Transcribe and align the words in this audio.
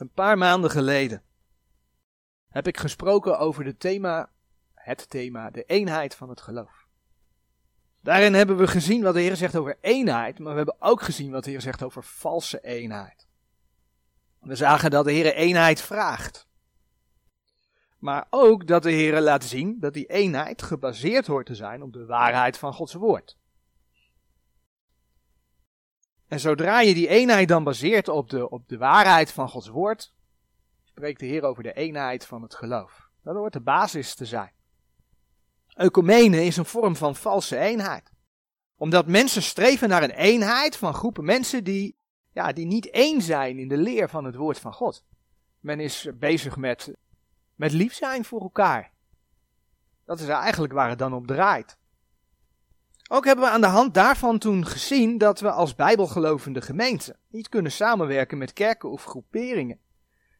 Een 0.00 0.12
paar 0.12 0.38
maanden 0.38 0.70
geleden 0.70 1.22
heb 2.48 2.66
ik 2.66 2.78
gesproken 2.78 3.38
over 3.38 3.64
het 3.64 3.80
thema, 3.80 4.30
het 4.74 5.10
thema, 5.10 5.50
de 5.50 5.64
eenheid 5.64 6.14
van 6.14 6.28
het 6.28 6.40
geloof. 6.40 6.86
Daarin 8.00 8.34
hebben 8.34 8.56
we 8.56 8.66
gezien 8.66 9.02
wat 9.02 9.14
de 9.14 9.20
Heer 9.20 9.36
zegt 9.36 9.56
over 9.56 9.78
eenheid, 9.80 10.38
maar 10.38 10.50
we 10.50 10.56
hebben 10.56 10.76
ook 10.78 11.02
gezien 11.02 11.30
wat 11.30 11.44
de 11.44 11.50
Heer 11.50 11.60
zegt 11.60 11.82
over 11.82 12.04
valse 12.04 12.60
eenheid. 12.60 13.26
We 14.38 14.54
zagen 14.54 14.90
dat 14.90 15.04
de 15.04 15.12
Heer 15.12 15.34
eenheid 15.34 15.80
vraagt. 15.80 16.48
Maar 17.98 18.26
ook 18.30 18.66
dat 18.66 18.82
de 18.82 18.92
Heer 18.92 19.20
laat 19.20 19.44
zien 19.44 19.80
dat 19.80 19.94
die 19.94 20.06
eenheid 20.06 20.62
gebaseerd 20.62 21.26
hoort 21.26 21.46
te 21.46 21.54
zijn 21.54 21.82
op 21.82 21.92
de 21.92 22.06
waarheid 22.06 22.58
van 22.58 22.72
Gods 22.72 22.94
woord. 22.94 23.38
En 26.30 26.40
zodra 26.40 26.80
je 26.80 26.94
die 26.94 27.08
eenheid 27.08 27.48
dan 27.48 27.64
baseert 27.64 28.08
op 28.08 28.30
de, 28.30 28.50
op 28.50 28.68
de 28.68 28.78
waarheid 28.78 29.32
van 29.32 29.48
Gods 29.48 29.68
woord, 29.68 30.14
spreekt 30.84 31.20
de 31.20 31.26
Heer 31.26 31.42
over 31.42 31.62
de 31.62 31.72
eenheid 31.72 32.26
van 32.26 32.42
het 32.42 32.54
geloof. 32.54 33.08
Dat 33.22 33.34
hoort 33.34 33.52
de 33.52 33.60
basis 33.60 34.14
te 34.14 34.24
zijn. 34.24 34.52
Eukumene 35.74 36.44
is 36.44 36.56
een 36.56 36.64
vorm 36.64 36.96
van 36.96 37.16
valse 37.16 37.58
eenheid. 37.58 38.12
Omdat 38.76 39.06
mensen 39.06 39.42
streven 39.42 39.88
naar 39.88 40.02
een 40.02 40.10
eenheid 40.10 40.76
van 40.76 40.94
groepen 40.94 41.24
mensen 41.24 41.64
die, 41.64 41.96
ja, 42.32 42.52
die 42.52 42.66
niet 42.66 42.90
één 42.90 43.22
zijn 43.22 43.58
in 43.58 43.68
de 43.68 43.76
leer 43.76 44.08
van 44.08 44.24
het 44.24 44.34
woord 44.34 44.58
van 44.58 44.72
God. 44.72 45.04
Men 45.60 45.80
is 45.80 46.08
bezig 46.14 46.56
met, 46.56 46.94
met 47.54 47.72
lief 47.72 47.92
zijn 47.92 48.24
voor 48.24 48.40
elkaar. 48.40 48.92
Dat 50.04 50.20
is 50.20 50.28
eigenlijk 50.28 50.72
waar 50.72 50.88
het 50.88 50.98
dan 50.98 51.12
op 51.12 51.26
draait. 51.26 51.78
Ook 53.12 53.24
hebben 53.24 53.44
we 53.44 53.50
aan 53.50 53.60
de 53.60 53.66
hand 53.66 53.94
daarvan 53.94 54.38
toen 54.38 54.66
gezien 54.66 55.18
dat 55.18 55.40
we 55.40 55.50
als 55.50 55.74
bijbelgelovende 55.74 56.60
gemeente 56.60 57.16
niet 57.28 57.48
kunnen 57.48 57.72
samenwerken 57.72 58.38
met 58.38 58.52
kerken 58.52 58.90
of 58.90 59.04
groeperingen 59.04 59.80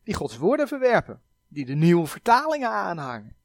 die 0.04 0.14
Gods 0.14 0.36
woorden 0.36 0.68
verwerpen, 0.68 1.22
die 1.48 1.64
de 1.64 1.74
nieuwe 1.74 2.06
vertalingen 2.06 2.70
aanhangen. 2.70 3.36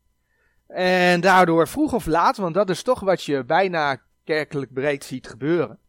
En 0.67 1.21
daardoor 1.21 1.67
vroeg 1.67 1.93
of 1.93 2.05
laat, 2.05 2.37
want 2.37 2.53
dat 2.53 2.69
is 2.69 2.83
toch 2.83 2.99
wat 2.99 3.23
je 3.23 3.43
bijna 3.43 4.01
kerkelijk 4.23 4.73
breed 4.73 5.03
ziet 5.03 5.27
gebeuren, 5.27 5.79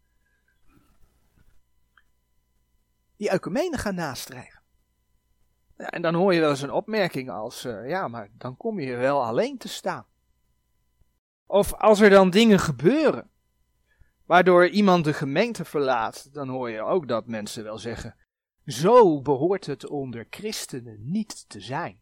die 3.17 3.31
ecumenen 3.31 3.79
gaan 3.79 3.95
nastreven. 3.95 4.63
Ja, 5.79 5.91
en 5.91 6.03
dan 6.03 6.15
hoor 6.15 6.35
je 6.35 6.41
wel 6.41 6.51
eens 6.51 6.63
een 6.63 6.73
opmerking 6.73 7.31
als, 7.31 7.65
uh, 7.65 7.89
ja, 7.89 8.09
maar 8.09 8.29
dan 8.33 8.57
kom 8.57 8.81
je 8.81 8.97
wel 8.97 9.25
alleen 9.25 9.59
te 9.59 9.69
staan. 9.69 10.07
Of 11.47 11.75
als 11.75 12.01
er 12.01 12.11
dan 12.11 12.31
dingen 12.31 12.59
gebeuren, 12.59 13.31
waardoor 14.25 14.69
iemand 14.69 15.05
de 15.05 15.13
gemeente 15.13 15.65
verlaat, 15.65 16.35
dan 16.35 16.49
hoor 16.49 16.71
je 16.71 16.81
ook 16.83 17.09
dat 17.09 17.27
mensen 17.27 17.65
wel 17.65 17.79
zeggen, 17.79 18.17
zo 18.67 19.23
behoort 19.23 19.67
het 19.67 19.87
onder 19.87 20.27
christenen 20.31 21.11
niet 21.11 21.49
te 21.49 21.61
zijn. 21.61 22.01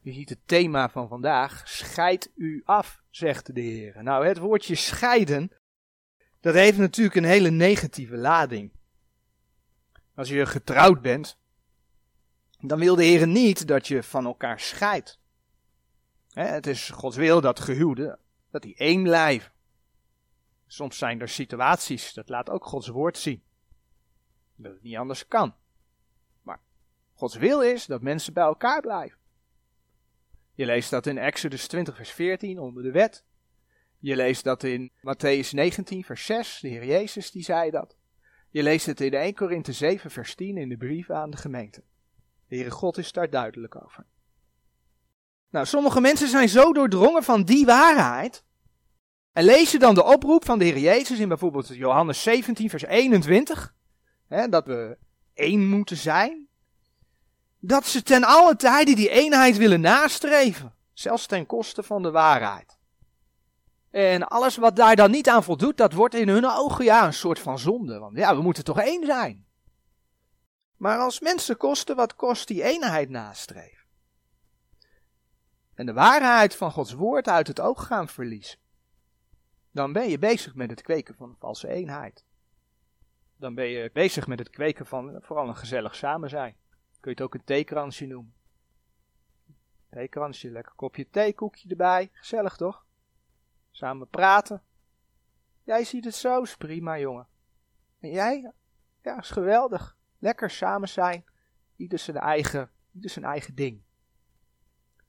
Je 0.00 0.12
ziet 0.12 0.28
het 0.28 0.40
thema 0.46 0.88
van 0.88 1.08
vandaag, 1.08 1.68
scheid 1.68 2.30
u 2.34 2.62
af, 2.64 3.02
zegt 3.10 3.54
de 3.54 3.60
Heer. 3.60 4.02
Nou, 4.02 4.26
het 4.26 4.38
woordje 4.38 4.74
scheiden, 4.74 5.50
dat 6.40 6.54
heeft 6.54 6.78
natuurlijk 6.78 7.16
een 7.16 7.24
hele 7.24 7.50
negatieve 7.50 8.16
lading. 8.16 8.72
Als 10.14 10.28
je 10.28 10.46
getrouwd 10.46 11.02
bent, 11.02 11.38
dan 12.60 12.78
wil 12.78 12.94
de 12.94 13.04
Heer 13.04 13.26
niet 13.26 13.66
dat 13.66 13.88
je 13.88 14.02
van 14.02 14.24
elkaar 14.24 14.60
scheidt. 14.60 15.18
Het 16.34 16.66
is 16.66 16.90
Gods 16.90 17.16
wil 17.16 17.40
dat 17.40 17.60
gehuwden, 17.60 18.18
dat 18.50 18.62
die 18.62 18.74
één 18.76 19.02
blijven. 19.02 19.52
Soms 20.66 20.98
zijn 20.98 21.20
er 21.20 21.28
situaties, 21.28 22.12
dat 22.12 22.28
laat 22.28 22.50
ook 22.50 22.64
Gods 22.64 22.88
woord 22.88 23.18
zien, 23.18 23.42
dat 24.56 24.72
het 24.72 24.82
niet 24.82 24.96
anders 24.96 25.28
kan. 25.28 25.54
Maar 26.42 26.60
Gods 27.12 27.36
wil 27.36 27.62
is 27.62 27.86
dat 27.86 28.02
mensen 28.02 28.32
bij 28.32 28.44
elkaar 28.44 28.80
blijven. 28.80 29.18
Je 30.54 30.66
leest 30.66 30.90
dat 30.90 31.06
in 31.06 31.18
Exodus 31.18 31.66
20, 31.66 31.96
vers 31.96 32.10
14 32.10 32.58
onder 32.58 32.82
de 32.82 32.90
wet. 32.90 33.24
Je 33.98 34.16
leest 34.16 34.44
dat 34.44 34.62
in 34.62 34.90
Matthäus 34.90 35.50
19, 35.50 36.04
vers 36.04 36.26
6, 36.26 36.58
de 36.60 36.68
Heer 36.68 36.84
Jezus 36.84 37.30
die 37.30 37.42
zei 37.42 37.70
dat. 37.70 37.96
Je 38.50 38.62
leest 38.62 38.86
het 38.86 39.00
in 39.00 39.14
1 39.14 39.34
Korinthe 39.34 39.72
7, 39.72 40.10
vers 40.10 40.34
10 40.34 40.56
in 40.56 40.68
de 40.68 40.76
brief 40.76 41.10
aan 41.10 41.30
de 41.30 41.36
gemeente. 41.36 41.82
De 42.48 42.54
Heere 42.54 42.70
God 42.70 42.98
is 42.98 43.12
daar 43.12 43.30
duidelijk 43.30 43.82
over. 43.84 44.06
Nou, 45.54 45.66
sommige 45.66 46.00
mensen 46.00 46.28
zijn 46.28 46.48
zo 46.48 46.72
doordrongen 46.72 47.22
van 47.22 47.42
die 47.42 47.66
waarheid. 47.66 48.44
En 49.32 49.44
lezen 49.44 49.80
dan 49.80 49.94
de 49.94 50.04
oproep 50.04 50.44
van 50.44 50.58
de 50.58 50.64
Heer 50.64 50.78
Jezus 50.78 51.18
in 51.18 51.28
bijvoorbeeld 51.28 51.68
Johannes 51.68 52.22
17, 52.22 52.70
vers 52.70 52.84
21. 52.84 53.74
Hè, 54.28 54.48
dat 54.48 54.66
we 54.66 54.98
één 55.34 55.68
moeten 55.68 55.96
zijn 55.96 56.48
dat 57.58 57.86
ze 57.86 58.02
ten 58.02 58.24
alle 58.24 58.56
tijde 58.56 58.94
die 58.94 59.08
eenheid 59.08 59.56
willen 59.56 59.80
nastreven, 59.80 60.74
zelfs 60.92 61.26
ten 61.26 61.46
koste 61.46 61.82
van 61.82 62.02
de 62.02 62.10
waarheid. 62.10 62.78
En 63.90 64.26
alles 64.26 64.56
wat 64.56 64.76
daar 64.76 64.96
dan 64.96 65.10
niet 65.10 65.28
aan 65.28 65.44
voldoet, 65.44 65.76
dat 65.76 65.92
wordt 65.92 66.14
in 66.14 66.28
hun 66.28 66.46
ogen 66.46 66.84
ja 66.84 67.06
een 67.06 67.12
soort 67.12 67.38
van 67.38 67.58
zonde. 67.58 67.98
Want 67.98 68.16
ja, 68.16 68.36
we 68.36 68.42
moeten 68.42 68.64
toch 68.64 68.80
één 68.80 69.06
zijn. 69.06 69.46
Maar 70.76 70.98
als 70.98 71.20
mensen 71.20 71.56
kosten 71.56 71.96
wat 71.96 72.16
kost 72.16 72.48
die 72.48 72.62
eenheid 72.62 73.08
nastreven. 73.08 73.83
En 75.74 75.86
de 75.86 75.92
waarheid 75.92 76.56
van 76.56 76.70
Gods 76.70 76.92
woord 76.92 77.28
uit 77.28 77.46
het 77.46 77.60
oog 77.60 77.86
gaan 77.86 78.08
verliezen. 78.08 78.58
Dan 79.70 79.92
ben 79.92 80.08
je 80.08 80.18
bezig 80.18 80.54
met 80.54 80.70
het 80.70 80.82
kweken 80.82 81.14
van 81.14 81.28
een 81.28 81.36
valse 81.38 81.68
eenheid. 81.68 82.24
Dan 83.36 83.54
ben 83.54 83.66
je 83.66 83.90
bezig 83.92 84.26
met 84.26 84.38
het 84.38 84.50
kweken 84.50 84.86
van 84.86 85.18
vooral 85.20 85.48
een 85.48 85.56
gezellig 85.56 85.94
samen 85.94 86.28
zijn. 86.28 86.56
Kun 87.00 87.10
je 87.10 87.10
het 87.10 87.20
ook 87.20 87.34
een 87.34 87.44
theekransje 87.44 88.06
noemen. 88.06 88.34
Theekransje, 89.90 90.50
lekker 90.50 90.72
kopje 90.74 91.10
thee, 91.10 91.34
koekje 91.34 91.68
erbij. 91.68 92.10
Gezellig 92.12 92.56
toch? 92.56 92.86
Samen 93.70 94.08
praten. 94.08 94.62
Jij 95.62 95.84
ziet 95.84 96.04
het 96.04 96.14
zo, 96.14 96.42
is 96.42 96.56
prima 96.56 96.98
jongen. 96.98 97.26
En 98.00 98.10
jij? 98.10 98.52
Ja, 99.02 99.18
is 99.18 99.30
geweldig. 99.30 99.96
Lekker 100.18 100.50
samen 100.50 100.88
zijn. 100.88 101.24
Ieder 101.76 101.98
zijn 101.98 102.16
eigen, 102.16 102.70
ieder 102.92 103.10
zijn 103.10 103.24
eigen 103.24 103.54
ding. 103.54 103.82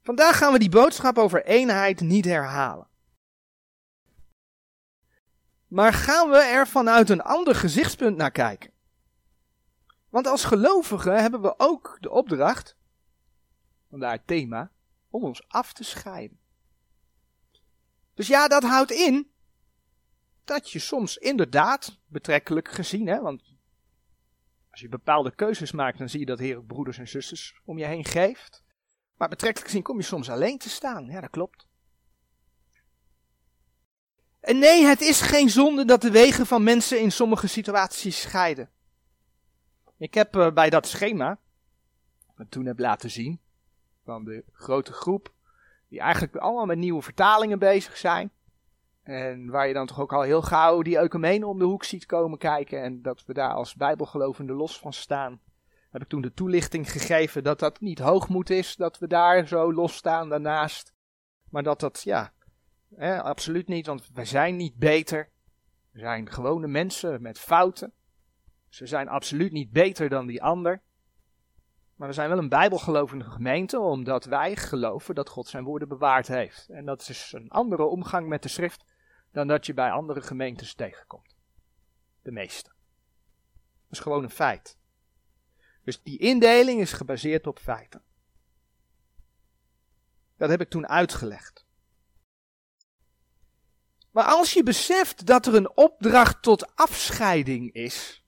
Vandaag 0.06 0.38
gaan 0.38 0.52
we 0.52 0.60
die 0.60 0.70
boodschap 0.70 1.18
over 1.18 1.46
eenheid 1.46 2.00
niet 2.00 2.26
herhalen. 2.26 2.88
Maar 5.68 5.94
gaan 5.94 6.30
we 6.30 6.38
er 6.38 6.68
vanuit 6.68 7.10
een 7.10 7.22
ander 7.22 7.56
gezichtspunt 7.56 8.18
naar 8.18 8.32
kijken. 8.32 8.72
Want 10.10 10.28
als 10.28 10.44
gelovigen 10.44 11.22
hebben 11.22 11.42
we 11.42 11.54
ook 11.60 11.98
de 12.00 12.10
opdracht, 12.10 12.76
vandaar 13.90 14.12
het 14.12 14.28
thema, 14.28 14.72
om 15.10 15.24
ons 15.24 15.48
af 15.48 15.74
te 15.74 15.84
scheiden. 15.84 16.40
Dus 18.14 18.28
ja, 18.28 18.48
dat 18.48 18.64
houdt 18.64 18.92
in 18.92 19.32
dat 20.44 20.72
je 20.72 20.80
soms 20.80 21.18
inderdaad, 21.18 22.00
betrekkelijk 22.06 22.70
gezien, 22.70 23.08
hè, 23.08 23.22
want 23.22 23.44
als 24.72 24.82
je 24.82 24.90
bepaalde 24.90 25.36
keuzes 25.36 25.72
maakt, 25.72 25.98
dan 25.98 26.10
zie 26.10 26.20
je 26.20 26.26
dat 26.26 26.40
Heer 26.40 26.64
broeders 26.64 26.98
en 26.98 27.08
zusters 27.08 27.62
om 27.64 27.78
je 27.78 27.86
heen 27.86 28.06
geeft. 28.06 28.65
Maar 29.18 29.30
betrekkelijk 29.30 29.70
gezien 29.70 29.84
kom 29.84 29.98
je 29.98 30.04
soms 30.04 30.30
alleen 30.30 30.58
te 30.58 30.70
staan. 30.70 31.06
Ja, 31.06 31.22
dat 31.22 31.30
klopt. 31.30 31.68
En 34.40 34.60
nee, 34.60 34.86
het 34.86 35.02
is 35.02 35.22
geen 35.22 35.50
zonde 35.50 35.86
dat 35.86 36.02
de 36.02 36.12
wegen 36.12 36.46
van 36.46 36.64
mensen 36.64 37.02
in 37.02 37.12
sommige 37.12 37.48
situaties 37.48 38.22
scheiden. 38.22 38.70
Ik 39.98 40.14
heb 40.14 40.36
uh, 40.36 40.52
bij 40.52 40.70
dat 40.70 40.88
schema, 40.88 41.40
wat 42.36 42.46
ik 42.46 42.52
toen 42.52 42.66
heb 42.66 42.80
laten 42.80 43.12
zien, 43.12 43.40
van 44.04 44.24
de 44.24 44.44
grote 44.52 44.94
groep, 44.94 45.34
die 45.90 46.00
eigenlijk 46.00 46.36
allemaal 46.36 46.66
met 46.66 46.78
nieuwe 46.78 47.02
vertalingen 47.02 47.60
bezig 47.60 47.98
zijn. 47.98 48.32
En 49.04 49.50
waar 49.50 49.68
je 49.68 49.74
dan 49.74 49.86
toch 49.86 50.00
ook 50.00 50.14
al 50.14 50.22
heel 50.22 50.42
gauw 50.42 50.82
die 50.82 50.98
ecumenen 50.98 51.48
om 51.48 51.60
de 51.60 51.66
hoek 51.66 51.84
ziet 51.84 52.06
komen 52.06 52.38
kijken. 52.38 52.82
En 52.82 53.02
dat 53.02 53.26
we 53.26 53.34
daar 53.34 53.54
als 53.54 53.76
bijbelgelovende 53.76 54.54
los 54.54 54.80
van 54.80 54.94
staan. 54.94 55.40
Heb 55.96 56.04
ik 56.04 56.10
toen 56.10 56.22
de 56.22 56.34
toelichting 56.34 56.92
gegeven 56.92 57.44
dat 57.44 57.60
dat 57.60 57.80
niet 57.80 58.00
hoogmoed 58.00 58.50
is, 58.50 58.76
dat 58.76 58.98
we 58.98 59.08
daar 59.08 59.48
zo 59.48 59.74
los 59.74 59.96
staan 59.96 60.30
daarnaast. 60.30 60.94
Maar 61.50 61.64
dat 61.64 61.80
dat, 61.80 62.02
ja, 62.04 62.34
hè, 62.96 63.22
absoluut 63.22 63.68
niet, 63.68 63.86
want 63.86 64.10
wij 64.14 64.26
zijn 64.26 64.56
niet 64.56 64.76
beter. 64.76 65.30
We 65.92 66.00
zijn 66.00 66.32
gewone 66.32 66.68
mensen 66.68 67.22
met 67.22 67.40
fouten. 67.40 67.94
Ze 68.70 68.86
zijn 68.86 69.08
absoluut 69.08 69.52
niet 69.52 69.72
beter 69.72 70.10
dan 70.10 70.26
die 70.26 70.44
ander. 70.44 70.82
Maar 71.96 72.08
we 72.08 72.14
zijn 72.14 72.30
wel 72.30 72.38
een 72.38 72.50
bijbelgelovende 72.50 73.26
gemeente, 73.26 73.80
omdat 73.80 74.26
wij 74.26 74.56
geloven 74.56 75.16
dat 75.16 75.30
God 75.30 75.48
zijn 75.48 75.64
woorden 75.64 75.88
bewaard 75.88 76.28
heeft. 76.28 76.70
En 76.70 76.86
dat 76.86 77.10
is 77.10 77.32
een 77.36 77.50
andere 77.50 77.84
omgang 77.84 78.28
met 78.28 78.44
de 78.44 78.50
schrift 78.50 78.86
dan 79.32 79.48
dat 79.48 79.66
je 79.66 79.74
bij 79.74 79.92
andere 79.92 80.22
gemeentes 80.22 80.74
tegenkomt. 80.74 81.36
De 82.22 82.32
meeste. 82.32 82.70
Dat 82.70 83.92
is 83.92 84.00
gewoon 84.00 84.24
een 84.24 84.30
feit. 84.30 84.78
Dus 85.86 86.04
die 86.04 86.18
indeling 86.18 86.82
is 86.82 86.92
gebaseerd 86.92 87.48
op 87.48 87.60
feiten. 87.60 88.04
Dat 90.38 90.50
heb 90.50 90.62
ik 90.62 90.70
toen 90.70 90.88
uitgelegd. 90.88 91.66
Maar 94.12 94.24
als 94.24 94.54
je 94.54 94.64
beseft 94.64 95.26
dat 95.26 95.46
er 95.46 95.56
een 95.56 95.78
opdracht 95.78 96.42
tot 96.42 96.76
afscheiding 96.76 97.74
is, 97.74 98.24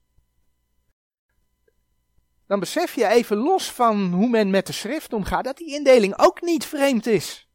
dan 2.46 2.60
besef 2.60 2.94
je 2.94 3.06
even 3.06 3.36
los 3.36 3.72
van 3.72 4.12
hoe 4.12 4.28
men 4.28 4.50
met 4.50 4.66
de 4.66 4.72
schrift 4.72 5.12
omgaat, 5.12 5.44
dat 5.44 5.56
die 5.56 5.74
indeling 5.74 6.18
ook 6.18 6.40
niet 6.40 6.64
vreemd 6.66 7.06
is. 7.06 7.48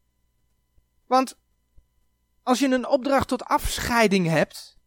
Want 1.06 1.38
als 2.42 2.58
je 2.58 2.68
een 2.68 2.86
opdracht 2.86 3.28
tot 3.28 3.44
afscheiding 3.44 4.26
hebt 4.26 4.78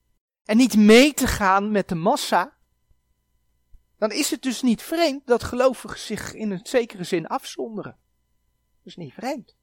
en 0.44 0.58
niet 0.58 0.75
mee 0.75 1.13
te 1.13 1.28
gaan 1.28 1.72
met 1.72 1.90
de 1.90 1.96
massa, 1.96 2.56
dan 3.98 4.12
is 4.12 4.32
het 4.32 4.42
dus 4.42 4.62
niet 4.62 4.82
vreemd 4.82 5.28
dat 5.28 5.44
gelovigen 5.44 6.00
zich 6.00 6.34
in 6.34 6.52
een 6.52 6.66
zekere 6.66 7.04
zin 7.04 7.28
afzonderen. 7.28 7.98
Dat 8.78 8.86
is 8.86 8.96
niet 8.96 9.14
vreemd. 9.14 9.56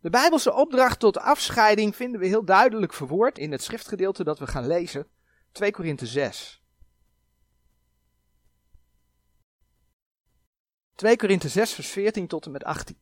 De 0.00 0.10
Bijbelse 0.10 0.54
opdracht 0.54 1.00
tot 1.00 1.18
afscheiding 1.18 1.96
vinden 1.96 2.20
we 2.20 2.26
heel 2.26 2.44
duidelijk 2.44 2.92
verwoord 2.92 3.38
in 3.38 3.52
het 3.52 3.62
schriftgedeelte 3.62 4.24
dat 4.24 4.38
we 4.38 4.46
gaan 4.46 4.66
lezen, 4.66 5.08
2 5.52 5.70
Korinthe 5.70 6.06
6. 6.06 6.62
2 10.94 11.16
Korinthe 11.16 11.48
6, 11.48 11.72
vers 11.72 11.88
14 11.88 12.26
tot 12.26 12.46
en 12.46 12.50
met 12.50 12.64
18. 12.64 12.98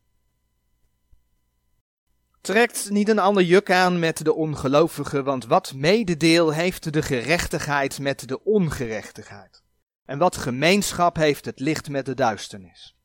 Trekt 2.45 2.89
niet 2.89 3.09
een 3.09 3.19
ander 3.19 3.43
juk 3.43 3.71
aan 3.71 3.99
met 3.99 4.23
de 4.25 4.33
ongelovige, 4.33 5.23
want 5.23 5.45
wat 5.45 5.73
mededeel 5.73 6.53
heeft 6.53 6.93
de 6.93 7.01
gerechtigheid 7.01 7.99
met 7.99 8.27
de 8.27 8.43
ongerechtigheid? 8.43 9.63
En 10.05 10.17
wat 10.17 10.37
gemeenschap 10.37 11.15
heeft 11.15 11.45
het 11.45 11.59
licht 11.59 11.89
met 11.89 12.05
de 12.05 12.13
duisternis? 12.13 12.97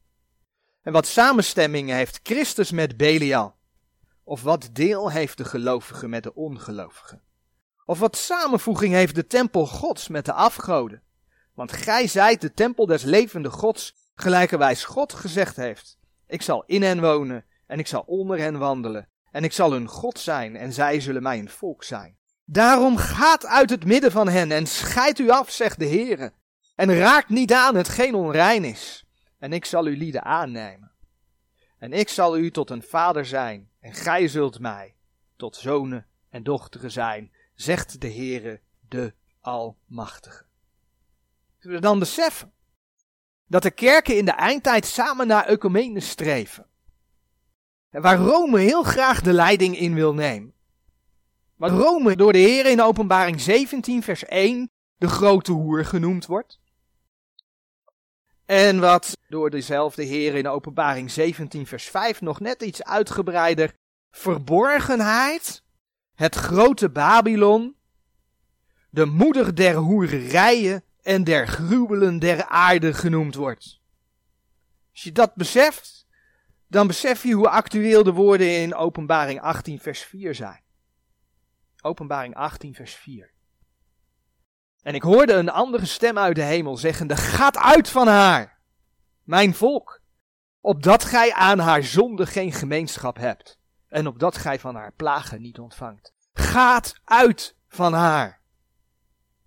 En 0.82 0.92
wat 0.92 1.06
samenstemming 1.06 1.90
heeft 1.90 2.20
Christus 2.22 2.70
met 2.70 2.96
Belial? 2.96 3.54
Of 4.24 4.42
wat 4.42 4.68
deel 4.72 5.10
heeft 5.10 5.36
de 5.36 5.44
gelovige 5.44 6.08
met 6.08 6.22
de 6.22 6.34
ongelovige? 6.34 7.20
Of 7.84 7.98
wat 7.98 8.16
samenvoeging 8.16 8.94
heeft 8.94 9.14
de 9.14 9.26
tempel 9.26 9.66
Gods 9.66 10.08
met 10.08 10.24
de 10.24 10.32
afgoden? 10.32 11.02
Want 11.54 11.72
gij 11.72 12.06
zijt 12.06 12.40
de 12.40 12.52
tempel 12.52 12.86
des 12.86 13.02
levende 13.02 13.50
Gods, 13.50 13.94
gelijkerwijs 14.14 14.84
God 14.84 15.12
gezegd 15.12 15.56
heeft. 15.56 15.98
Ik 16.26 16.42
zal 16.42 16.64
in 16.66 16.82
hen 16.82 17.00
wonen 17.00 17.44
en 17.66 17.78
ik 17.78 17.86
zal 17.86 18.02
onder 18.06 18.38
hen 18.38 18.58
wandelen. 18.58 19.08
En 19.30 19.44
ik 19.44 19.52
zal 19.52 19.72
hun 19.72 19.88
God 19.88 20.18
zijn 20.18 20.56
en 20.56 20.72
zij 20.72 21.00
zullen 21.00 21.22
mij 21.22 21.38
een 21.38 21.48
volk 21.48 21.84
zijn. 21.84 22.18
Daarom 22.44 22.96
gaat 22.96 23.46
uit 23.46 23.70
het 23.70 23.84
midden 23.84 24.12
van 24.12 24.28
hen 24.28 24.52
en 24.52 24.66
scheid 24.66 25.18
u 25.18 25.30
af, 25.30 25.50
zegt 25.50 25.78
de 25.78 25.88
Heere. 25.88 26.32
En 26.74 26.94
raakt 26.94 27.28
niet 27.28 27.52
aan 27.52 27.74
hetgeen 27.74 28.14
onrein 28.14 28.64
is. 28.64 29.04
En 29.38 29.52
ik 29.52 29.64
zal 29.64 29.84
uw 29.84 29.96
lieden 29.96 30.24
aannemen. 30.24 30.92
En 31.78 31.92
ik 31.92 32.08
zal 32.08 32.38
u 32.38 32.50
tot 32.50 32.70
een 32.70 32.82
vader 32.82 33.26
zijn 33.26 33.70
en 33.80 33.94
gij 33.94 34.28
zult 34.28 34.58
mij 34.58 34.94
tot 35.36 35.56
zonen 35.56 36.06
en 36.28 36.42
dochteren 36.42 36.90
zijn, 36.90 37.32
zegt 37.54 38.00
de 38.00 38.12
Heere, 38.12 38.60
de 38.88 39.14
Almachtige. 39.40 40.44
Zullen 41.58 41.76
we 41.76 41.82
dan 41.82 41.98
beseffen 41.98 42.52
dat 43.46 43.62
de 43.62 43.70
kerken 43.70 44.16
in 44.16 44.24
de 44.24 44.30
eindtijd 44.30 44.86
samen 44.86 45.26
naar 45.26 45.46
ecumene 45.46 46.00
streven. 46.00 46.66
Waar 47.90 48.18
Rome 48.18 48.58
heel 48.58 48.82
graag 48.82 49.20
de 49.20 49.32
leiding 49.32 49.78
in 49.78 49.94
wil 49.94 50.14
nemen. 50.14 50.54
Waar 51.56 51.70
Rome 51.70 52.16
door 52.16 52.32
de 52.32 52.38
Heer 52.38 52.66
in 52.66 52.82
openbaring 52.82 53.40
17 53.40 54.02
vers 54.02 54.24
1 54.24 54.70
de 54.96 55.08
grote 55.08 55.52
hoer 55.52 55.84
genoemd 55.84 56.26
wordt. 56.26 56.60
En 58.44 58.80
wat 58.80 59.18
door 59.28 59.50
dezelfde 59.50 60.02
Heer 60.02 60.34
in 60.34 60.48
openbaring 60.48 61.10
17 61.10 61.66
vers 61.66 61.84
5 61.84 62.20
nog 62.20 62.40
net 62.40 62.62
iets 62.62 62.84
uitgebreider 62.84 63.74
verborgenheid, 64.10 65.62
het 66.14 66.34
grote 66.34 66.90
Babylon, 66.90 67.76
de 68.90 69.04
moeder 69.04 69.54
der 69.54 69.74
hoererijen 69.74 70.84
en 71.02 71.24
der 71.24 71.48
gruwelen 71.48 72.18
der 72.18 72.46
aarde 72.46 72.94
genoemd 72.94 73.34
wordt. 73.34 73.80
Als 74.92 75.02
je 75.02 75.12
dat 75.12 75.34
beseft, 75.34 75.99
dan 76.70 76.86
besef 76.86 77.22
je 77.22 77.32
hoe 77.32 77.48
actueel 77.48 78.02
de 78.02 78.12
woorden 78.12 78.62
in 78.62 78.74
Openbaring 78.74 79.40
18 79.40 79.80
vers 79.80 80.00
4 80.02 80.34
zijn. 80.34 80.62
Openbaring 81.82 82.34
18 82.34 82.74
vers 82.74 82.94
4. 82.94 83.32
En 84.82 84.94
ik 84.94 85.02
hoorde 85.02 85.32
een 85.32 85.48
andere 85.48 85.86
stem 85.86 86.18
uit 86.18 86.34
de 86.34 86.42
hemel 86.42 86.76
zeggende, 86.76 87.16
gaat 87.16 87.56
uit 87.56 87.88
van 87.88 88.06
haar, 88.06 88.60
mijn 89.22 89.54
volk, 89.54 90.00
opdat 90.60 91.04
gij 91.04 91.32
aan 91.32 91.58
haar 91.58 91.82
zonde 91.82 92.26
geen 92.26 92.52
gemeenschap 92.52 93.16
hebt, 93.16 93.58
en 93.88 94.06
opdat 94.06 94.36
gij 94.36 94.58
van 94.58 94.74
haar 94.74 94.92
plagen 94.92 95.40
niet 95.40 95.58
ontvangt. 95.58 96.14
Gaat 96.32 97.00
uit 97.04 97.56
van 97.68 97.92
haar. 97.92 98.40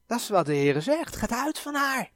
Dat 0.06 0.20
is 0.20 0.30
wat 0.30 0.46
de 0.46 0.54
Heer 0.54 0.82
zegt, 0.82 1.16
gaat 1.16 1.32
uit 1.32 1.60
van 1.60 1.76
haar. 1.76 2.12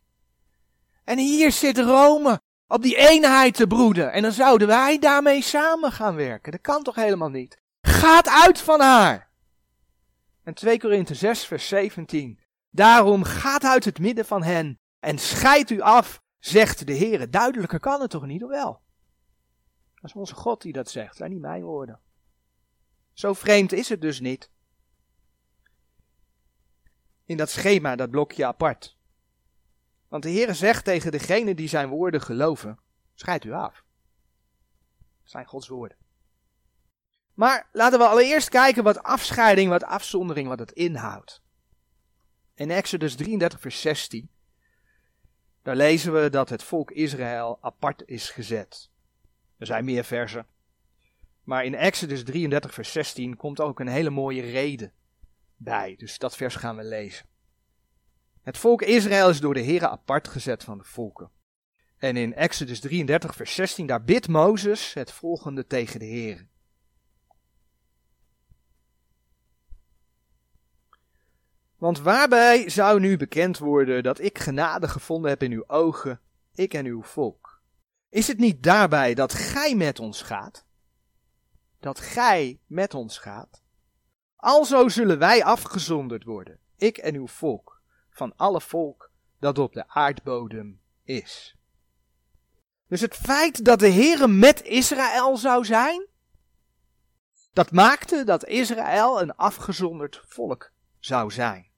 En 1.03 1.17
hier 1.17 1.51
zit 1.51 1.77
Rome 1.77 2.41
op 2.67 2.81
die 2.81 2.95
eenheid 2.95 3.53
te 3.53 3.67
broeden, 3.67 4.11
en 4.11 4.21
dan 4.21 4.31
zouden 4.31 4.67
wij 4.67 4.99
daarmee 4.99 5.41
samen 5.41 5.91
gaan 5.91 6.15
werken. 6.15 6.51
Dat 6.51 6.61
kan 6.61 6.83
toch 6.83 6.95
helemaal 6.95 7.29
niet. 7.29 7.61
Gaat 7.81 8.29
uit 8.29 8.59
van 8.61 8.79
haar. 8.79 9.29
En 10.43 10.53
2 10.53 10.79
Korinthe 10.79 11.15
6 11.15 11.45
vers 11.45 11.67
17. 11.67 12.39
Daarom 12.69 13.23
gaat 13.23 13.63
uit 13.63 13.85
het 13.85 13.99
midden 13.99 14.25
van 14.25 14.43
hen 14.43 14.79
en 14.99 15.17
scheid 15.17 15.69
u 15.69 15.81
af, 15.81 16.21
zegt 16.39 16.87
de 16.87 16.93
Heer. 16.93 17.31
Duidelijker 17.31 17.79
kan 17.79 18.01
het 18.01 18.09
toch 18.09 18.25
niet, 18.25 18.43
of 18.43 18.49
wel? 18.49 18.81
Dat 19.95 20.09
is 20.09 20.13
onze 20.13 20.35
God 20.35 20.61
die 20.61 20.73
dat 20.73 20.89
zegt, 20.89 21.15
zijn 21.15 21.31
niet 21.31 21.41
mijn 21.41 21.63
woorden. 21.63 21.99
Zo 23.13 23.33
vreemd 23.33 23.71
is 23.71 23.89
het 23.89 24.01
dus 24.01 24.19
niet. 24.19 24.49
In 27.25 27.37
dat 27.37 27.49
schema, 27.49 27.95
dat 27.95 28.09
blokje 28.09 28.45
apart. 28.45 28.96
Want 30.07 30.23
de 30.23 30.29
Heer 30.29 30.55
zegt 30.55 30.85
tegen 30.85 31.11
degene 31.11 31.55
die 31.55 31.67
zijn 31.67 31.89
woorden 31.89 32.21
geloven, 32.21 32.79
scheid 33.13 33.43
u 33.43 33.51
af. 33.51 33.83
Dat 35.21 35.31
zijn 35.31 35.45
Gods 35.45 35.67
woorden. 35.67 35.97
Maar 37.33 37.69
laten 37.71 37.99
we 37.99 38.07
allereerst 38.07 38.49
kijken 38.49 38.83
wat 38.83 39.03
afscheiding, 39.03 39.69
wat 39.69 39.83
afzondering, 39.83 40.47
wat 40.47 40.59
het 40.59 40.71
inhoudt. 40.71 41.41
In 42.53 42.71
Exodus 42.71 43.15
33, 43.15 43.59
vers 43.59 43.81
16, 43.81 44.29
daar 45.61 45.75
lezen 45.75 46.13
we 46.13 46.29
dat 46.29 46.49
het 46.49 46.63
volk 46.63 46.91
Israël 46.91 47.57
apart 47.61 48.03
is 48.05 48.29
gezet. 48.29 48.89
Er 49.57 49.65
zijn 49.65 49.85
meer 49.85 50.03
versen. 50.03 50.45
Maar 51.43 51.65
in 51.65 51.75
Exodus 51.75 52.23
33, 52.23 52.73
vers 52.73 52.91
16 52.91 53.35
komt 53.35 53.59
ook 53.59 53.79
een 53.79 53.87
hele 53.87 54.09
mooie 54.09 54.41
reden 54.41 54.93
bij. 55.55 55.95
Dus 55.97 56.17
dat 56.17 56.35
vers 56.35 56.55
gaan 56.55 56.75
we 56.75 56.83
lezen. 56.83 57.25
Het 58.47 58.57
volk 58.57 58.81
Israël 58.81 59.29
is 59.29 59.39
door 59.39 59.53
de 59.53 59.59
Heer 59.59 59.87
apart 59.87 60.27
gezet 60.27 60.63
van 60.63 60.77
de 60.77 60.83
volken. 60.83 61.31
En 61.97 62.17
in 62.17 62.33
Exodus 62.33 62.79
33, 62.79 63.35
vers 63.35 63.55
16, 63.55 63.87
daar 63.87 64.03
bidt 64.03 64.27
Mozes 64.27 64.93
het 64.93 65.11
volgende 65.11 65.67
tegen 65.67 65.99
de 65.99 66.05
Heer. 66.05 66.47
Want 71.77 71.99
waarbij 71.99 72.69
zou 72.69 72.99
nu 72.99 73.17
bekend 73.17 73.57
worden 73.57 74.03
dat 74.03 74.19
ik 74.19 74.37
genade 74.37 74.87
gevonden 74.87 75.29
heb 75.29 75.43
in 75.43 75.51
uw 75.51 75.63
ogen, 75.67 76.19
ik 76.53 76.73
en 76.73 76.85
uw 76.85 77.03
volk? 77.03 77.61
Is 78.09 78.27
het 78.27 78.37
niet 78.37 78.63
daarbij 78.63 79.13
dat 79.13 79.33
gij 79.33 79.75
met 79.75 79.99
ons 79.99 80.21
gaat? 80.21 80.65
Dat 81.79 81.99
gij 81.99 82.59
met 82.65 82.93
ons 82.93 83.17
gaat? 83.17 83.63
Alzo 84.35 84.89
zullen 84.89 85.19
wij 85.19 85.43
afgezonderd 85.43 86.23
worden, 86.23 86.59
ik 86.75 86.97
en 86.97 87.15
uw 87.15 87.27
volk, 87.27 87.76
van 88.17 88.33
alle 88.35 88.61
volk 88.61 89.11
dat 89.39 89.59
op 89.59 89.73
de 89.73 89.87
aardbodem 89.87 90.81
is. 91.03 91.55
Dus 92.87 93.01
het 93.01 93.15
feit 93.15 93.65
dat 93.65 93.79
de 93.79 93.91
Heere 93.91 94.27
met 94.27 94.61
Israël 94.63 95.37
zou 95.37 95.65
zijn, 95.65 96.07
dat 97.53 97.71
maakte 97.71 98.23
dat 98.23 98.45
Israël 98.45 99.21
een 99.21 99.35
afgezonderd 99.35 100.21
volk 100.25 100.71
zou 100.99 101.31
zijn. 101.31 101.69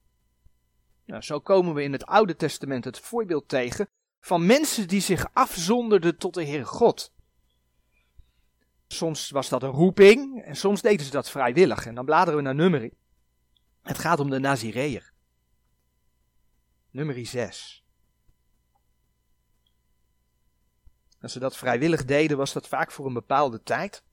Nou, 1.05 1.21
zo 1.21 1.39
komen 1.39 1.73
we 1.73 1.83
in 1.83 1.91
het 1.91 2.05
Oude 2.05 2.35
Testament 2.35 2.85
het 2.85 2.99
voorbeeld 2.99 3.47
tegen 3.47 3.89
van 4.19 4.45
mensen 4.45 4.87
die 4.87 5.01
zich 5.01 5.29
afzonderden 5.33 6.17
tot 6.17 6.33
de 6.33 6.43
Heer 6.43 6.65
God. 6.65 7.13
Soms 8.87 9.29
was 9.29 9.49
dat 9.49 9.63
een 9.63 9.69
roeping 9.69 10.43
en 10.43 10.55
soms 10.55 10.81
deden 10.81 11.05
ze 11.05 11.11
dat 11.11 11.29
vrijwillig. 11.29 11.85
En 11.85 11.95
dan 11.95 12.05
bladeren 12.05 12.35
we 12.35 12.41
naar 12.41 12.55
nummerie. 12.55 12.97
Het 13.81 13.97
gaat 13.97 14.19
om 14.19 14.29
de 14.29 14.39
Nazireër. 14.39 15.13
Nummerie 16.91 17.25
6. 17.25 17.83
Als 21.21 21.31
ze 21.31 21.39
dat 21.39 21.57
vrijwillig 21.57 22.05
deden, 22.05 22.37
was 22.37 22.53
dat 22.53 22.67
vaak 22.67 22.91
voor 22.91 23.05
een 23.05 23.13
bepaalde 23.13 23.63
tijd. 23.63 24.03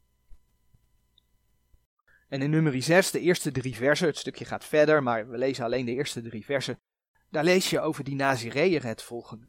En 2.28 2.42
in 2.42 2.50
nummer 2.50 2.82
6, 2.82 3.10
de 3.10 3.20
eerste 3.20 3.52
drie 3.52 3.76
versen, 3.76 4.06
het 4.06 4.18
stukje 4.18 4.44
gaat 4.44 4.64
verder, 4.64 5.02
maar 5.02 5.28
we 5.28 5.38
lezen 5.38 5.64
alleen 5.64 5.84
de 5.84 5.92
eerste 5.92 6.22
drie 6.22 6.44
versen. 6.44 6.80
Daar 7.30 7.44
lees 7.44 7.70
je 7.70 7.80
over 7.80 8.04
die 8.04 8.14
Nazireër 8.14 8.84
het 8.84 9.02
volgende. 9.02 9.48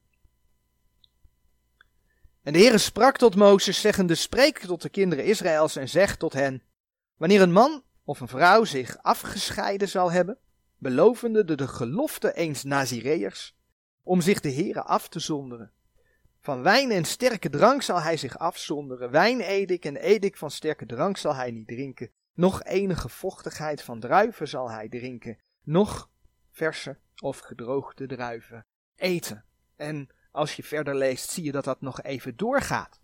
En 2.44 2.54
de 2.54 2.60
Heere 2.60 2.78
sprak 2.78 3.18
tot 3.18 3.36
Mozes, 3.36 3.82
zeggende, 3.82 4.16
spreek 4.16 4.60
tot 4.60 4.82
de 4.82 4.90
kinderen 4.90 5.26
Israëls 5.26 5.76
en 5.76 5.90
zeg 5.90 6.18
tot 6.18 6.34
hen, 6.34 6.64
wanneer 7.16 7.42
een 7.42 7.52
man 7.52 7.84
of 8.04 8.20
een 8.20 8.28
vrouw 8.28 8.64
zich 8.64 8.98
afgescheiden 8.98 9.90
zal 9.90 10.12
hebben, 10.12 10.38
belovende 10.78 11.56
de, 11.56 11.68
gelofte 11.68 12.34
eens 12.34 12.64
Nazireërs, 12.64 13.56
om 14.04 14.22
zich 14.22 14.40
de 14.40 14.52
Heere 14.52 14.84
af 14.84 15.10
te 15.10 15.20
zonderen. 15.20 15.72
Van 16.40 16.62
wijn 16.62 16.92
en 16.92 17.06
sterke 17.06 17.50
drank 17.50 17.82
zal 17.82 18.02
hij 18.02 18.18
zich 18.18 18.38
afzonderen. 18.38 19.12
Wijn 19.12 19.42
edik 19.42 19.86
en 19.86 19.96
edik 19.96 20.38
van 20.38 20.52
sterke 20.52 20.86
drank 20.86 21.18
zal 21.18 21.36
hij 21.36 21.52
niet 21.52 21.68
drinken. 21.68 22.12
Nog 22.34 22.64
enige 22.64 23.10
vochtigheid 23.10 23.82
van 23.82 24.00
druiven 24.00 24.48
zal 24.48 24.72
hij 24.72 24.90
drinken. 24.90 25.38
Nog 25.64 26.10
verse 26.52 26.98
of 27.22 27.40
gedroogde 27.40 28.08
druiven 28.08 28.66
eten. 28.96 29.46
En 29.76 30.10
als 30.32 30.56
je 30.56 30.64
verder 30.64 30.96
leest, 30.96 31.30
zie 31.30 31.44
je 31.44 31.52
dat 31.52 31.64
dat 31.64 31.82
nog 31.82 32.02
even 32.02 32.36
doorgaat. 32.36 33.00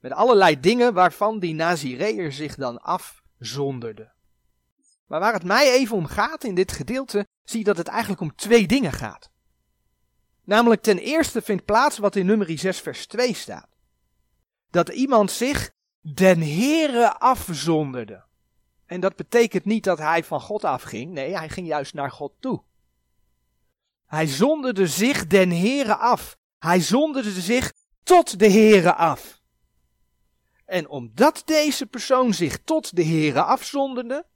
Met 0.00 0.12
allerlei 0.12 0.60
dingen 0.60 0.94
waarvan 0.94 1.38
die 1.38 1.54
Nazireër 1.54 2.32
zich 2.32 2.54
dan 2.54 2.80
afzonderde. 2.80 4.12
Maar 5.08 5.20
waar 5.20 5.32
het 5.32 5.44
mij 5.44 5.72
even 5.72 5.96
om 5.96 6.06
gaat 6.06 6.44
in 6.44 6.54
dit 6.54 6.72
gedeelte, 6.72 7.26
zie 7.44 7.58
je 7.58 7.64
dat 7.64 7.76
het 7.76 7.88
eigenlijk 7.88 8.20
om 8.20 8.34
twee 8.34 8.66
dingen 8.66 8.92
gaat. 8.92 9.30
Namelijk 10.44 10.82
ten 10.82 10.98
eerste 10.98 11.42
vindt 11.42 11.64
plaats 11.64 11.98
wat 11.98 12.16
in 12.16 12.26
nummer 12.26 12.58
6 12.58 12.80
vers 12.80 13.06
2 13.06 13.34
staat. 13.34 13.68
Dat 14.70 14.88
iemand 14.88 15.30
zich 15.30 15.70
den 16.00 16.40
Heere 16.40 17.18
afzonderde. 17.18 18.24
En 18.86 19.00
dat 19.00 19.16
betekent 19.16 19.64
niet 19.64 19.84
dat 19.84 19.98
hij 19.98 20.24
van 20.24 20.40
God 20.40 20.64
afging. 20.64 21.12
Nee, 21.12 21.36
hij 21.36 21.48
ging 21.48 21.66
juist 21.66 21.94
naar 21.94 22.10
God 22.10 22.32
toe. 22.40 22.62
Hij 24.06 24.26
zonderde 24.26 24.86
zich 24.86 25.26
den 25.26 25.50
Heere 25.50 25.96
af. 25.96 26.36
Hij 26.58 26.80
zonderde 26.80 27.40
zich 27.40 27.72
tot 28.02 28.38
de 28.38 28.50
Heere 28.50 28.94
af. 28.94 29.40
En 30.64 30.88
omdat 30.88 31.42
deze 31.44 31.86
persoon 31.86 32.34
zich 32.34 32.58
tot 32.64 32.96
de 32.96 33.04
Heere 33.04 33.42
afzonderde, 33.42 34.26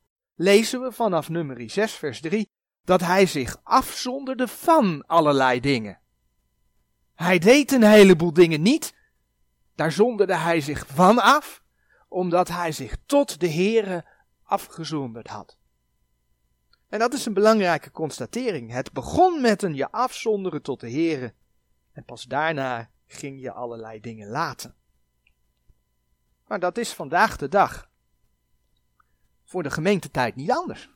lezen 0.42 0.80
we 0.80 0.92
vanaf 0.92 1.28
nummer 1.28 1.70
6 1.70 1.92
vers 1.92 2.20
3 2.20 2.50
dat 2.84 3.00
hij 3.00 3.26
zich 3.26 3.60
afzonderde 3.62 4.48
van 4.48 5.06
allerlei 5.06 5.60
dingen. 5.60 6.00
Hij 7.14 7.38
deed 7.38 7.72
een 7.72 7.82
heleboel 7.82 8.32
dingen 8.32 8.62
niet, 8.62 8.94
daar 9.74 9.92
zonderde 9.92 10.36
hij 10.36 10.60
zich 10.60 10.86
van 10.86 11.18
af, 11.18 11.62
omdat 12.08 12.48
hij 12.48 12.72
zich 12.72 12.96
tot 13.06 13.40
de 13.40 13.50
Heere 13.50 14.06
afgezonderd 14.42 15.28
had. 15.28 15.56
En 16.88 16.98
dat 16.98 17.14
is 17.14 17.26
een 17.26 17.34
belangrijke 17.34 17.90
constatering. 17.90 18.72
Het 18.72 18.92
begon 18.92 19.40
met 19.40 19.62
een 19.62 19.74
je 19.74 19.90
afzonderen 19.90 20.62
tot 20.62 20.80
de 20.80 20.90
Heere. 20.90 21.34
En 21.92 22.04
pas 22.04 22.24
daarna 22.24 22.90
ging 23.06 23.40
je 23.40 23.52
allerlei 23.52 24.00
dingen 24.00 24.28
laten. 24.28 24.74
Maar 26.46 26.60
dat 26.60 26.78
is 26.78 26.92
vandaag 26.92 27.36
de 27.36 27.48
dag 27.48 27.90
voor 29.52 29.62
de 29.62 29.70
gemeentetijd 29.70 30.36
niet 30.36 30.50
anders. 30.50 30.90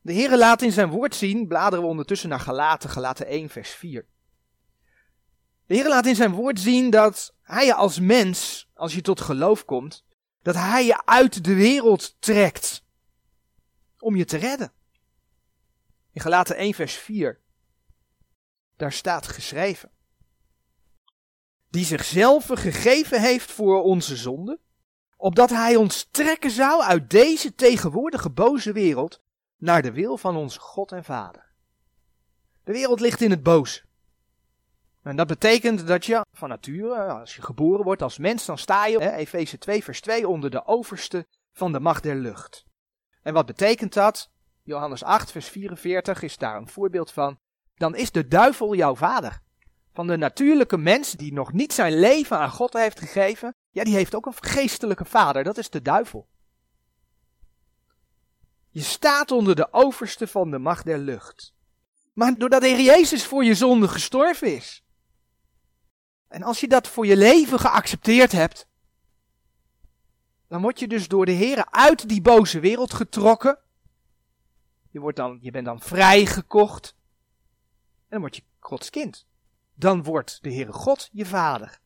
De 0.00 0.12
Heere 0.12 0.38
laat 0.38 0.62
in 0.62 0.72
zijn 0.72 0.90
woord 0.90 1.14
zien, 1.14 1.46
bladeren 1.46 1.84
we 1.84 1.90
ondertussen 1.90 2.28
naar 2.28 2.40
Galaten, 2.40 2.90
Galaten 2.90 3.26
1 3.26 3.48
vers 3.48 3.70
4. 3.70 4.06
De 5.66 5.74
Heer 5.74 5.88
laat 5.88 6.06
in 6.06 6.14
zijn 6.14 6.32
woord 6.32 6.60
zien 6.60 6.90
dat 6.90 7.34
hij 7.42 7.64
je 7.64 7.74
als 7.74 8.00
mens, 8.00 8.70
als 8.74 8.94
je 8.94 9.00
tot 9.00 9.20
geloof 9.20 9.64
komt, 9.64 10.04
dat 10.42 10.54
hij 10.54 10.86
je 10.86 11.06
uit 11.06 11.44
de 11.44 11.54
wereld 11.54 12.20
trekt 12.20 12.84
om 13.98 14.16
je 14.16 14.24
te 14.24 14.36
redden. 14.36 14.72
In 16.12 16.20
Galaten 16.20 16.56
1 16.56 16.74
vers 16.74 16.94
4, 16.94 17.40
daar 18.76 18.92
staat 18.92 19.26
geschreven. 19.26 19.90
Die 21.70 21.84
zichzelf 21.84 22.46
gegeven 22.46 23.20
heeft 23.20 23.52
voor 23.52 23.82
onze 23.82 24.16
zonde, 24.16 24.58
opdat 25.22 25.50
hij 25.50 25.76
ons 25.76 26.08
trekken 26.10 26.50
zou 26.50 26.82
uit 26.82 27.10
deze 27.10 27.54
tegenwoordige 27.54 28.30
boze 28.30 28.72
wereld 28.72 29.20
naar 29.56 29.82
de 29.82 29.92
wil 29.92 30.16
van 30.16 30.36
onze 30.36 30.60
God 30.60 30.92
en 30.92 31.04
Vader. 31.04 31.52
De 32.64 32.72
wereld 32.72 33.00
ligt 33.00 33.20
in 33.20 33.30
het 33.30 33.42
boos. 33.42 33.84
En 35.02 35.16
dat 35.16 35.26
betekent 35.26 35.86
dat 35.86 36.06
je 36.06 36.24
van 36.32 36.48
nature, 36.48 37.12
als 37.12 37.34
je 37.34 37.42
geboren 37.42 37.84
wordt 37.84 38.02
als 38.02 38.18
mens, 38.18 38.44
dan 38.44 38.58
sta 38.58 38.86
je, 38.86 39.12
Efeze 39.12 39.58
2 39.58 39.84
vers 39.84 40.00
2, 40.00 40.28
onder 40.28 40.50
de 40.50 40.66
overste 40.66 41.26
van 41.52 41.72
de 41.72 41.80
macht 41.80 42.02
der 42.02 42.16
lucht. 42.16 42.64
En 43.22 43.34
wat 43.34 43.46
betekent 43.46 43.92
dat? 43.92 44.30
Johannes 44.62 45.02
8 45.02 45.30
vers 45.30 45.48
44 45.48 46.22
is 46.22 46.36
daar 46.36 46.56
een 46.56 46.68
voorbeeld 46.68 47.12
van. 47.12 47.38
Dan 47.74 47.94
is 47.94 48.10
de 48.10 48.28
duivel 48.28 48.74
jouw 48.74 48.94
vader. 48.94 49.40
Van 49.92 50.06
de 50.06 50.16
natuurlijke 50.16 50.78
mens 50.78 51.12
die 51.12 51.32
nog 51.32 51.52
niet 51.52 51.72
zijn 51.72 51.98
leven 51.98 52.38
aan 52.38 52.50
God 52.50 52.72
heeft 52.72 52.98
gegeven, 52.98 53.54
ja, 53.72 53.84
die 53.84 53.94
heeft 53.94 54.14
ook 54.14 54.26
een 54.26 54.34
geestelijke 54.40 55.04
vader, 55.04 55.44
dat 55.44 55.58
is 55.58 55.70
de 55.70 55.82
duivel. 55.82 56.28
Je 58.70 58.82
staat 58.82 59.30
onder 59.30 59.56
de 59.56 59.72
overste 59.72 60.26
van 60.26 60.50
de 60.50 60.58
macht 60.58 60.84
der 60.84 60.98
lucht. 60.98 61.54
Maar 62.12 62.34
doordat 62.34 62.60
de 62.60 62.68
Heer 62.68 62.80
Jezus 62.80 63.26
voor 63.26 63.44
je 63.44 63.54
zonde 63.54 63.88
gestorven 63.88 64.54
is, 64.54 64.84
en 66.28 66.42
als 66.42 66.60
je 66.60 66.68
dat 66.68 66.88
voor 66.88 67.06
je 67.06 67.16
leven 67.16 67.58
geaccepteerd 67.58 68.32
hebt, 68.32 68.68
dan 70.48 70.62
word 70.62 70.78
je 70.78 70.88
dus 70.88 71.08
door 71.08 71.26
de 71.26 71.32
Heer 71.32 71.70
uit 71.70 72.08
die 72.08 72.20
boze 72.20 72.60
wereld 72.60 72.94
getrokken. 72.94 73.58
Je, 74.90 75.00
wordt 75.00 75.16
dan, 75.16 75.38
je 75.40 75.50
bent 75.50 75.64
dan 75.64 75.80
vrijgekocht. 75.80 76.96
En 78.02 78.08
dan 78.08 78.20
word 78.20 78.36
je 78.36 78.42
Gods 78.58 78.90
kind. 78.90 79.26
Dan 79.74 80.02
wordt 80.02 80.42
de 80.42 80.52
Heere 80.52 80.72
God 80.72 81.08
je 81.12 81.26
vader. 81.26 81.81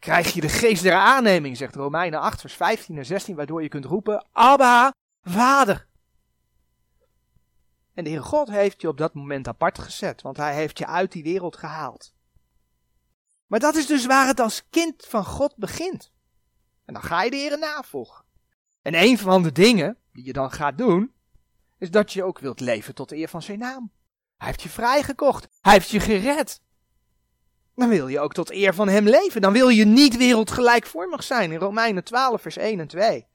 Krijg 0.00 0.32
je 0.32 0.40
de 0.40 0.48
geest 0.48 0.82
der 0.82 0.94
aanneming, 0.94 1.56
zegt 1.56 1.74
Romeinen 1.74 2.20
8, 2.20 2.40
vers 2.40 2.54
15 2.54 2.98
en 2.98 3.06
16, 3.06 3.36
waardoor 3.36 3.62
je 3.62 3.68
kunt 3.68 3.84
roepen, 3.84 4.26
Abba, 4.32 4.92
vader. 5.22 5.86
En 7.94 8.04
de 8.04 8.10
Heere 8.10 8.24
God 8.24 8.48
heeft 8.48 8.80
je 8.80 8.88
op 8.88 8.98
dat 8.98 9.14
moment 9.14 9.48
apart 9.48 9.78
gezet, 9.78 10.22
want 10.22 10.36
hij 10.36 10.54
heeft 10.54 10.78
je 10.78 10.86
uit 10.86 11.12
die 11.12 11.22
wereld 11.22 11.56
gehaald. 11.56 12.12
Maar 13.46 13.60
dat 13.60 13.76
is 13.76 13.86
dus 13.86 14.06
waar 14.06 14.26
het 14.26 14.40
als 14.40 14.68
kind 14.70 15.06
van 15.06 15.24
God 15.24 15.56
begint. 15.56 16.12
En 16.84 16.94
dan 16.94 17.02
ga 17.02 17.22
je 17.22 17.30
de 17.30 17.36
Heer 17.36 17.58
navolgen. 17.58 18.24
En 18.82 18.94
een 18.94 19.18
van 19.18 19.42
de 19.42 19.52
dingen 19.52 19.96
die 20.12 20.24
je 20.24 20.32
dan 20.32 20.50
gaat 20.50 20.78
doen, 20.78 21.14
is 21.78 21.90
dat 21.90 22.12
je 22.12 22.24
ook 22.24 22.38
wilt 22.38 22.60
leven 22.60 22.94
tot 22.94 23.08
de 23.08 23.16
eer 23.16 23.28
van 23.28 23.42
zijn 23.42 23.58
naam. 23.58 23.92
Hij 24.36 24.46
heeft 24.46 24.62
je 24.62 24.68
vrijgekocht. 24.68 25.48
Hij 25.60 25.72
heeft 25.72 25.88
je 25.88 26.00
gered. 26.00 26.60
Dan 27.80 27.88
wil 27.88 28.08
je 28.08 28.20
ook 28.20 28.32
tot 28.32 28.50
eer 28.50 28.74
van 28.74 28.88
hem 28.88 29.08
leven. 29.08 29.40
Dan 29.40 29.52
wil 29.52 29.68
je 29.68 29.84
niet 29.84 30.16
wereldgelijkvormig 30.16 31.22
zijn 31.22 31.52
in 31.52 31.58
Romeinen 31.58 32.04
12, 32.04 32.42
vers 32.42 32.56
1 32.56 32.80
en 32.80 32.86
2. 32.86 33.26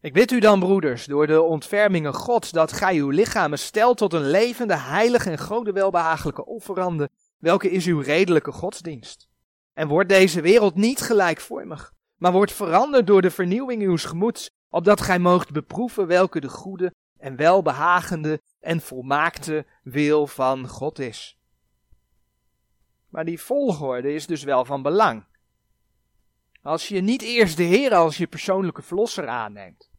Ik 0.00 0.12
bid 0.12 0.30
u 0.30 0.40
dan, 0.40 0.60
broeders, 0.60 1.04
door 1.04 1.26
de 1.26 1.42
ontfermingen 1.42 2.14
Gods, 2.14 2.50
dat 2.50 2.72
gij 2.72 2.96
uw 2.96 3.08
lichamen 3.08 3.58
stelt 3.58 3.96
tot 3.96 4.12
een 4.12 4.30
levende, 4.30 4.76
heilige 4.76 5.30
en 5.30 5.38
gode 5.38 5.72
welbehagelijke 5.72 6.46
offerande, 6.46 7.08
welke 7.38 7.70
is 7.70 7.86
uw 7.86 8.00
redelijke 8.00 8.52
godsdienst. 8.52 9.28
En 9.74 9.88
wordt 9.88 10.08
deze 10.08 10.40
wereld 10.40 10.74
niet 10.74 11.00
gelijkvormig, 11.00 11.92
maar 12.16 12.32
wordt 12.32 12.52
veranderd 12.52 13.06
door 13.06 13.22
de 13.22 13.30
vernieuwing 13.30 13.82
uws 13.82 14.04
gemoeds, 14.04 14.50
opdat 14.70 15.00
gij 15.00 15.18
moogt 15.18 15.50
beproeven 15.50 16.06
welke 16.06 16.40
de 16.40 16.48
goede 16.48 16.92
en 17.22 17.36
welbehagende 17.36 18.42
en 18.60 18.80
volmaakte 18.80 19.66
wil 19.82 20.26
van 20.26 20.68
God 20.68 20.98
is. 20.98 21.38
Maar 23.08 23.24
die 23.24 23.40
volgorde 23.40 24.14
is 24.14 24.26
dus 24.26 24.42
wel 24.42 24.64
van 24.64 24.82
belang. 24.82 25.26
Als 26.62 26.88
je 26.88 27.00
niet 27.00 27.22
eerst 27.22 27.56
de 27.56 27.62
Heer 27.62 27.94
als 27.94 28.16
je 28.16 28.26
persoonlijke 28.26 28.82
verlosser 28.82 29.28
aanneemt, 29.28 29.90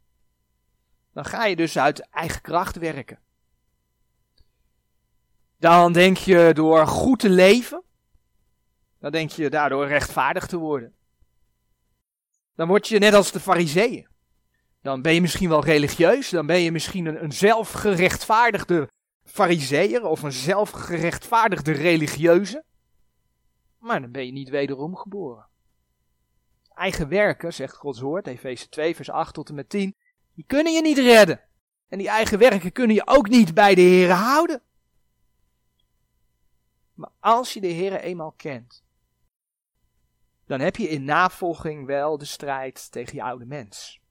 dan 1.14 1.26
ga 1.26 1.46
je 1.46 1.56
dus 1.56 1.78
uit 1.78 2.10
eigen 2.10 2.42
kracht 2.42 2.78
werken. 2.78 3.20
Dan 5.58 5.94
denk 5.94 6.18
je 6.18 6.52
door 6.54 6.88
goed 6.88 7.20
te 7.20 7.30
leven, 7.30 7.84
dan 9.00 9.12
denk 9.12 9.30
je 9.30 9.50
daardoor 9.50 9.88
rechtvaardig 9.88 10.48
te 10.48 10.58
worden. 10.58 10.96
Dan 12.56 12.68
word 12.68 12.88
je 12.88 13.00
net 13.00 13.14
als 13.14 13.32
de 13.32 13.40
fariseeën. 13.40 14.12
Dan 14.84 15.02
ben 15.02 15.14
je 15.14 15.22
misschien 15.22 15.50
wel 15.50 15.64
religieus, 15.64 16.30
dan 16.30 16.46
ben 16.46 16.60
je 16.60 16.72
misschien 16.72 17.24
een, 17.24 17.32
zelfgerechtvaardigde 17.32 18.90
fariseer 19.24 20.06
of 20.06 20.24
een 20.24 20.32
zelfgerechtvaardigde 20.32 21.72
religieuze. 21.72 22.64
Maar 23.78 24.02
dan 24.02 24.12
ben 24.12 24.26
je 24.26 24.32
niet 24.32 24.50
wederom 24.50 24.96
geboren. 24.96 25.48
Eigen 26.74 27.08
werken, 27.08 27.54
zegt 27.54 27.76
Gods 27.76 28.00
woord, 28.00 28.28
Efeze 28.28 28.70
2 28.70 28.96
vers 28.96 29.10
8 29.10 29.34
tot 29.34 29.50
en 29.50 29.56
met 29.56 29.70
10, 29.70 29.96
die 30.34 30.46
kunnen 30.48 30.74
je 30.74 30.82
niet 30.82 30.98
redden. 30.98 31.42
En 31.88 31.98
die 31.98 32.08
eigen 32.10 32.40
werken 32.40 32.72
kunnen 32.72 32.96
je 32.96 33.08
ook 33.08 33.30
niet 33.30 33.54
bij 33.54 33.76
de 33.76 33.82
Heer 33.82 34.12
houden. 34.12 34.62
Maar 36.94 37.12
als 37.20 37.54
je 37.54 37.62
de 37.62 37.68
Heer 37.68 38.00
eenmaal 38.00 38.32
kent, 38.32 38.84
dan 40.46 40.60
heb 40.60 40.76
je 40.76 40.90
in 40.90 41.04
navolging 41.04 41.86
wel 41.86 42.18
de 42.18 42.26
strijd 42.26 42.92
tegen 42.92 43.16
je 43.16 43.24
oude 43.24 43.46
mens. 43.46 44.02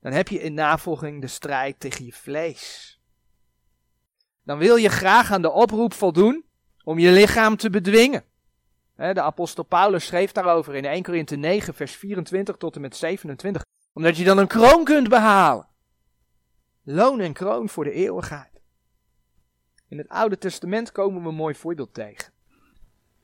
Dan 0.00 0.12
heb 0.12 0.28
je 0.28 0.40
in 0.40 0.54
navolging 0.54 1.20
de 1.20 1.26
strijd 1.26 1.80
tegen 1.80 2.04
je 2.04 2.12
vlees. 2.12 2.98
Dan 4.44 4.58
wil 4.58 4.76
je 4.76 4.88
graag 4.88 5.32
aan 5.32 5.42
de 5.42 5.50
oproep 5.50 5.94
voldoen 5.94 6.44
om 6.84 6.98
je 6.98 7.10
lichaam 7.10 7.56
te 7.56 7.70
bedwingen. 7.70 8.24
De 8.96 9.22
apostel 9.22 9.64
Paulus 9.64 10.06
schreef 10.06 10.32
daarover 10.32 10.74
in 10.74 10.84
1 10.84 11.02
Korinthe 11.02 11.36
9, 11.36 11.74
vers 11.74 11.92
24 11.92 12.56
tot 12.56 12.74
en 12.74 12.80
met 12.80 12.96
27 12.96 13.62
omdat 13.92 14.16
je 14.16 14.24
dan 14.24 14.38
een 14.38 14.46
kroon 14.46 14.84
kunt 14.84 15.08
behalen. 15.08 15.68
Loon 16.82 17.20
en 17.20 17.32
kroon 17.32 17.68
voor 17.68 17.84
de 17.84 17.92
eeuwigheid. 17.92 18.60
In 19.88 19.98
het 19.98 20.08
Oude 20.08 20.38
Testament 20.38 20.92
komen 20.92 21.22
we 21.22 21.28
een 21.28 21.34
mooi 21.34 21.54
voorbeeld 21.54 21.94
tegen. 21.94 22.32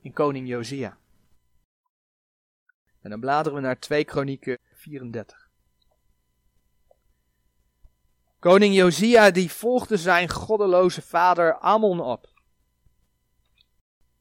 In 0.01 0.13
koning 0.13 0.49
Josia. 0.49 0.99
En 3.01 3.11
dan 3.11 3.21
bladeren 3.21 3.59
we 3.59 3.65
naar 3.65 3.79
2 3.79 4.05
Kronieken 4.05 4.59
34. 4.73 5.46
Koning 8.47 8.75
Josia 8.75 9.31
die 9.31 9.51
volgde 9.51 9.97
zijn 9.97 10.29
goddeloze 10.29 11.03
vader 11.03 11.59
Ammon 11.59 12.01
op. 12.01 12.29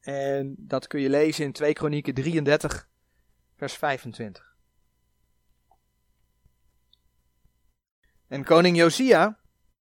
En 0.00 0.54
dat 0.58 0.86
kun 0.86 1.00
je 1.00 1.10
lezen 1.10 1.44
in 1.44 1.52
2 1.52 1.72
Kronieken 1.72 2.14
33, 2.14 2.88
vers 3.56 3.74
25. 3.74 4.56
En 8.28 8.44
koning 8.44 8.76
Josia, 8.76 9.40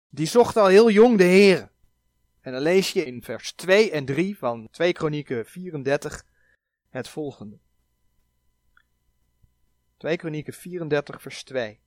die 0.10 0.28
zocht 0.28 0.58
al 0.58 0.68
heel 0.68 0.90
jong 0.90 1.18
de 1.18 1.24
Heer. 1.24 1.72
En 2.42 2.52
dan 2.52 2.62
lees 2.62 2.92
je 2.92 3.06
in 3.06 3.24
vers 3.24 3.54
2 3.54 3.92
en 3.92 4.06
3 4.06 4.38
van 4.38 4.68
2 4.72 4.94
Kronieken 4.94 5.46
34 5.46 6.26
het 6.90 7.10
volgende. 7.10 7.60
2 9.98 10.18
Kronieken 10.18 10.54
34 10.54 11.22
vers 11.22 11.44
2. 11.44 11.84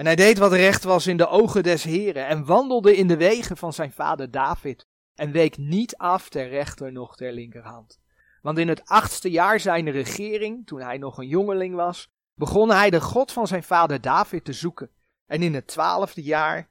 En 0.00 0.06
hij 0.06 0.16
deed 0.16 0.38
wat 0.38 0.52
recht 0.52 0.84
was 0.84 1.06
in 1.06 1.16
de 1.16 1.28
ogen 1.28 1.62
des 1.62 1.84
Heren 1.84 2.26
en 2.26 2.44
wandelde 2.44 2.96
in 2.96 3.06
de 3.06 3.16
wegen 3.16 3.56
van 3.56 3.72
zijn 3.72 3.92
vader 3.92 4.30
David 4.30 4.86
en 5.14 5.32
week 5.32 5.56
niet 5.56 5.96
af 5.96 6.28
ter 6.28 6.48
rechter 6.48 6.92
nog 6.92 7.16
ter 7.16 7.32
linkerhand. 7.32 8.00
Want 8.42 8.58
in 8.58 8.68
het 8.68 8.84
achtste 8.84 9.30
jaar 9.30 9.60
zijn 9.60 9.90
regering, 9.90 10.66
toen 10.66 10.80
hij 10.80 10.98
nog 10.98 11.18
een 11.18 11.26
jongeling 11.26 11.74
was, 11.74 12.10
begon 12.34 12.70
hij 12.70 12.90
de 12.90 13.00
God 13.00 13.32
van 13.32 13.46
zijn 13.46 13.62
vader 13.62 14.00
David 14.00 14.44
te 14.44 14.52
zoeken. 14.52 14.90
En 15.26 15.42
in 15.42 15.54
het 15.54 15.66
twaalfde 15.66 16.22
jaar 16.22 16.68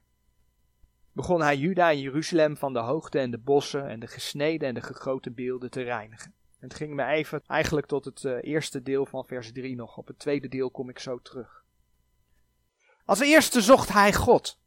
begon 1.12 1.42
hij 1.42 1.56
Juda 1.56 1.90
en 1.90 2.00
Jeruzalem 2.00 2.56
van 2.56 2.72
de 2.72 2.78
hoogte 2.78 3.18
en 3.18 3.30
de 3.30 3.38
bossen 3.38 3.88
en 3.88 4.00
de 4.00 4.06
gesneden 4.06 4.68
en 4.68 4.74
de 4.74 4.82
gegoten 4.82 5.34
beelden 5.34 5.70
te 5.70 5.82
reinigen. 5.82 6.34
Het 6.58 6.74
ging 6.74 6.94
me 6.94 7.04
even 7.04 7.42
eigenlijk 7.46 7.86
tot 7.86 8.04
het 8.04 8.22
uh, 8.22 8.38
eerste 8.40 8.82
deel 8.82 9.06
van 9.06 9.26
vers 9.26 9.52
3 9.52 9.76
nog. 9.76 9.96
Op 9.96 10.06
het 10.06 10.18
tweede 10.18 10.48
deel 10.48 10.70
kom 10.70 10.88
ik 10.88 10.98
zo 10.98 11.18
terug. 11.18 11.59
Als 13.10 13.20
eerste 13.20 13.60
zocht 13.60 13.88
hij 13.88 14.12
God. 14.12 14.58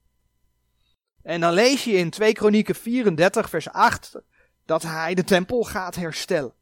En 1.22 1.42
dan 1.42 1.54
lees 1.54 1.84
je 1.84 1.92
in 1.92 2.10
2 2.10 2.34
Kronieken 2.34 2.76
34 2.76 3.50
vers 3.50 3.70
8 3.70 4.22
dat 4.66 4.82
hij 4.82 5.14
de 5.14 5.24
tempel 5.24 5.64
gaat 5.64 5.96
herstellen. 5.96 6.54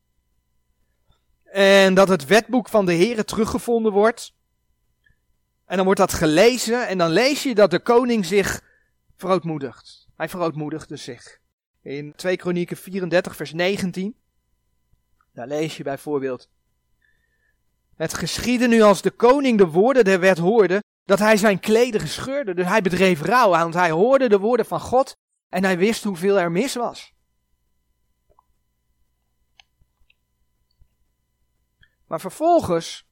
En 1.43 1.93
dat 1.93 2.07
het 2.07 2.25
wetboek 2.25 2.69
van 2.69 2.85
de 2.85 2.95
Here 2.95 3.23
teruggevonden 3.23 3.91
wordt. 3.91 4.33
En 5.65 5.75
dan 5.75 5.85
wordt 5.85 5.99
dat 5.99 6.13
gelezen 6.13 6.87
en 6.87 6.97
dan 6.97 7.09
lees 7.09 7.43
je 7.43 7.55
dat 7.55 7.71
de 7.71 7.79
koning 7.79 8.25
zich 8.25 8.61
verootmoedigt. 9.17 10.07
Hij 10.15 10.29
verootmoedigde 10.29 10.95
zich. 10.95 11.39
In 11.81 12.15
2 12.15 12.37
Kronieken 12.37 12.77
34 12.77 13.35
vers 13.35 13.53
19. 13.53 14.15
Daar 15.33 15.47
lees 15.47 15.77
je 15.77 15.83
bijvoorbeeld. 15.83 16.49
Het 17.95 18.13
geschiedde 18.13 18.67
nu 18.67 18.81
als 18.81 19.01
de 19.01 19.11
koning 19.11 19.57
de 19.57 19.67
woorden 19.67 20.03
der 20.03 20.19
wet 20.19 20.37
hoorde, 20.37 20.83
dat 21.05 21.19
hij 21.19 21.37
zijn 21.37 21.59
klederen 21.59 22.07
scheurde. 22.07 22.53
Dus 22.53 22.65
hij 22.65 22.81
bedreef 22.81 23.21
rouw, 23.21 23.49
want 23.49 23.73
hij 23.73 23.91
hoorde 23.91 24.29
de 24.29 24.39
woorden 24.39 24.65
van 24.65 24.79
God 24.79 25.17
en 25.49 25.63
hij 25.63 25.77
wist 25.77 26.03
hoeveel 26.03 26.39
er 26.39 26.51
mis 26.51 26.75
was. 26.75 27.13
Maar 32.07 32.19
vervolgens 32.19 33.09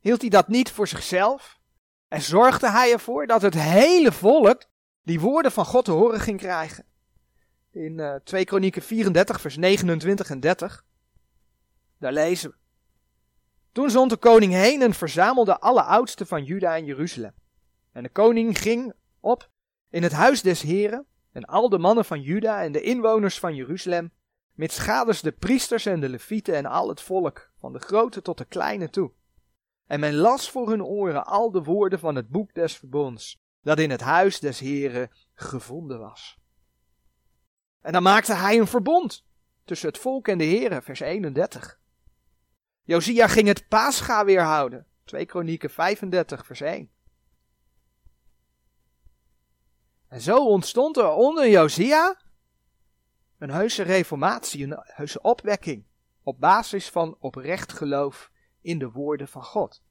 hield 0.00 0.20
hij 0.20 0.30
dat 0.30 0.48
niet 0.48 0.70
voor 0.70 0.88
zichzelf 0.88 1.60
en 2.08 2.22
zorgde 2.22 2.70
hij 2.70 2.92
ervoor 2.92 3.26
dat 3.26 3.42
het 3.42 3.54
hele 3.54 4.12
volk 4.12 4.64
die 5.02 5.20
woorden 5.20 5.52
van 5.52 5.64
God 5.64 5.84
te 5.84 5.90
horen 5.90 6.20
ging 6.20 6.38
krijgen. 6.38 6.84
In 7.70 7.98
uh, 7.98 8.14
2 8.14 8.44
Kronieken 8.44 8.82
34 8.82 9.40
vers 9.40 9.56
29 9.56 10.30
en 10.30 10.40
30. 10.40 10.84
Daar 11.98 12.12
lezen 12.12 12.50
we. 12.50 12.65
Toen 13.76 13.90
zond 13.90 14.10
de 14.10 14.16
koning 14.16 14.52
heen 14.52 14.82
en 14.82 14.94
verzamelde 14.94 15.60
alle 15.60 15.82
oudsten 15.82 16.26
van 16.26 16.44
Juda 16.44 16.76
en 16.76 16.84
Jeruzalem. 16.84 17.34
En 17.92 18.02
de 18.02 18.08
koning 18.08 18.58
ging 18.58 18.92
op 19.20 19.50
in 19.90 20.02
het 20.02 20.12
huis 20.12 20.42
des 20.42 20.62
heren 20.62 21.06
en 21.32 21.44
al 21.44 21.68
de 21.68 21.78
mannen 21.78 22.04
van 22.04 22.20
Juda 22.20 22.62
en 22.62 22.72
de 22.72 22.80
inwoners 22.80 23.38
van 23.38 23.54
Jeruzalem, 23.54 24.12
met 24.52 24.72
schaders 24.72 25.20
de 25.20 25.32
priesters 25.32 25.86
en 25.86 26.00
de 26.00 26.08
levieten 26.08 26.54
en 26.54 26.66
al 26.66 26.88
het 26.88 27.00
volk, 27.00 27.50
van 27.58 27.72
de 27.72 27.78
grote 27.78 28.22
tot 28.22 28.38
de 28.38 28.44
kleine 28.44 28.90
toe. 28.90 29.12
En 29.86 30.00
men 30.00 30.14
las 30.14 30.50
voor 30.50 30.68
hun 30.68 30.84
oren 30.84 31.26
al 31.26 31.50
de 31.50 31.62
woorden 31.62 31.98
van 31.98 32.14
het 32.14 32.28
boek 32.28 32.54
des 32.54 32.76
verbonds, 32.76 33.40
dat 33.62 33.78
in 33.78 33.90
het 33.90 34.00
huis 34.00 34.40
des 34.40 34.58
heren 34.58 35.10
gevonden 35.34 35.98
was. 35.98 36.38
En 37.80 37.92
dan 37.92 38.02
maakte 38.02 38.34
hij 38.34 38.58
een 38.58 38.66
verbond 38.66 39.24
tussen 39.64 39.88
het 39.88 39.98
volk 39.98 40.28
en 40.28 40.38
de 40.38 40.44
heren, 40.44 40.82
vers 40.82 41.00
31. 41.00 41.84
Josia 42.86 43.28
ging 43.28 43.46
het 43.48 43.68
paascha 43.68 44.24
weer 44.24 44.42
houden. 44.42 44.86
2 45.04 45.26
Kronieken 45.26 45.70
35 45.70 46.46
vers 46.46 46.60
1. 46.60 46.90
En 50.08 50.20
zo 50.20 50.46
ontstond 50.46 50.96
er 50.96 51.10
onder 51.10 51.48
Josia 51.48 52.20
een 53.38 53.50
heuse 53.50 53.82
reformatie, 53.82 54.64
een 54.64 54.78
heuse 54.82 55.20
opwekking. 55.22 55.84
Op 56.22 56.40
basis 56.40 56.90
van 56.90 57.16
oprecht 57.18 57.72
geloof 57.72 58.30
in 58.60 58.78
de 58.78 58.90
woorden 58.90 59.28
van 59.28 59.44
God. 59.44 59.82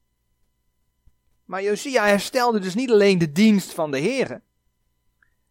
Maar 1.44 1.62
Josia 1.62 2.06
herstelde 2.06 2.58
dus 2.58 2.74
niet 2.74 2.90
alleen 2.90 3.18
de 3.18 3.32
dienst 3.32 3.72
van 3.72 3.90
de 3.90 3.98
Heeren. 3.98 4.42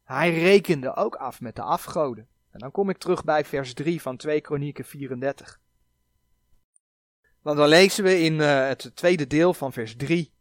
Hij 0.03 0.39
rekende 0.39 0.95
ook 0.95 1.15
af 1.15 1.41
met 1.41 1.55
de 1.55 1.61
afgoden. 1.61 2.27
En 2.51 2.59
dan 2.59 2.71
kom 2.71 2.89
ik 2.89 2.97
terug 2.97 3.23
bij 3.23 3.45
vers 3.45 3.73
3 3.73 4.01
van 4.01 4.17
2 4.17 4.41
Kronieken 4.41 4.85
34. 4.85 5.59
Want 7.45 7.57
dan 7.57 7.67
lezen 7.67 8.03
we 8.03 8.19
in 8.19 8.33
uh, 8.33 8.67
het 8.67 8.91
tweede 8.95 9.27
deel 9.27 9.53
van 9.53 9.73
vers 9.73 9.95
3. 9.95 10.33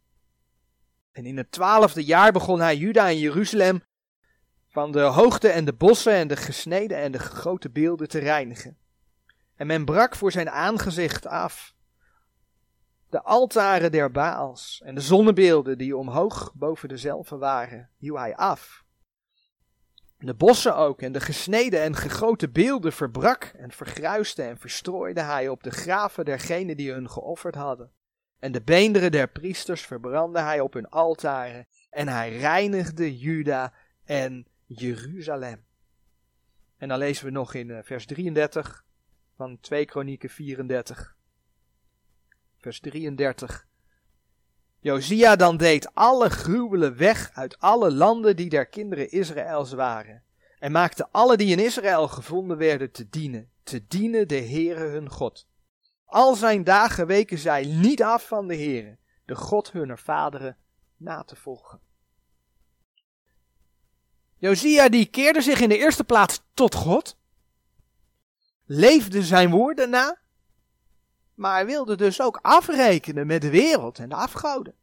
En 1.11 1.25
in 1.25 1.37
het 1.37 1.51
twaalfde 1.51 2.03
jaar 2.03 2.31
begon 2.31 2.59
hij 2.59 2.77
Juda 2.77 3.07
en 3.07 3.19
Jeruzalem 3.19 3.83
van 4.67 4.91
de 4.91 4.99
hoogte 4.99 5.47
en 5.47 5.65
de 5.65 5.73
bossen 5.73 6.13
en 6.13 6.27
de 6.27 6.35
gesneden 6.35 6.97
en 6.97 7.11
de 7.11 7.19
gegoten 7.19 7.71
beelden 7.71 8.07
te 8.07 8.19
reinigen. 8.19 8.77
En 9.55 9.67
men 9.67 9.85
brak 9.85 10.15
voor 10.15 10.31
zijn 10.31 10.49
aangezicht 10.49 11.27
af 11.27 11.75
de 13.09 13.21
altaren 13.21 13.91
der 13.91 14.11
Baals 14.11 14.81
en 14.85 14.95
de 14.95 15.01
zonnebeelden 15.01 15.77
die 15.77 15.97
omhoog 15.97 16.53
boven 16.55 16.89
dezelfde 16.89 17.37
waren, 17.37 17.89
hieuw 17.97 18.15
hij 18.15 18.35
af. 18.35 18.84
De 20.17 20.33
bossen 20.33 20.75
ook 20.75 21.01
en 21.01 21.11
de 21.11 21.19
gesneden 21.19 21.81
en 21.81 21.95
gegoten 21.95 22.51
beelden 22.51 22.93
verbrak 22.93 23.43
en 23.43 23.71
vergruiste 23.71 24.43
en 24.43 24.57
verstrooide 24.57 25.21
hij 25.21 25.49
op 25.49 25.63
de 25.63 25.71
graven 25.71 26.25
dergenen 26.25 26.77
die 26.77 26.91
hun 26.91 27.09
geofferd 27.09 27.55
hadden. 27.55 27.91
En 28.39 28.51
de 28.51 28.61
beenderen 28.61 29.11
der 29.11 29.27
priesters 29.27 29.81
verbrandde 29.81 30.39
hij 30.39 30.59
op 30.59 30.73
hun 30.73 30.89
altaren 30.89 31.67
en 31.89 32.07
hij 32.07 32.37
reinigde 32.37 33.17
Juda 33.17 33.73
en 34.03 34.47
Jeruzalem. 34.65 35.65
En 36.77 36.87
dan 36.87 36.97
lezen 36.97 37.25
we 37.25 37.31
nog 37.31 37.53
in 37.53 37.71
eh, 37.71 37.83
vers 37.83 38.05
33 38.05 38.85
van 39.35 39.59
2 39.59 39.85
Kronieken 39.85 40.29
34. 40.29 41.15
Vers 42.57 42.79
33. 42.79 43.67
Josia 44.85 45.35
dan 45.35 45.57
deed 45.57 45.93
alle 45.93 46.29
gruwelen 46.29 46.97
weg 46.97 47.31
uit 47.33 47.59
alle 47.59 47.91
landen 47.91 48.35
die 48.35 48.49
der 48.49 48.65
kinderen 48.65 49.11
Israëls 49.11 49.71
waren. 49.71 50.23
En 50.59 50.71
maakte 50.71 51.07
alle 51.11 51.37
die 51.37 51.51
in 51.51 51.59
Israël 51.59 52.07
gevonden 52.07 52.57
werden 52.57 52.91
te 52.91 53.09
dienen, 53.09 53.49
te 53.63 53.87
dienen 53.87 54.27
de 54.27 54.41
Heere 54.41 54.83
hun 54.83 55.09
God. 55.09 55.47
Al 56.05 56.35
zijn 56.35 56.63
dagen 56.63 57.07
weken 57.07 57.37
zij 57.37 57.65
niet 57.65 58.03
af 58.03 58.27
van 58.27 58.47
de 58.47 58.55
Heere, 58.55 58.97
de 59.25 59.35
God 59.35 59.71
hunner 59.71 59.99
vaderen, 59.99 60.57
na 60.97 61.23
te 61.23 61.35
volgen. 61.35 61.79
Josia 64.37 64.89
die 64.89 65.05
keerde 65.05 65.41
zich 65.41 65.59
in 65.59 65.69
de 65.69 65.77
eerste 65.77 66.03
plaats 66.03 66.41
tot 66.53 66.75
God, 66.75 67.17
leefde 68.65 69.23
zijn 69.23 69.49
woorden 69.49 69.89
na, 69.89 70.19
maar 71.35 71.65
wilde 71.65 71.95
dus 71.95 72.21
ook 72.21 72.39
afrekenen 72.41 73.27
met 73.27 73.41
de 73.41 73.49
wereld 73.49 73.99
en 73.99 74.09
de 74.09 74.15
afgoden. 74.15 74.75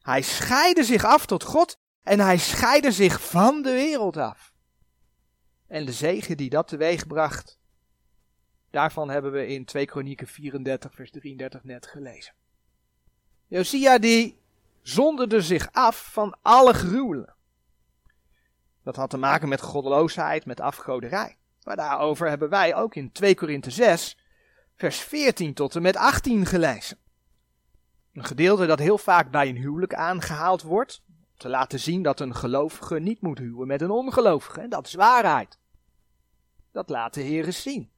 Hij 0.00 0.22
scheidde 0.22 0.84
zich 0.84 1.04
af 1.04 1.26
tot 1.26 1.44
God 1.44 1.78
en 2.02 2.20
hij 2.20 2.38
scheidde 2.38 2.92
zich 2.92 3.28
van 3.28 3.62
de 3.62 3.72
wereld 3.72 4.16
af. 4.16 4.52
En 5.66 5.84
de 5.84 5.92
zegen 5.92 6.36
die 6.36 6.50
dat 6.50 6.68
teweeg 6.68 7.06
bracht, 7.06 7.58
daarvan 8.70 9.10
hebben 9.10 9.32
we 9.32 9.46
in 9.46 9.64
2 9.64 9.86
Kronieken 9.86 10.26
34 10.26 10.94
vers 10.94 11.10
33 11.10 11.64
net 11.64 11.86
gelezen. 11.86 12.34
Josia 13.46 13.98
die 13.98 14.40
zonderde 14.82 15.42
zich 15.42 15.72
af 15.72 16.12
van 16.12 16.36
alle 16.42 16.72
gruwelen. 16.72 17.34
Dat 18.82 18.96
had 18.96 19.10
te 19.10 19.16
maken 19.16 19.48
met 19.48 19.60
goddeloosheid, 19.60 20.44
met 20.44 20.60
afgoderij. 20.60 21.36
Maar 21.62 21.76
daarover 21.76 22.28
hebben 22.28 22.48
wij 22.48 22.74
ook 22.74 22.94
in 22.94 23.12
2 23.12 23.34
Korinthe 23.34 23.70
6, 23.70 24.18
vers 24.80 24.98
14 24.98 25.54
tot 25.54 25.76
en 25.76 25.82
met 25.82 25.96
18 25.96 26.46
gelezen. 26.46 26.98
Een 28.12 28.24
gedeelte 28.24 28.66
dat 28.66 28.78
heel 28.78 28.98
vaak 28.98 29.30
bij 29.30 29.48
een 29.48 29.56
huwelijk 29.56 29.94
aangehaald 29.94 30.62
wordt. 30.62 31.02
te 31.36 31.48
laten 31.48 31.80
zien 31.80 32.02
dat 32.02 32.20
een 32.20 32.34
gelovige 32.34 32.98
niet 32.98 33.20
moet 33.20 33.38
huwen 33.38 33.66
met 33.66 33.80
een 33.80 33.90
ongelovige. 33.90 34.60
En 34.60 34.70
dat 34.70 34.86
is 34.86 34.94
waarheid. 34.94 35.58
Dat 36.72 36.88
laat 36.88 37.14
de 37.14 37.20
Heer 37.20 37.52
zien. 37.52 37.90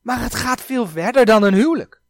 Maar 0.00 0.20
het 0.20 0.34
gaat 0.34 0.60
veel 0.60 0.86
verder 0.86 1.24
dan 1.24 1.42
een 1.42 1.54
huwelijk. 1.54 2.02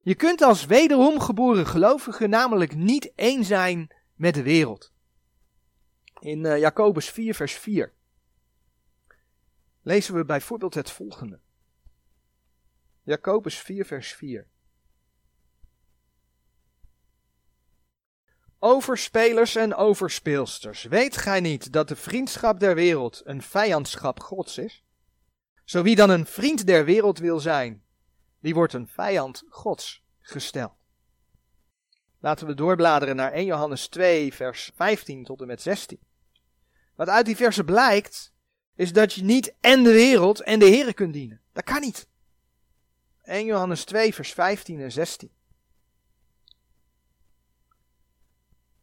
Je 0.00 0.14
kunt 0.14 0.42
als 0.42 0.66
wederom 0.66 1.20
geboren 1.20 1.66
gelovige 1.66 2.26
namelijk 2.26 2.74
niet 2.74 3.12
één 3.14 3.44
zijn 3.44 3.94
met 4.14 4.34
de 4.34 4.42
wereld. 4.42 4.92
In 6.20 6.44
uh, 6.44 6.58
Jacobus 6.58 7.10
4, 7.10 7.34
vers 7.34 7.52
4 7.52 7.92
lezen 9.82 10.14
we 10.14 10.24
bijvoorbeeld 10.24 10.74
het 10.74 10.90
volgende. 10.90 11.42
Jacobus 13.04 13.58
4, 13.58 13.84
vers 13.84 14.12
4. 14.12 14.46
Overspelers 18.58 19.56
en 19.56 19.74
overspeelsters, 19.74 20.82
weet 20.82 21.16
gij 21.16 21.40
niet 21.40 21.72
dat 21.72 21.88
de 21.88 21.96
vriendschap 21.96 22.60
der 22.60 22.74
wereld 22.74 23.22
een 23.24 23.42
vijandschap 23.42 24.20
Gods 24.20 24.58
is? 24.58 24.84
Zo 25.64 25.82
wie 25.82 25.96
dan 25.96 26.10
een 26.10 26.26
vriend 26.26 26.66
der 26.66 26.84
wereld 26.84 27.18
wil 27.18 27.40
zijn, 27.40 27.84
die 28.40 28.54
wordt 28.54 28.72
een 28.72 28.88
vijand 28.88 29.44
Gods 29.48 30.04
gesteld. 30.20 30.72
Laten 32.20 32.46
we 32.46 32.54
doorbladeren 32.54 33.16
naar 33.16 33.32
1 33.32 33.44
Johannes 33.44 33.88
2, 33.88 34.34
vers 34.34 34.70
15 34.74 35.24
tot 35.24 35.40
en 35.40 35.46
met 35.46 35.62
16. 35.62 35.98
Wat 36.94 37.08
uit 37.08 37.26
die 37.26 37.36
versen 37.36 37.64
blijkt, 37.64 38.32
is 38.74 38.92
dat 38.92 39.12
je 39.12 39.22
niet 39.22 39.54
en 39.60 39.82
de 39.82 39.92
wereld 39.92 40.40
en 40.40 40.58
de 40.58 40.68
Here 40.68 40.94
kunt 40.94 41.12
dienen. 41.12 41.40
Dat 41.52 41.64
kan 41.64 41.80
niet. 41.80 42.08
1 43.24 43.44
Johannes 43.44 43.84
2, 43.84 44.14
vers 44.14 44.32
15 44.32 44.80
en 44.80 44.92
16. 44.92 45.30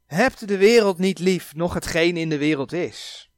Hebt 0.06 0.48
de 0.48 0.58
wereld 0.58 0.98
niet 0.98 1.20
lief, 1.20 1.56
nog 1.56 1.74
hetgeen 1.74 2.18
in 2.18 2.30
de 2.30 2.38
wereld 2.38 2.72
is. 2.72 3.30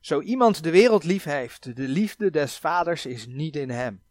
Zo 0.00 0.20
iemand 0.20 0.62
de 0.62 0.70
wereld 0.70 1.04
lief 1.04 1.24
heeft, 1.24 1.76
de 1.76 1.88
liefde 1.88 2.30
des 2.30 2.58
vaders 2.58 3.06
is 3.06 3.26
niet 3.26 3.56
in 3.56 3.70
hem. 3.70 4.02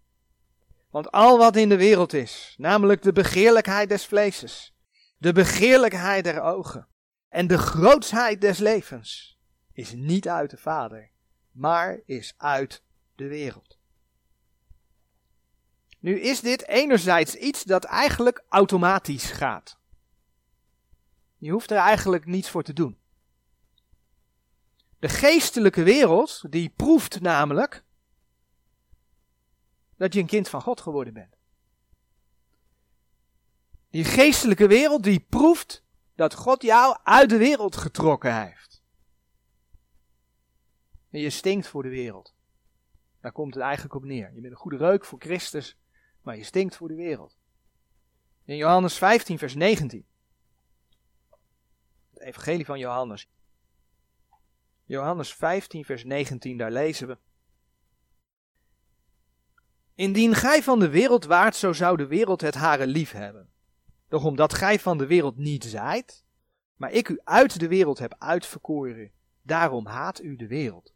Want 0.90 1.12
al 1.12 1.38
wat 1.38 1.56
in 1.56 1.70
de 1.70 1.78
wereld 1.78 2.14
is, 2.14 2.56
namelijk 2.58 3.02
de 3.02 3.12
begeerlijkheid 3.12 3.90
des 3.90 4.06
vleeses, 4.06 4.74
de 5.18 5.32
begeerlijkheid 5.32 6.24
der 6.24 6.42
ogen 6.42 6.88
en 7.30 7.48
de 7.48 7.58
grootsheid 7.58 8.42
des 8.42 8.58
levens, 8.58 9.40
is 9.72 9.94
niet 9.94 10.28
uit 10.28 10.50
de 10.50 10.58
Vader, 10.58 11.12
maar 11.52 12.02
is 12.06 12.34
uit 12.38 12.84
de 13.16 13.28
wereld. 13.28 13.73
Nu 16.04 16.20
is 16.20 16.40
dit 16.42 16.68
enerzijds 16.68 17.36
iets 17.36 17.64
dat 17.64 17.84
eigenlijk 17.84 18.44
automatisch 18.50 19.32
gaat. 19.32 19.78
Je 21.38 21.52
hoeft 21.52 21.72
er 21.72 21.78
eigenlijk 21.78 22.26
niets 22.26 22.50
voor 22.50 22.64
te 22.64 22.74
doen. 22.74 22.98
De 25.00 25.10
geestelijke 25.10 25.84
wereld, 25.84 26.52
die 26.52 26.70
proeft 26.70 27.22
namelijk 27.22 27.84
dat 29.98 30.14
je 30.14 30.20
een 30.20 30.26
kind 30.26 30.50
van 30.50 30.62
God 30.62 30.82
geworden 30.82 31.14
bent. 31.14 31.38
Die 33.90 34.06
geestelijke 34.06 34.68
wereld 34.68 35.04
die 35.04 35.20
proeft 35.20 35.84
dat 36.16 36.34
God 36.34 36.62
jou 36.62 36.98
uit 37.04 37.30
de 37.30 37.38
wereld 37.38 37.76
getrokken 37.76 38.42
heeft. 38.44 38.82
En 41.10 41.20
je 41.20 41.30
stinkt 41.30 41.68
voor 41.68 41.84
de 41.84 41.90
wereld. 41.90 42.34
Daar 43.20 43.32
komt 43.32 43.54
het 43.54 43.64
eigenlijk 43.64 43.96
op 43.96 44.04
neer. 44.04 44.34
Je 44.34 44.42
bent 44.42 44.54
een 44.54 44.60
goede 44.60 44.78
reuk 44.78 45.06
voor 45.06 45.20
Christus, 45.20 45.78
maar 46.24 46.38
je 46.38 46.44
stinkt 46.44 46.76
voor 46.76 46.88
de 46.88 46.96
wereld. 46.96 47.38
In 48.46 48.56
Johannes 48.56 48.98
15, 48.98 49.38
vers 49.38 49.56
19. 49.56 50.06
Het 52.14 52.22
evangelie 52.22 52.66
van 52.66 52.80
Johannes. 52.80 53.30
Johannes 54.86 55.34
15, 55.34 55.86
vers 55.86 56.04
19, 56.04 56.58
daar 56.58 56.72
lezen 56.72 57.08
we. 57.08 57.18
Indien 59.96 60.36
gij 60.36 60.64
van 60.64 60.80
de 60.80 60.90
wereld 60.90 61.26
waart, 61.26 61.56
zo 61.56 61.74
zou 61.74 61.98
de 61.98 62.08
wereld 62.08 62.42
het 62.42 62.56
hare 62.56 62.88
lief 62.88 63.12
hebben. 63.12 63.50
Doch 64.08 64.24
omdat 64.24 64.54
gij 64.54 64.80
van 64.80 64.98
de 64.98 65.06
wereld 65.06 65.38
niet 65.38 65.64
zijt, 65.64 66.24
maar 66.76 66.92
ik 66.92 67.10
u 67.10 67.20
uit 67.24 67.60
de 67.60 67.68
wereld 67.68 68.00
heb 68.00 68.16
uitverkoren, 68.18 69.12
daarom 69.42 69.86
haat 69.86 70.22
u 70.22 70.36
de 70.36 70.48
wereld. 70.48 70.94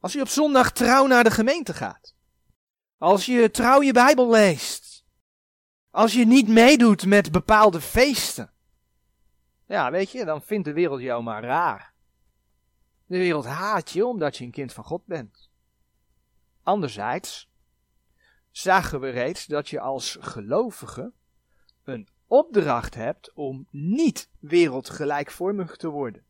Als 0.00 0.16
u 0.16 0.20
op 0.20 0.28
zondag 0.28 0.72
trouw 0.72 1.06
naar 1.06 1.24
de 1.24 1.30
gemeente 1.30 1.74
gaat, 1.74 2.14
als 3.00 3.26
je 3.26 3.50
trouw 3.50 3.82
je 3.82 3.92
Bijbel 3.92 4.30
leest, 4.30 5.04
als 5.90 6.12
je 6.12 6.26
niet 6.26 6.48
meedoet 6.48 7.06
met 7.06 7.32
bepaalde 7.32 7.80
feesten, 7.80 8.52
ja, 9.66 9.90
weet 9.90 10.10
je, 10.10 10.24
dan 10.24 10.42
vindt 10.42 10.64
de 10.64 10.72
wereld 10.72 11.00
jou 11.00 11.22
maar 11.22 11.42
raar. 11.42 11.94
De 13.06 13.18
wereld 13.18 13.44
haat 13.44 13.90
je 13.90 14.06
omdat 14.06 14.36
je 14.36 14.44
een 14.44 14.50
kind 14.50 14.72
van 14.72 14.84
God 14.84 15.06
bent. 15.06 15.50
Anderzijds 16.62 17.50
zagen 18.50 19.00
we 19.00 19.08
reeds 19.08 19.46
dat 19.46 19.68
je 19.68 19.80
als 19.80 20.18
gelovige 20.20 21.12
een 21.84 22.08
opdracht 22.26 22.94
hebt 22.94 23.32
om 23.32 23.66
niet 23.70 24.30
wereldgelijkvormig 24.38 25.76
te 25.76 25.88
worden. 25.88 26.24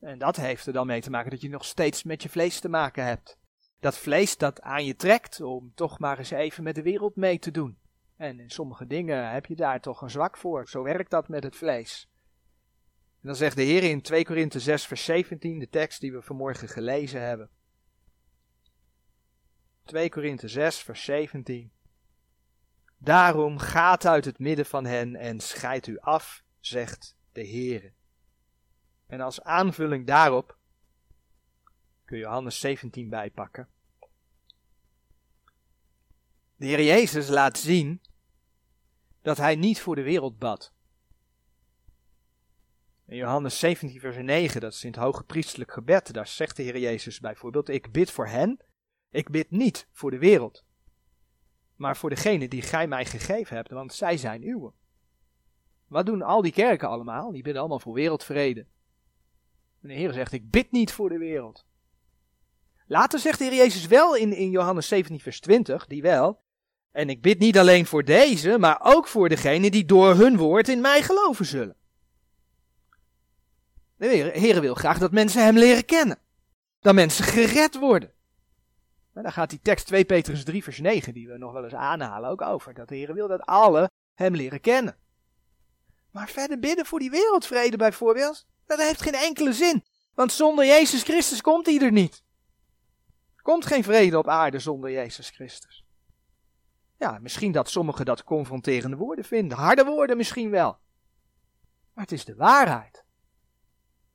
En 0.00 0.18
dat 0.18 0.36
heeft 0.36 0.66
er 0.66 0.72
dan 0.72 0.86
mee 0.86 1.00
te 1.00 1.10
maken 1.10 1.30
dat 1.30 1.40
je 1.40 1.48
nog 1.48 1.64
steeds 1.64 2.02
met 2.02 2.22
je 2.22 2.28
vlees 2.28 2.60
te 2.60 2.68
maken 2.68 3.04
hebt. 3.04 3.39
Dat 3.80 3.98
vlees 3.98 4.36
dat 4.36 4.60
aan 4.60 4.84
je 4.84 4.96
trekt 4.96 5.40
om 5.40 5.72
toch 5.74 5.98
maar 5.98 6.18
eens 6.18 6.30
even 6.30 6.62
met 6.62 6.74
de 6.74 6.82
wereld 6.82 7.16
mee 7.16 7.38
te 7.38 7.50
doen. 7.50 7.78
En 8.16 8.40
in 8.40 8.50
sommige 8.50 8.86
dingen 8.86 9.30
heb 9.30 9.46
je 9.46 9.56
daar 9.56 9.80
toch 9.80 10.02
een 10.02 10.10
zwak 10.10 10.36
voor. 10.36 10.68
Zo 10.68 10.82
werkt 10.82 11.10
dat 11.10 11.28
met 11.28 11.42
het 11.42 11.56
vlees. 11.56 12.08
En 13.20 13.28
dan 13.28 13.36
zegt 13.36 13.56
de 13.56 13.62
Heer 13.62 13.82
in 13.82 14.02
2 14.02 14.24
Korinthe 14.24 14.60
6 14.60 14.86
vers 14.86 15.04
17, 15.04 15.58
de 15.58 15.68
tekst 15.68 16.00
die 16.00 16.12
we 16.12 16.22
vanmorgen 16.22 16.68
gelezen 16.68 17.22
hebben. 17.22 17.50
2 19.84 20.08
Korinthe 20.10 20.48
6 20.48 20.78
vers 20.78 21.04
17. 21.04 21.72
Daarom 22.98 23.58
gaat 23.58 24.06
uit 24.06 24.24
het 24.24 24.38
midden 24.38 24.66
van 24.66 24.84
hen 24.84 25.16
en 25.16 25.40
scheidt 25.40 25.86
u 25.86 25.98
af, 25.98 26.42
zegt 26.58 27.16
de 27.32 27.42
Heer. 27.42 27.92
En 29.06 29.20
als 29.20 29.42
aanvulling 29.42 30.06
daarop 30.06 30.58
kun 32.10 32.18
je 32.18 32.24
Johannes 32.24 32.60
17 32.60 33.08
bijpakken. 33.08 33.68
De 36.56 36.66
Heer 36.66 36.82
Jezus 36.82 37.28
laat 37.28 37.58
zien 37.58 38.00
dat 39.22 39.36
hij 39.36 39.56
niet 39.56 39.80
voor 39.80 39.94
de 39.94 40.02
wereld 40.02 40.38
bad. 40.38 40.72
In 43.06 43.16
Johannes 43.16 43.58
17, 43.58 44.00
vers 44.00 44.16
9, 44.16 44.60
dat 44.60 44.72
is 44.72 44.84
in 44.84 44.90
het 44.90 45.00
hoge 45.00 45.24
priestelijk 45.24 45.72
gebed, 45.72 46.12
daar 46.12 46.26
zegt 46.26 46.56
de 46.56 46.62
Heer 46.62 46.78
Jezus 46.78 47.20
bijvoorbeeld: 47.20 47.68
Ik 47.68 47.92
bid 47.92 48.10
voor 48.10 48.26
hen, 48.26 48.64
ik 49.10 49.30
bid 49.30 49.50
niet 49.50 49.88
voor 49.92 50.10
de 50.10 50.18
wereld, 50.18 50.64
maar 51.76 51.96
voor 51.96 52.10
degene 52.10 52.48
die 52.48 52.62
gij 52.62 52.86
mij 52.86 53.04
gegeven 53.04 53.56
hebt, 53.56 53.70
want 53.70 53.94
zij 53.94 54.16
zijn 54.16 54.48
uwe. 54.48 54.72
Wat 55.86 56.06
doen 56.06 56.22
al 56.22 56.42
die 56.42 56.52
kerken 56.52 56.88
allemaal? 56.88 57.32
Die 57.32 57.42
bidden 57.42 57.60
allemaal 57.60 57.80
voor 57.80 57.94
wereldvrede. 57.94 58.66
De 59.80 59.92
Heer 59.92 60.12
zegt: 60.12 60.32
Ik 60.32 60.50
bid 60.50 60.70
niet 60.70 60.92
voor 60.92 61.08
de 61.08 61.18
wereld. 61.18 61.68
Later 62.90 63.18
zegt 63.18 63.38
de 63.38 63.44
Heer 63.44 63.54
Jezus 63.54 63.86
wel 63.86 64.16
in, 64.16 64.32
in 64.32 64.50
Johannes 64.50 64.88
17, 64.88 65.20
vers 65.20 65.40
20, 65.40 65.86
die 65.86 66.02
wel. 66.02 66.42
En 66.92 67.08
ik 67.08 67.22
bid 67.22 67.38
niet 67.38 67.58
alleen 67.58 67.86
voor 67.86 68.04
deze, 68.04 68.58
maar 68.58 68.78
ook 68.82 69.08
voor 69.08 69.28
degene 69.28 69.70
die 69.70 69.84
door 69.84 70.14
hun 70.14 70.36
woord 70.36 70.68
in 70.68 70.80
mij 70.80 71.02
geloven 71.02 71.46
zullen. 71.46 71.76
De 73.96 74.06
Heer 74.34 74.60
wil 74.60 74.74
graag 74.74 74.98
dat 74.98 75.12
mensen 75.12 75.44
hem 75.44 75.58
leren 75.58 75.84
kennen. 75.84 76.18
Dat 76.80 76.94
mensen 76.94 77.24
gered 77.24 77.78
worden. 77.78 78.12
En 79.14 79.22
daar 79.22 79.32
gaat 79.32 79.50
die 79.50 79.60
tekst 79.62 79.86
2 79.86 80.04
Petrus 80.04 80.44
3 80.44 80.62
vers 80.62 80.78
9, 80.78 81.14
die 81.14 81.28
we 81.28 81.38
nog 81.38 81.52
wel 81.52 81.64
eens 81.64 81.74
aanhalen, 81.74 82.30
ook 82.30 82.42
over. 82.42 82.74
Dat 82.74 82.88
de 82.88 82.96
Heer 82.96 83.14
wil 83.14 83.28
dat 83.28 83.40
alle 83.40 83.90
hem 84.14 84.34
leren 84.34 84.60
kennen. 84.60 84.96
Maar 86.10 86.28
verder 86.28 86.58
bidden 86.58 86.86
voor 86.86 86.98
die 86.98 87.10
wereldvrede 87.10 87.76
bijvoorbeeld, 87.76 88.46
dat 88.66 88.78
heeft 88.78 89.02
geen 89.02 89.14
enkele 89.14 89.52
zin. 89.52 89.84
Want 90.14 90.32
zonder 90.32 90.66
Jezus 90.66 91.02
Christus 91.02 91.40
komt 91.40 91.66
hij 91.66 91.80
er 91.80 91.92
niet. 91.92 92.22
Komt 93.42 93.66
geen 93.66 93.84
vrede 93.84 94.18
op 94.18 94.28
aarde 94.28 94.58
zonder 94.58 94.90
Jezus 94.90 95.30
Christus. 95.30 95.84
Ja, 96.96 97.18
misschien 97.18 97.52
dat 97.52 97.70
sommigen 97.70 98.04
dat 98.04 98.24
confronterende 98.24 98.96
woorden 98.96 99.24
vinden. 99.24 99.58
Harde 99.58 99.84
woorden 99.84 100.16
misschien 100.16 100.50
wel. 100.50 100.78
Maar 101.92 102.04
het 102.04 102.12
is 102.12 102.24
de 102.24 102.34
waarheid. 102.34 103.04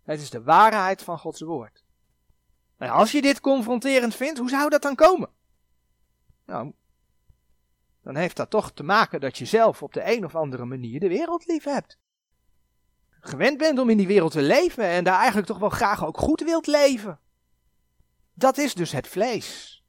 Het 0.03 0.21
is 0.21 0.29
de 0.29 0.43
waarheid 0.43 1.01
van 1.01 1.19
Gods 1.19 1.41
woord. 1.41 1.83
Nou, 2.77 2.91
als 2.91 3.11
je 3.11 3.21
dit 3.21 3.39
confronterend 3.39 4.15
vindt, 4.15 4.39
hoe 4.39 4.49
zou 4.49 4.69
dat 4.69 4.81
dan 4.81 4.95
komen? 4.95 5.29
Nou, 6.45 6.73
dan 8.01 8.15
heeft 8.15 8.35
dat 8.35 8.49
toch 8.49 8.71
te 8.71 8.83
maken 8.83 9.19
dat 9.19 9.37
je 9.37 9.45
zelf 9.45 9.83
op 9.83 9.93
de 9.93 10.13
een 10.15 10.25
of 10.25 10.35
andere 10.35 10.65
manier 10.65 10.99
de 10.99 11.07
wereld 11.07 11.45
lief 11.45 11.63
hebt. 11.63 11.97
Gewend 13.19 13.57
bent 13.57 13.79
om 13.79 13.89
in 13.89 13.97
die 13.97 14.07
wereld 14.07 14.31
te 14.31 14.41
leven 14.41 14.83
en 14.83 15.03
daar 15.03 15.17
eigenlijk 15.17 15.47
toch 15.47 15.59
wel 15.59 15.69
graag 15.69 16.05
ook 16.05 16.17
goed 16.17 16.41
wilt 16.41 16.67
leven. 16.67 17.19
Dat 18.35 18.57
is 18.57 18.73
dus 18.73 18.91
het 18.91 19.07
vlees. 19.07 19.83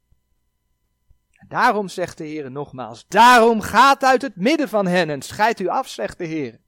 Daarom 1.47 1.87
zegt 1.87 2.17
de 2.17 2.25
Heer 2.25 2.51
nogmaals, 2.51 3.07
daarom 3.07 3.61
gaat 3.61 4.03
uit 4.03 4.21
het 4.21 4.35
midden 4.35 4.69
van 4.69 4.87
hen 4.87 5.09
en 5.09 5.21
scheidt 5.21 5.59
u 5.59 5.67
af, 5.67 5.87
zegt 5.87 6.17
de 6.17 6.25
Heer. 6.25 6.59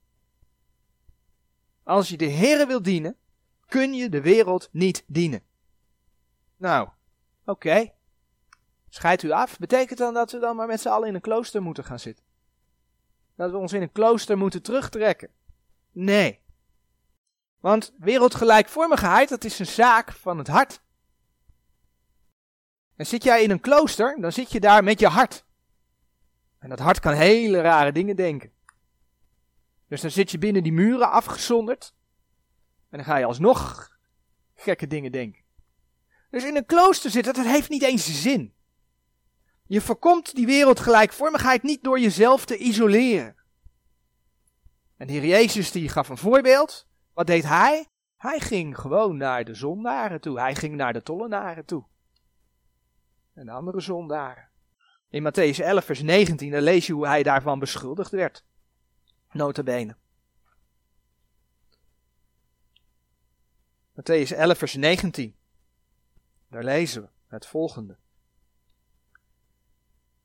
Als 1.83 2.09
je 2.09 2.17
de 2.17 2.29
Heere 2.29 2.67
wilt 2.67 2.83
dienen, 2.83 3.17
kun 3.65 3.93
je 3.93 4.09
de 4.09 4.21
wereld 4.21 4.69
niet 4.71 5.03
dienen. 5.07 5.43
Nou, 6.57 6.87
oké. 7.41 7.51
Okay. 7.51 7.93
Scheidt 8.89 9.23
u 9.23 9.31
af. 9.31 9.57
Betekent 9.57 9.99
dan 9.99 10.13
dat 10.13 10.31
we 10.31 10.39
dan 10.39 10.55
maar 10.55 10.67
met 10.67 10.81
z'n 10.81 10.87
allen 10.87 11.07
in 11.07 11.15
een 11.15 11.21
klooster 11.21 11.61
moeten 11.61 11.83
gaan 11.83 11.99
zitten? 11.99 12.25
Dat 13.35 13.51
we 13.51 13.57
ons 13.57 13.73
in 13.73 13.81
een 13.81 13.91
klooster 13.91 14.37
moeten 14.37 14.61
terugtrekken? 14.61 15.29
Nee. 15.91 16.39
Want 17.59 17.93
wereldgelijkvormigheid, 17.97 19.29
dat 19.29 19.43
is 19.43 19.59
een 19.59 19.65
zaak 19.65 20.11
van 20.11 20.37
het 20.37 20.47
hart. 20.47 20.81
En 22.99 23.05
zit 23.05 23.23
jij 23.23 23.43
in 23.43 23.51
een 23.51 23.59
klooster, 23.59 24.17
dan 24.21 24.31
zit 24.31 24.51
je 24.51 24.59
daar 24.59 24.83
met 24.83 24.99
je 24.99 25.07
hart. 25.07 25.45
En 26.59 26.69
dat 26.69 26.79
hart 26.79 26.99
kan 26.99 27.13
hele 27.13 27.61
rare 27.61 27.91
dingen 27.91 28.15
denken. 28.15 28.51
Dus 29.87 30.01
dan 30.01 30.11
zit 30.11 30.31
je 30.31 30.37
binnen 30.37 30.63
die 30.63 30.71
muren 30.71 31.11
afgezonderd. 31.11 31.93
En 32.89 32.97
dan 32.97 33.03
ga 33.03 33.17
je 33.17 33.25
alsnog 33.25 33.89
gekke 34.55 34.87
dingen 34.87 35.11
denken. 35.11 35.43
Dus 36.29 36.43
in 36.43 36.55
een 36.55 36.65
klooster 36.65 37.11
zitten, 37.11 37.33
dat 37.33 37.45
heeft 37.45 37.69
niet 37.69 37.83
eens 37.83 38.21
zin. 38.21 38.53
Je 39.65 39.81
voorkomt 39.81 40.35
die 40.35 40.45
wereldgelijkvormigheid 40.45 41.63
niet 41.63 41.83
door 41.83 41.99
jezelf 41.99 42.45
te 42.45 42.57
isoleren. 42.57 43.35
En 44.97 45.07
de 45.07 45.13
Heer 45.13 45.25
Jezus 45.25 45.71
die 45.71 45.89
gaf 45.89 46.09
een 46.09 46.17
voorbeeld. 46.17 46.87
Wat 47.13 47.27
deed 47.27 47.43
hij? 47.43 47.87
Hij 48.17 48.39
ging 48.39 48.77
gewoon 48.77 49.17
naar 49.17 49.45
de 49.45 49.53
zondaren 49.53 50.21
toe. 50.21 50.39
Hij 50.39 50.55
ging 50.55 50.75
naar 50.75 50.93
de 50.93 51.03
tollenaren 51.03 51.65
toe. 51.65 51.87
En 53.39 53.45
de 53.45 53.51
andere 53.51 53.81
zondaren. 53.81 54.49
In 55.09 55.23
Matthäus 55.23 55.59
11 55.59 55.85
vers 55.85 56.01
19 56.01 56.51
dan 56.51 56.61
lees 56.61 56.87
je 56.87 56.93
hoe 56.93 57.07
hij 57.07 57.23
daarvan 57.23 57.59
beschuldigd 57.59 58.11
werd. 58.11 58.45
Notabene. 59.31 59.95
Matthäus 63.93 64.35
11 64.35 64.57
vers 64.57 64.75
19. 64.75 65.35
Daar 66.49 66.63
lezen 66.63 67.01
we 67.01 67.09
het 67.27 67.45
volgende. 67.45 67.97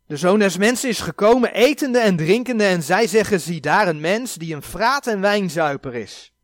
De 0.06 0.16
zoon 0.16 0.38
des 0.38 0.56
mensen 0.56 0.88
is 0.88 1.00
gekomen 1.00 1.52
etende 1.52 1.98
en 1.98 2.16
drinkende 2.16 2.64
en 2.64 2.82
zij 2.82 3.06
zeggen, 3.06 3.40
zie 3.40 3.60
daar 3.60 3.88
een 3.88 4.00
mens 4.00 4.34
die 4.34 4.54
een 4.54 4.62
fraat 4.62 5.06
en 5.06 5.20
wijnzuiper 5.20 5.94
is. 5.94 6.34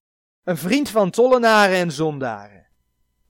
Een 0.45 0.57
vriend 0.57 0.89
van 0.89 1.11
tollenaren 1.11 1.77
en 1.77 1.93
zondaren. 1.93 2.67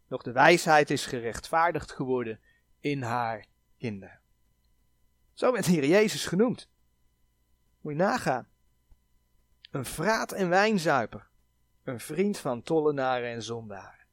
Doch 0.08 0.22
de 0.22 0.32
wijsheid 0.32 0.90
is 0.90 1.06
gerechtvaardigd 1.06 1.92
geworden 1.92 2.40
in 2.80 3.02
haar 3.02 3.44
kinderen. 3.78 4.20
Zo 5.32 5.52
werd 5.52 5.66
hier 5.66 5.84
Jezus 5.84 6.26
genoemd. 6.26 6.68
Moet 7.80 7.92
je 7.92 7.98
nagaan. 7.98 8.48
Een 9.70 9.84
fraat 9.84 10.32
en 10.32 10.48
wijnzuiper. 10.48 11.28
Een 11.84 12.00
vriend 12.00 12.38
van 12.38 12.62
tollenaren 12.62 13.30
en 13.30 13.42
zondaren. 13.42 14.06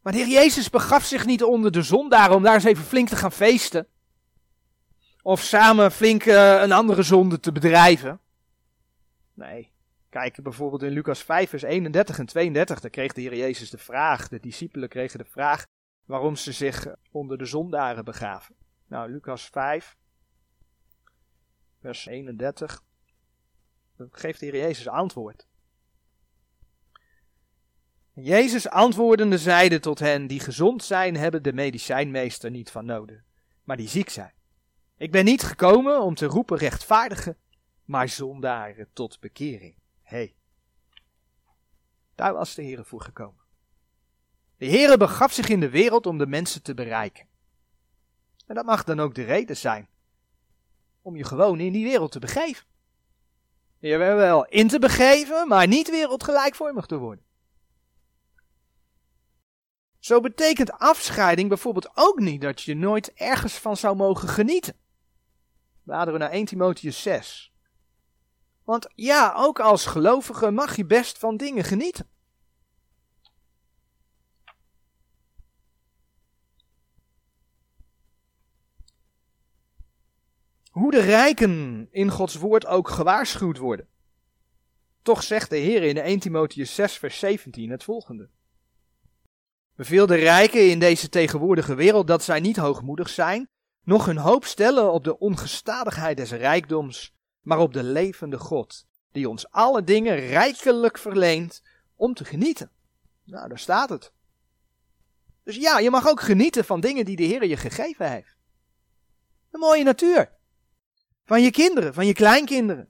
Maar 0.00 0.12
de 0.12 0.18
Heer 0.18 0.28
Jezus 0.28 0.70
begaf 0.70 1.04
zich 1.04 1.26
niet 1.26 1.42
onder 1.42 1.72
de 1.72 1.82
zondaren 1.82 2.36
om 2.36 2.42
daar 2.42 2.54
eens 2.54 2.64
even 2.64 2.84
flink 2.84 3.08
te 3.08 3.16
gaan 3.16 3.32
feesten. 3.32 3.86
Of 5.22 5.40
samen 5.40 5.92
flink 5.92 6.24
uh, 6.24 6.60
een 6.62 6.72
andere 6.72 7.02
zonde 7.02 7.40
te 7.40 7.52
bedrijven. 7.52 8.20
Nee. 9.34 9.72
Kijk 10.08 10.42
bijvoorbeeld 10.42 10.82
in 10.82 10.90
Lucas 10.90 11.22
5, 11.22 11.50
vers 11.50 11.62
31 11.62 12.18
en 12.18 12.26
32. 12.26 12.80
Daar 12.80 12.90
kreeg 12.90 13.12
de 13.12 13.20
Heer 13.20 13.36
Jezus 13.36 13.70
de 13.70 13.78
vraag, 13.78 14.28
de 14.28 14.40
discipelen 14.40 14.88
kregen 14.88 15.18
de 15.18 15.24
vraag 15.24 15.66
waarom 16.04 16.36
ze 16.36 16.52
zich 16.52 16.86
onder 17.10 17.38
de 17.38 17.44
zondaren 17.44 18.04
begaven. 18.04 18.54
Nou, 18.86 19.10
Lucas 19.10 19.46
5, 19.46 19.96
vers 21.80 22.06
31. 22.06 22.84
Dan 23.96 24.08
geeft 24.10 24.40
de 24.40 24.46
Heer 24.46 24.56
Jezus 24.56 24.88
antwoord. 24.88 25.46
Jezus 28.14 28.68
antwoordende 28.68 29.38
zeide 29.38 29.80
tot 29.80 29.98
hen, 29.98 30.26
die 30.26 30.40
gezond 30.40 30.84
zijn, 30.84 31.16
hebben 31.16 31.42
de 31.42 31.52
medicijnmeester 31.52 32.50
niet 32.50 32.70
van 32.70 32.84
nodig, 32.84 33.22
maar 33.64 33.76
die 33.76 33.88
ziek 33.88 34.08
zijn. 34.08 34.32
Ik 34.96 35.10
ben 35.10 35.24
niet 35.24 35.42
gekomen 35.42 36.02
om 36.02 36.14
te 36.14 36.26
roepen 36.26 36.58
rechtvaardigen, 36.58 37.36
maar 37.84 38.08
zondaren 38.08 38.88
tot 38.92 39.20
bekering. 39.20 39.74
Hé, 40.02 40.16
hey. 40.16 40.34
daar 42.14 42.32
was 42.32 42.54
de 42.54 42.62
Heer 42.62 42.84
voor 42.84 43.00
gekomen. 43.00 43.41
De 44.62 44.68
Heer 44.68 44.98
begaf 44.98 45.32
zich 45.32 45.48
in 45.48 45.60
de 45.60 45.70
wereld 45.70 46.06
om 46.06 46.18
de 46.18 46.26
mensen 46.26 46.62
te 46.62 46.74
bereiken. 46.74 47.26
En 48.46 48.54
dat 48.54 48.64
mag 48.64 48.84
dan 48.84 49.00
ook 49.00 49.14
de 49.14 49.24
reden 49.24 49.56
zijn 49.56 49.88
om 51.00 51.16
je 51.16 51.24
gewoon 51.24 51.60
in 51.60 51.72
die 51.72 51.84
wereld 51.84 52.12
te 52.12 52.18
begeven. 52.18 52.66
Je 53.78 53.96
wel 53.96 54.46
in 54.46 54.68
te 54.68 54.78
begeven, 54.78 55.48
maar 55.48 55.66
niet 55.66 55.90
wereldgelijkvormig 55.90 56.86
te 56.86 56.96
worden. 56.96 57.24
Zo 59.98 60.20
betekent 60.20 60.72
afscheiding 60.72 61.48
bijvoorbeeld 61.48 61.90
ook 61.94 62.18
niet 62.18 62.40
dat 62.40 62.62
je 62.62 62.74
nooit 62.74 63.12
ergens 63.12 63.54
van 63.54 63.76
zou 63.76 63.96
mogen 63.96 64.28
genieten. 64.28 64.76
Bladeren 65.82 66.12
we 66.12 66.18
naar 66.18 66.30
1 66.30 66.44
Timotheus 66.44 67.02
6. 67.02 67.52
Want 68.64 68.88
ja, 68.94 69.32
ook 69.36 69.60
als 69.60 69.86
gelovige 69.86 70.50
mag 70.50 70.76
je 70.76 70.84
best 70.84 71.18
van 71.18 71.36
dingen 71.36 71.64
genieten. 71.64 72.11
Hoe 80.72 80.90
de 80.90 81.00
rijken 81.00 81.88
in 81.90 82.10
Gods 82.10 82.34
woord 82.34 82.66
ook 82.66 82.88
gewaarschuwd 82.88 83.58
worden. 83.58 83.88
Toch 85.02 85.22
zegt 85.22 85.50
de 85.50 85.56
Heer 85.56 85.82
in 85.82 85.96
1 85.96 86.18
Timotheus 86.18 86.74
6 86.74 86.96
vers 86.96 87.18
17 87.18 87.70
het 87.70 87.84
volgende. 87.84 88.28
Beveel 89.74 90.06
de 90.06 90.14
rijken 90.14 90.70
in 90.70 90.78
deze 90.78 91.08
tegenwoordige 91.08 91.74
wereld 91.74 92.06
dat 92.06 92.22
zij 92.22 92.40
niet 92.40 92.56
hoogmoedig 92.56 93.08
zijn, 93.08 93.48
nog 93.84 94.06
hun 94.06 94.16
hoop 94.16 94.44
stellen 94.44 94.92
op 94.92 95.04
de 95.04 95.18
ongestadigheid 95.18 96.16
des 96.16 96.32
rijkdoms, 96.32 97.14
maar 97.40 97.58
op 97.58 97.72
de 97.72 97.82
levende 97.82 98.38
God, 98.38 98.86
die 99.10 99.28
ons 99.28 99.50
alle 99.50 99.84
dingen 99.84 100.16
rijkelijk 100.16 100.98
verleent 100.98 101.62
om 101.96 102.14
te 102.14 102.24
genieten. 102.24 102.70
Nou, 103.24 103.48
daar 103.48 103.58
staat 103.58 103.88
het. 103.88 104.12
Dus 105.44 105.56
ja, 105.56 105.78
je 105.78 105.90
mag 105.90 106.08
ook 106.08 106.20
genieten 106.20 106.64
van 106.64 106.80
dingen 106.80 107.04
die 107.04 107.16
de 107.16 107.24
Heer 107.24 107.46
je 107.46 107.56
gegeven 107.56 108.10
heeft. 108.10 108.36
Een 109.50 109.60
mooie 109.60 109.84
natuur. 109.84 110.40
Van 111.32 111.42
je 111.42 111.50
kinderen, 111.50 111.94
van 111.94 112.06
je 112.06 112.12
kleinkinderen. 112.12 112.88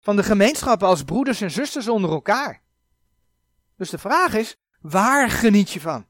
Van 0.00 0.16
de 0.16 0.22
gemeenschap 0.22 0.82
als 0.82 1.04
broeders 1.04 1.40
en 1.40 1.50
zusters 1.50 1.88
onder 1.88 2.10
elkaar. 2.10 2.62
Dus 3.76 3.90
de 3.90 3.98
vraag 3.98 4.34
is, 4.34 4.56
Waar 4.80 5.30
geniet 5.30 5.70
je 5.70 5.80
van? 5.80 6.06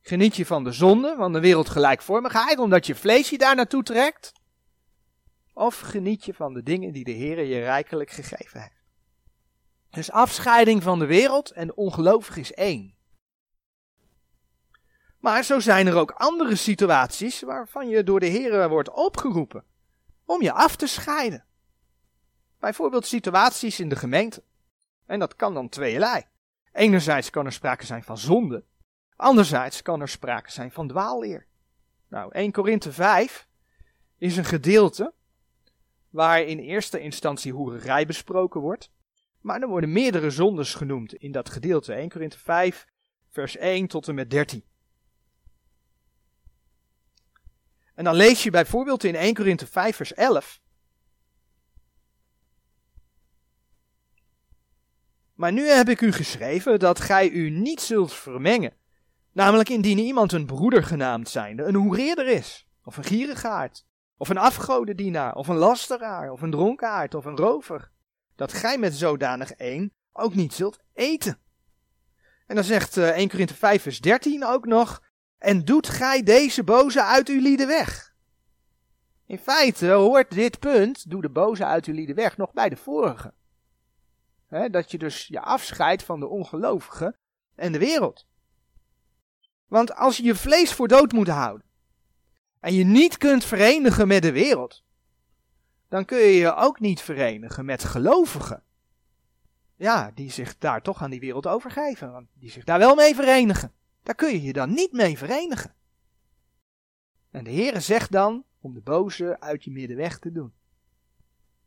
Geniet 0.00 0.36
je 0.36 0.46
van 0.46 0.64
de 0.64 0.72
zonde, 0.72 1.14
van 1.16 1.32
de 1.32 1.40
wereldgelijkvormigheid, 1.40 2.58
omdat 2.58 2.86
je 2.86 2.94
vlees 2.94 3.30
je 3.30 3.38
daar 3.38 3.54
naartoe 3.54 3.82
trekt? 3.82 4.32
Of 5.52 5.78
geniet 5.80 6.24
je 6.24 6.34
van 6.34 6.54
de 6.54 6.62
dingen 6.62 6.92
die 6.92 7.04
de 7.04 7.10
Heer 7.10 7.44
je 7.44 7.60
rijkelijk 7.60 8.10
gegeven 8.10 8.60
heeft? 8.60 8.82
Dus 9.90 10.10
afscheiding 10.10 10.82
van 10.82 10.98
de 10.98 11.06
wereld 11.06 11.50
en 11.50 11.76
ongelovig 11.76 12.36
is 12.36 12.52
één. 12.52 12.94
Maar 15.18 15.44
zo 15.44 15.60
zijn 15.60 15.86
er 15.86 15.96
ook 15.96 16.10
andere 16.10 16.56
situaties 16.56 17.40
waarvan 17.40 17.88
je 17.88 18.02
door 18.02 18.20
de 18.20 18.26
Heer 18.26 18.68
wordt 18.68 18.90
opgeroepen 18.90 19.70
om 20.32 20.42
je 20.42 20.52
af 20.52 20.76
te 20.76 20.86
scheiden. 20.86 21.44
Bijvoorbeeld 22.58 23.06
situaties 23.06 23.80
in 23.80 23.88
de 23.88 23.96
gemeente. 23.96 24.44
En 25.06 25.18
dat 25.18 25.36
kan 25.36 25.54
dan 25.54 25.68
tweelei. 25.68 26.22
Enerzijds 26.72 27.30
kan 27.30 27.46
er 27.46 27.52
sprake 27.52 27.86
zijn 27.86 28.02
van 28.02 28.18
zonde, 28.18 28.64
anderzijds 29.16 29.82
kan 29.82 30.00
er 30.00 30.08
sprake 30.08 30.50
zijn 30.50 30.70
van 30.70 30.88
dwaalleer. 30.88 31.46
Nou, 32.08 32.32
1 32.32 32.52
Korinthe 32.52 32.92
5 32.92 33.48
is 34.18 34.36
een 34.36 34.44
gedeelte 34.44 35.14
waar 36.10 36.42
in 36.42 36.58
eerste 36.58 37.00
instantie 37.00 37.52
hoererij 37.52 38.06
besproken 38.06 38.60
wordt, 38.60 38.90
maar 39.40 39.60
er 39.60 39.68
worden 39.68 39.92
meerdere 39.92 40.30
zondes 40.30 40.74
genoemd 40.74 41.14
in 41.14 41.32
dat 41.32 41.50
gedeelte. 41.50 41.92
1 41.94 42.08
Korinthe 42.08 42.38
5 42.38 42.86
vers 43.28 43.56
1 43.56 43.86
tot 43.86 44.08
en 44.08 44.14
met 44.14 44.30
13. 44.30 44.64
En 47.94 48.04
dan 48.04 48.14
lees 48.14 48.42
je 48.42 48.50
bijvoorbeeld 48.50 49.04
in 49.04 49.14
1 49.14 49.34
Korinthe 49.34 49.66
5 49.66 49.96
vers 49.96 50.14
11 50.14 50.60
Maar 55.42 55.52
nu 55.52 55.68
heb 55.68 55.88
ik 55.88 56.00
u 56.00 56.12
geschreven 56.12 56.78
dat 56.78 57.00
gij 57.00 57.28
u 57.28 57.50
niet 57.50 57.80
zult 57.80 58.12
vermengen. 58.12 58.76
Namelijk 59.32 59.68
indien 59.68 59.98
iemand 59.98 60.32
een 60.32 60.46
broeder 60.46 60.84
genaamd 60.84 61.28
zijnde 61.28 61.62
een 61.62 61.74
hoereerder 61.74 62.26
is, 62.26 62.68
of 62.84 62.96
een 62.96 63.04
gierigaard, 63.04 63.86
of 64.16 64.28
een 64.28 64.38
afgodendienaar, 64.38 65.34
of 65.34 65.48
een 65.48 65.56
lasteraar, 65.56 66.30
of 66.30 66.42
een 66.42 66.50
dronkaard, 66.50 67.14
of 67.14 67.24
een 67.24 67.36
rover, 67.36 67.90
dat 68.36 68.52
gij 68.52 68.78
met 68.78 68.94
zodanig 68.94 69.52
één 69.52 69.92
ook 70.12 70.34
niet 70.34 70.54
zult 70.54 70.78
eten. 70.94 71.38
En 72.46 72.54
dan 72.54 72.64
zegt 72.64 72.96
1 72.96 73.14
eh, 73.14 73.28
Korinthe 73.28 73.54
5 73.54 73.82
vers 73.82 74.00
13 74.00 74.44
ook 74.44 74.66
nog, 74.66 75.02
en 75.42 75.64
doet 75.64 75.88
gij 75.88 76.22
deze 76.22 76.64
boze 76.64 77.02
uit 77.02 77.28
uw 77.28 77.40
lieden 77.40 77.66
weg. 77.66 78.14
In 79.26 79.38
feite 79.38 79.90
hoort 79.90 80.30
dit 80.30 80.58
punt, 80.58 81.10
doe 81.10 81.22
de 81.22 81.30
boze 81.30 81.64
uit 81.64 81.86
uw 81.86 81.94
lieden 81.94 82.16
weg, 82.16 82.36
nog 82.36 82.52
bij 82.52 82.68
de 82.68 82.76
vorige. 82.76 83.34
Dat 84.70 84.90
je 84.90 84.98
dus 84.98 85.26
je 85.26 85.40
afscheidt 85.40 86.02
van 86.02 86.20
de 86.20 86.26
ongelovigen 86.26 87.16
en 87.54 87.72
de 87.72 87.78
wereld. 87.78 88.26
Want 89.66 89.94
als 89.94 90.16
je 90.16 90.22
je 90.22 90.34
vlees 90.34 90.72
voor 90.72 90.88
dood 90.88 91.12
moet 91.12 91.28
houden 91.28 91.66
en 92.60 92.74
je 92.74 92.84
niet 92.84 93.18
kunt 93.18 93.44
verenigen 93.44 94.06
met 94.06 94.22
de 94.22 94.32
wereld, 94.32 94.84
dan 95.88 96.04
kun 96.04 96.18
je 96.18 96.32
je 96.34 96.54
ook 96.54 96.80
niet 96.80 97.00
verenigen 97.00 97.64
met 97.64 97.84
gelovigen. 97.84 98.62
Ja, 99.76 100.10
die 100.14 100.30
zich 100.30 100.58
daar 100.58 100.82
toch 100.82 101.02
aan 101.02 101.10
die 101.10 101.20
wereld 101.20 101.46
overgeven, 101.46 102.12
want 102.12 102.28
die 102.34 102.50
zich 102.50 102.64
daar 102.64 102.78
wel 102.78 102.94
mee 102.94 103.14
verenigen. 103.14 103.72
Daar 104.02 104.14
kun 104.14 104.32
je 104.32 104.42
je 104.42 104.52
dan 104.52 104.74
niet 104.74 104.92
mee 104.92 105.18
verenigen. 105.18 105.74
En 107.30 107.44
de 107.44 107.50
Heere 107.50 107.80
zegt 107.80 108.12
dan 108.12 108.44
om 108.60 108.74
de 108.74 108.80
boze 108.80 109.40
uit 109.40 109.64
je 109.64 109.70
midden 109.70 109.96
weg 109.96 110.18
te 110.18 110.32
doen. 110.32 110.52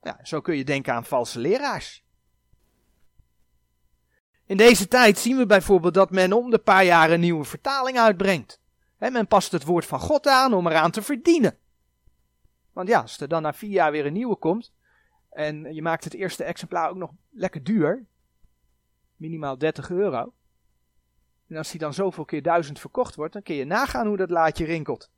Ja, 0.02 0.20
zo 0.24 0.42
kun 0.42 0.58
je 0.58 0.66
denken 0.66 0.94
aan 0.94 1.06
valse 1.06 1.40
leraars. 1.40 2.04
In 4.46 4.58
deze 4.58 4.88
tijd 4.88 5.18
zien 5.18 5.38
we 5.38 5.46
bijvoorbeeld 5.46 5.94
dat 5.94 6.12
men 6.12 6.34
om 6.34 6.50
de 6.50 6.58
paar 6.58 6.86
jaar 6.86 7.12
een 7.12 7.20
nieuwe 7.20 7.44
vertaling 7.44 7.98
uitbrengt. 7.98 8.62
He, 8.98 9.10
men 9.10 9.28
past 9.28 9.52
het 9.52 9.64
woord 9.64 9.86
van 9.86 10.00
God 10.00 10.28
aan 10.28 10.54
om 10.54 10.68
eraan 10.68 10.92
te 10.92 11.02
verdienen. 11.02 11.58
Want 12.74 12.88
ja, 12.88 13.02
als 13.02 13.20
er 13.20 13.28
dan 13.28 13.42
na 13.42 13.54
vier 13.54 13.70
jaar 13.70 13.92
weer 13.92 14.06
een 14.06 14.14
nieuwe 14.14 14.36
komt. 14.36 14.74
en 15.30 15.74
je 15.74 15.82
maakt 15.82 16.04
het 16.04 16.14
eerste 16.14 16.44
exemplaar 16.44 16.90
ook 16.90 16.96
nog 16.96 17.12
lekker 17.30 17.64
duur. 17.64 18.06
minimaal 19.16 19.58
30 19.58 19.90
euro. 19.90 20.34
En 21.48 21.58
als 21.58 21.72
die 21.72 21.80
dan 21.80 21.94
zoveel 21.94 22.26
keer 22.26 22.42
duizend 22.42 22.80
verkocht 22.80 23.16
wordt, 23.16 23.34
dan 23.34 23.42
kun 23.42 23.56
je 23.56 23.66
nagaan 23.66 24.08
hoe 24.08 24.18
dat 24.18 24.30
laadje 24.30 24.66
rinkelt. 24.66 25.10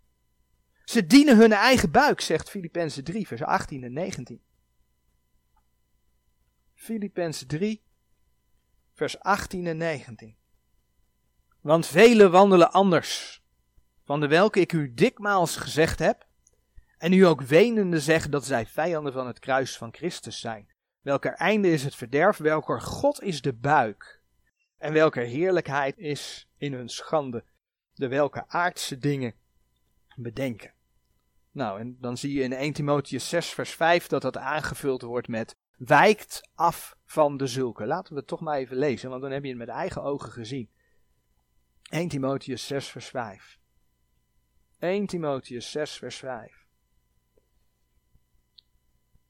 Ze 0.84 1.06
dienen 1.06 1.38
hun 1.38 1.52
eigen 1.52 1.92
buik, 1.92 2.22
zegt 2.22 2.50
Filippenzen 2.50 3.04
3, 3.04 3.28
vers 3.28 3.44
18 3.44 3.84
en 3.84 3.94
19. 3.94 4.42
Filippenzen 6.74 7.48
3, 7.48 7.84
vers 8.94 9.20
18 9.20 9.68
en 9.68 9.78
19. 9.78 10.36
Want 11.62 11.86
velen 11.86 12.32
wandelen 12.32 12.72
anders, 12.72 13.44
van 14.04 14.20
de 14.20 14.28
welke 14.28 14.60
ik 14.60 14.74
u 14.74 14.94
dikmaals 14.94 15.56
gezegd 15.56 16.00
heb, 16.00 16.28
en 16.98 17.14
u 17.14 17.22
ook 17.22 17.42
wenende 17.42 18.00
zegt 18.00 18.32
dat 18.32 18.46
zij 18.46 18.66
vijanden 18.66 19.14
van 19.14 19.28
het 19.28 19.40
kruis 19.40 19.78
van 19.78 19.94
Christus 19.94 20.40
zijn. 20.40 20.68
Welker 21.02 21.34
einde 21.34 21.72
is 21.72 21.84
het 21.84 21.96
verderf, 21.96 22.38
welker 22.38 22.82
God 22.82 23.22
is 23.22 23.42
de 23.42 23.54
buik, 23.54 24.17
en 24.78 24.94
welke 24.94 25.22
heerlijkheid 25.22 25.98
is 25.98 26.50
in 26.58 26.74
hun 26.74 26.90
schande, 26.90 27.44
de 27.94 28.08
welke 28.08 28.48
aardse 28.48 28.98
dingen 28.98 29.34
bedenken. 30.16 30.74
Nou, 31.52 31.80
en 31.80 31.98
dan 32.00 32.18
zie 32.18 32.34
je 32.34 32.42
in 32.42 32.54
1 32.54 32.74
Timotheus 32.74 33.30
6, 33.30 33.50
vers 33.50 33.72
5 33.72 34.08
dat 34.08 34.22
dat 34.22 34.38
aangevuld 34.38 35.02
wordt 35.02 35.28
met 35.28 35.56
wijkt 35.78 36.50
af 36.56 36.98
van 37.06 37.38
de 37.38 37.48
zulke. 37.48 37.86
Laten 37.86 38.14
we 38.14 38.20
het 38.20 38.28
toch 38.28 38.40
maar 38.40 38.58
even 38.58 38.78
lezen, 38.78 39.10
want 39.10 39.22
dan 39.22 39.32
heb 39.32 39.44
je 39.44 39.50
het 39.50 39.58
met 39.58 39.68
eigen 39.68 40.04
ogen 40.04 40.32
gezien. 40.32 40.70
1 41.90 42.08
Timotheus 42.08 42.68
6, 42.68 42.88
vers 42.88 43.08
5. 43.08 43.60
1 44.80 45.06
Timotheus 45.06 45.72
6, 45.72 45.98
vers 45.98 46.16
5. 46.16 46.66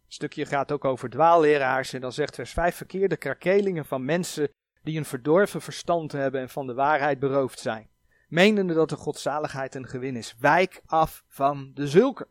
Het 0.03 0.15
stukje 0.15 0.45
gaat 0.45 0.71
ook 0.71 0.85
over 0.85 1.09
dwaalleraars 1.09 1.93
en 1.93 2.01
dan 2.01 2.11
zegt 2.11 2.35
vers 2.35 2.51
5 2.51 2.75
verkeerde 2.75 3.17
krakelingen 3.17 3.85
van 3.85 4.05
mensen 4.05 4.49
die 4.87 4.97
een 4.97 5.05
verdorven 5.05 5.61
verstand 5.61 6.11
hebben 6.11 6.41
en 6.41 6.49
van 6.49 6.67
de 6.67 6.73
waarheid 6.73 7.19
beroofd 7.19 7.59
zijn 7.59 7.89
menende 8.27 8.73
dat 8.73 8.89
de 8.89 8.95
godzaligheid 8.95 9.75
een 9.75 9.87
gewin 9.87 10.15
is. 10.15 10.35
Wijk 10.39 10.81
af 10.85 11.23
van 11.27 11.71
de 11.73 11.87
zulke. 11.87 12.27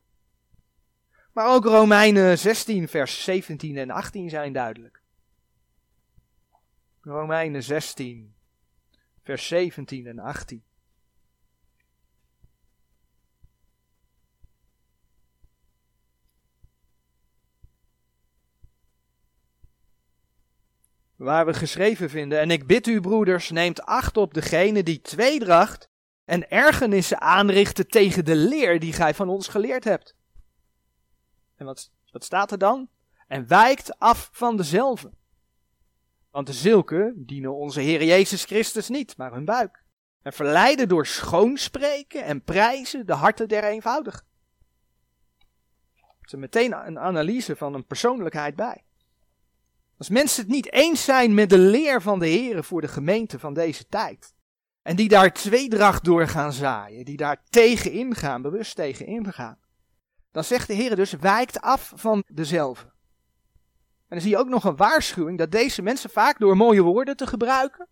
Maar 1.33 1.55
ook 1.55 1.65
Romeinen 1.65 2.39
16, 2.39 2.89
vers 2.89 3.25
17 3.25 3.77
en 3.77 3.91
18 3.91 4.31
zijn 4.31 4.53
duidelijk. 4.53 5.03
Romeinen 7.01 7.63
16, 7.63 8.35
vers 9.23 9.47
17 9.47 10.07
en 10.07 10.19
18. 10.19 10.65
Waar 21.17 21.47
we 21.47 21.55
geschreven 21.55 22.11
vinden. 22.11 22.41
En 22.41 22.51
ik 22.51 22.67
bid 22.67 22.87
u, 22.87 23.01
broeders, 23.01 23.51
neemt 23.51 23.83
acht 23.83 24.17
op 24.17 24.35
degene 24.35 24.83
die 24.83 25.01
tweedracht 25.01 25.89
en 26.25 26.51
ergernissen 26.51 27.21
aanrichten 27.21 27.89
tegen 27.89 28.25
de 28.25 28.37
leer 28.37 28.81
die 28.81 28.93
gij 28.93 29.15
van 29.15 29.29
ons 29.29 29.49
geleerd 29.49 29.85
hebt. 29.85 30.17
En 31.57 31.67
wat, 31.67 31.91
wat 32.11 32.25
staat 32.25 32.53
er 32.53 32.59
dan? 32.59 32.89
En 33.27 33.49
wijkt 33.49 33.99
af 33.99 34.29
van 34.33 34.57
dezelfde. 34.57 35.11
Want 36.31 36.47
de 36.47 36.53
zulke 36.53 37.13
dienen 37.17 37.55
onze 37.55 37.81
Heer 37.81 38.05
Jezus 38.05 38.45
Christus 38.45 38.89
niet, 38.89 39.17
maar 39.17 39.33
hun 39.33 39.45
buik. 39.45 39.85
En 40.23 40.33
verleiden 40.33 40.89
door 40.89 41.07
schoonspreken 41.07 42.25
en 42.25 42.43
prijzen 42.43 43.07
de 43.07 43.13
harten 43.13 43.49
der 43.49 43.65
eenvoudigen. 43.65 44.25
Er 46.21 46.39
meteen 46.39 46.87
een 46.87 46.99
analyse 46.99 47.57
van 47.57 47.75
een 47.75 47.87
persoonlijkheid 47.87 48.57
bij. 48.57 48.86
Als 49.99 50.09
mensen 50.09 50.43
het 50.43 50.53
niet 50.53 50.73
eens 50.73 51.05
zijn 51.05 51.35
met 51.35 51.51
de 51.51 51.59
leer 51.59 52.03
van 52.03 52.19
de 52.19 52.27
Heer 52.27 52.65
voor 52.65 52.81
de 52.81 52.89
gemeente 52.89 53.39
van 53.39 53.55
deze 53.55 53.87
tijd. 53.87 54.35
En 54.83 54.97
die 54.97 55.09
daar 55.09 55.33
tweedracht 55.33 56.05
door 56.05 56.29
gaan 56.29 56.53
zaaien. 56.53 57.05
Die 57.05 57.17
daar 57.17 57.43
tegen 57.49 57.93
ingaan, 57.93 58.43
bewust 58.43 58.77
tegen 58.77 59.07
ingaan. 59.07 59.59
Dan 60.31 60.45
zegt 60.45 60.67
de 60.67 60.75
Heer 60.75 60.97
dus, 60.97 61.13
wijkt 61.13 61.61
af 61.61 61.93
van 61.95 62.25
dezelfde. 62.27 62.95
En 64.09 64.17
dan 64.17 64.21
zie 64.21 64.31
je 64.31 64.39
ook 64.39 64.49
nog 64.49 64.65
een 64.65 64.77
waarschuwing 64.77 65.39
dat 65.39 65.51
deze 65.51 65.83
mensen 65.83 66.11
vaak 66.11 66.39
door 66.39 66.57
mooie 66.57 66.83
woorden 66.83 67.17
te 67.17 67.27
gebruiken. 67.27 67.89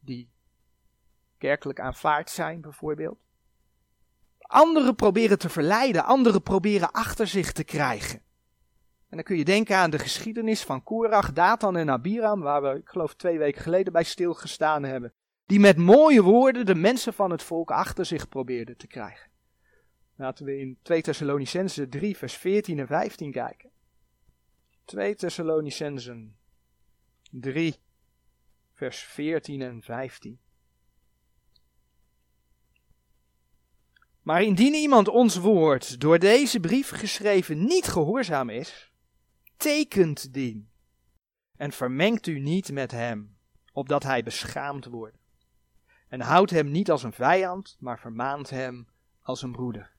Die 0.00 0.30
kerkelijk 1.38 1.80
aanvaard 1.80 2.30
zijn 2.30 2.60
bijvoorbeeld. 2.60 3.18
Anderen 4.38 4.94
proberen 4.94 5.38
te 5.38 5.48
verleiden, 5.48 6.04
anderen 6.04 6.42
proberen 6.42 6.90
achter 6.90 7.26
zich 7.26 7.52
te 7.52 7.64
krijgen. 7.64 8.22
En 9.14 9.20
dan 9.20 9.28
kun 9.28 9.38
je 9.38 9.44
denken 9.44 9.76
aan 9.76 9.90
de 9.90 9.98
geschiedenis 9.98 10.62
van 10.62 10.82
Korach, 10.82 11.32
Datan 11.32 11.76
en 11.76 11.90
Abiram, 11.90 12.40
waar 12.40 12.62
we, 12.62 12.78
ik 12.78 12.88
geloof, 12.88 13.14
twee 13.14 13.38
weken 13.38 13.62
geleden 13.62 13.92
bij 13.92 14.02
stilgestaan 14.02 14.82
hebben. 14.82 15.12
Die 15.46 15.60
met 15.60 15.76
mooie 15.76 16.22
woorden 16.22 16.66
de 16.66 16.74
mensen 16.74 17.14
van 17.14 17.30
het 17.30 17.42
volk 17.42 17.70
achter 17.70 18.06
zich 18.06 18.28
probeerden 18.28 18.76
te 18.76 18.86
krijgen. 18.86 19.30
Laten 20.16 20.44
we 20.44 20.58
in 20.58 20.78
2 20.82 21.02
Thessalonicenzen 21.02 21.90
3, 21.90 22.16
vers 22.16 22.34
14 22.34 22.78
en 22.78 22.86
15 22.86 23.32
kijken. 23.32 23.70
2 24.84 25.14
Thessalonicenzen 25.14 26.36
3, 27.30 27.76
vers 28.72 28.98
14 29.02 29.62
en 29.62 29.82
15. 29.82 30.38
Maar 34.22 34.42
indien 34.42 34.74
iemand 34.74 35.08
ons 35.08 35.36
woord 35.36 36.00
door 36.00 36.18
deze 36.18 36.60
brief 36.60 36.90
geschreven 36.90 37.64
niet 37.64 37.86
gehoorzaam 37.86 38.50
is, 38.50 38.92
tekent 39.56 40.32
dien. 40.32 40.70
En 41.56 41.72
vermengt 41.72 42.26
u 42.26 42.38
niet 42.38 42.72
met 42.72 42.90
hem, 42.90 43.36
opdat 43.72 44.02
hij 44.02 44.22
beschaamd 44.22 44.84
wordt. 44.84 45.18
En 46.08 46.20
houdt 46.20 46.50
hem 46.50 46.70
niet 46.70 46.90
als 46.90 47.02
een 47.02 47.12
vijand, 47.12 47.76
maar 47.78 47.98
vermaant 47.98 48.50
hem 48.50 48.88
als 49.22 49.42
een 49.42 49.52
broeder. 49.52 49.92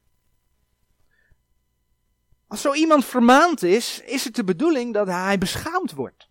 Als 2.47 2.61
zo 2.61 2.73
iemand 2.73 3.05
vermaand 3.05 3.63
is, 3.63 4.01
is 4.01 4.23
het 4.23 4.35
de 4.35 4.43
bedoeling 4.43 4.93
dat 4.93 5.07
hij 5.07 5.37
beschaamd 5.37 5.91
wordt. 5.91 6.29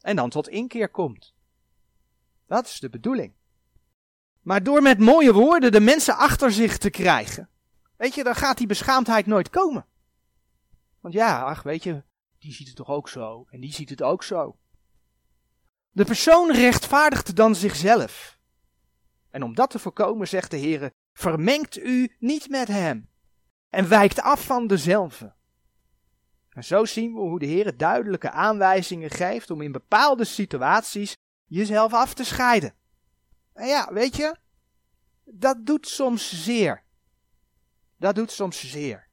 En 0.00 0.16
dan 0.16 0.30
tot 0.30 0.48
inkeer 0.48 0.88
komt. 0.88 1.34
Dat 2.46 2.66
is 2.66 2.80
de 2.80 2.90
bedoeling. 2.90 3.34
Maar 4.42 4.62
door 4.62 4.82
met 4.82 4.98
mooie 4.98 5.32
woorden 5.32 5.72
de 5.72 5.80
mensen 5.80 6.16
achter 6.16 6.52
zich 6.52 6.78
te 6.78 6.90
krijgen, 6.90 7.48
weet 7.96 8.14
je, 8.14 8.24
dan 8.24 8.34
gaat 8.34 8.58
die 8.58 8.66
beschaamdheid 8.66 9.26
nooit 9.26 9.50
komen. 9.50 9.86
Want 11.04 11.16
ja, 11.16 11.42
ach, 11.42 11.62
weet 11.62 11.82
je, 11.82 12.02
die 12.38 12.52
ziet 12.52 12.66
het 12.66 12.76
toch 12.76 12.88
ook 12.88 13.08
zo 13.08 13.46
en 13.50 13.60
die 13.60 13.72
ziet 13.72 13.90
het 13.90 14.02
ook 14.02 14.22
zo. 14.22 14.58
De 15.90 16.04
persoon 16.04 16.52
rechtvaardigt 16.52 17.36
dan 17.36 17.54
zichzelf. 17.54 18.38
En 19.30 19.42
om 19.42 19.54
dat 19.54 19.70
te 19.70 19.78
voorkomen, 19.78 20.28
zegt 20.28 20.50
de 20.50 20.56
Heer, 20.56 20.90
vermengt 21.12 21.78
u 21.78 22.16
niet 22.18 22.48
met 22.48 22.68
hem 22.68 23.08
en 23.68 23.88
wijkt 23.88 24.20
af 24.20 24.44
van 24.44 24.66
dezelfde. 24.66 25.34
En 26.48 26.64
zo 26.64 26.84
zien 26.84 27.14
we 27.14 27.20
hoe 27.20 27.38
de 27.38 27.46
Heer 27.46 27.76
duidelijke 27.76 28.30
aanwijzingen 28.30 29.10
geeft 29.10 29.50
om 29.50 29.60
in 29.60 29.72
bepaalde 29.72 30.24
situaties 30.24 31.16
jezelf 31.44 31.92
af 31.92 32.14
te 32.14 32.24
scheiden. 32.24 32.74
En 33.52 33.66
ja, 33.66 33.92
weet 33.92 34.16
je, 34.16 34.36
dat 35.24 35.66
doet 35.66 35.88
soms 35.88 36.44
zeer. 36.44 36.84
Dat 37.96 38.14
doet 38.14 38.30
soms 38.30 38.70
zeer. 38.70 39.03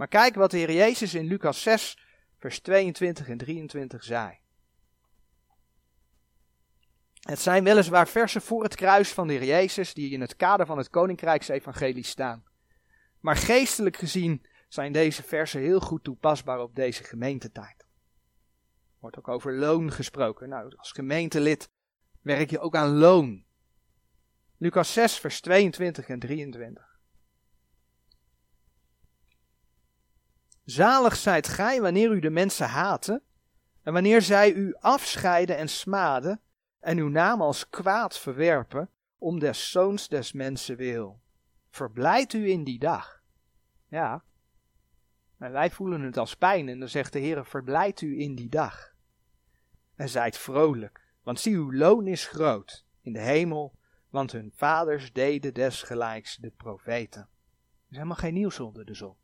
Maar 0.00 0.08
kijk 0.08 0.34
wat 0.34 0.50
de 0.50 0.56
Heer 0.56 0.72
Jezus 0.72 1.14
in 1.14 1.26
Lucas 1.26 1.62
6, 1.62 1.98
vers 2.38 2.60
22 2.60 3.28
en 3.28 3.38
23 3.38 4.04
zei. 4.04 4.38
Het 7.20 7.38
zijn 7.38 7.64
weliswaar 7.64 8.08
versen 8.08 8.42
voor 8.42 8.62
het 8.62 8.74
kruis 8.74 9.12
van 9.12 9.26
de 9.26 9.32
Heer 9.32 9.44
Jezus 9.44 9.94
die 9.94 10.10
in 10.10 10.20
het 10.20 10.36
kader 10.36 10.66
van 10.66 10.78
het 10.78 10.90
Koninkrijksevangelie 10.90 12.04
staan. 12.04 12.44
Maar 13.18 13.36
geestelijk 13.36 13.96
gezien 13.96 14.46
zijn 14.68 14.92
deze 14.92 15.22
versen 15.22 15.60
heel 15.60 15.80
goed 15.80 16.04
toepasbaar 16.04 16.60
op 16.60 16.74
deze 16.74 17.04
gemeentetijd. 17.04 17.86
Wordt 18.98 19.18
ook 19.18 19.28
over 19.28 19.54
loon 19.54 19.92
gesproken. 19.92 20.48
Nou, 20.48 20.76
als 20.76 20.92
gemeentelid 20.92 21.70
werk 22.20 22.50
je 22.50 22.60
ook 22.60 22.76
aan 22.76 22.96
loon. 22.96 23.44
Lucas 24.56 24.92
6, 24.92 25.18
vers 25.18 25.40
22 25.40 26.08
en 26.08 26.18
23. 26.18 26.89
Zalig 30.70 31.16
zijt 31.16 31.48
gij 31.48 31.80
wanneer 31.80 32.10
u 32.10 32.20
de 32.20 32.30
mensen 32.30 32.68
haten, 32.68 33.22
en 33.82 33.92
wanneer 33.92 34.22
zij 34.22 34.52
u 34.52 34.74
afscheiden 34.78 35.56
en 35.56 35.68
smaden, 35.68 36.40
en 36.80 36.98
uw 36.98 37.08
naam 37.08 37.42
als 37.42 37.68
kwaad 37.68 38.18
verwerpen, 38.18 38.90
om 39.18 39.38
des 39.38 39.70
zoons 39.70 40.08
des 40.08 40.32
mensen 40.32 40.76
wil. 40.76 41.20
Verblijd 41.70 42.32
u 42.32 42.50
in 42.50 42.64
die 42.64 42.78
dag. 42.78 43.22
Ja, 43.88 44.24
en 45.38 45.52
wij 45.52 45.70
voelen 45.70 46.00
het 46.00 46.16
als 46.16 46.36
pijn, 46.36 46.68
en 46.68 46.78
dan 46.78 46.88
zegt 46.88 47.12
de 47.12 47.18
Heer, 47.18 47.44
verblijd 47.44 48.00
u 48.00 48.20
in 48.20 48.34
die 48.34 48.48
dag. 48.48 48.94
En 49.94 50.08
zijt 50.08 50.38
vrolijk, 50.38 51.14
want 51.22 51.40
zie 51.40 51.54
uw 51.54 51.72
loon 51.72 52.06
is 52.06 52.26
groot 52.26 52.84
in 53.00 53.12
de 53.12 53.20
hemel, 53.20 53.74
want 54.10 54.32
hun 54.32 54.52
vaders 54.54 55.12
deden 55.12 55.54
desgelijks 55.54 56.36
de 56.36 56.50
profeten. 56.50 57.20
Er 57.20 57.90
is 57.90 57.96
helemaal 57.96 58.16
geen 58.16 58.34
nieuws 58.34 58.60
onder 58.60 58.84
de 58.84 58.94
zon. 58.94 59.16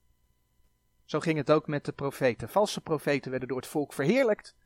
Zo 1.06 1.20
ging 1.20 1.38
het 1.38 1.50
ook 1.50 1.66
met 1.66 1.84
de 1.84 1.92
profeten. 1.92 2.48
Valse 2.48 2.80
profeten 2.80 3.30
werden 3.30 3.48
door 3.48 3.56
het 3.60 3.66
volk 3.66 3.92
verheerlijkt. 3.92 4.56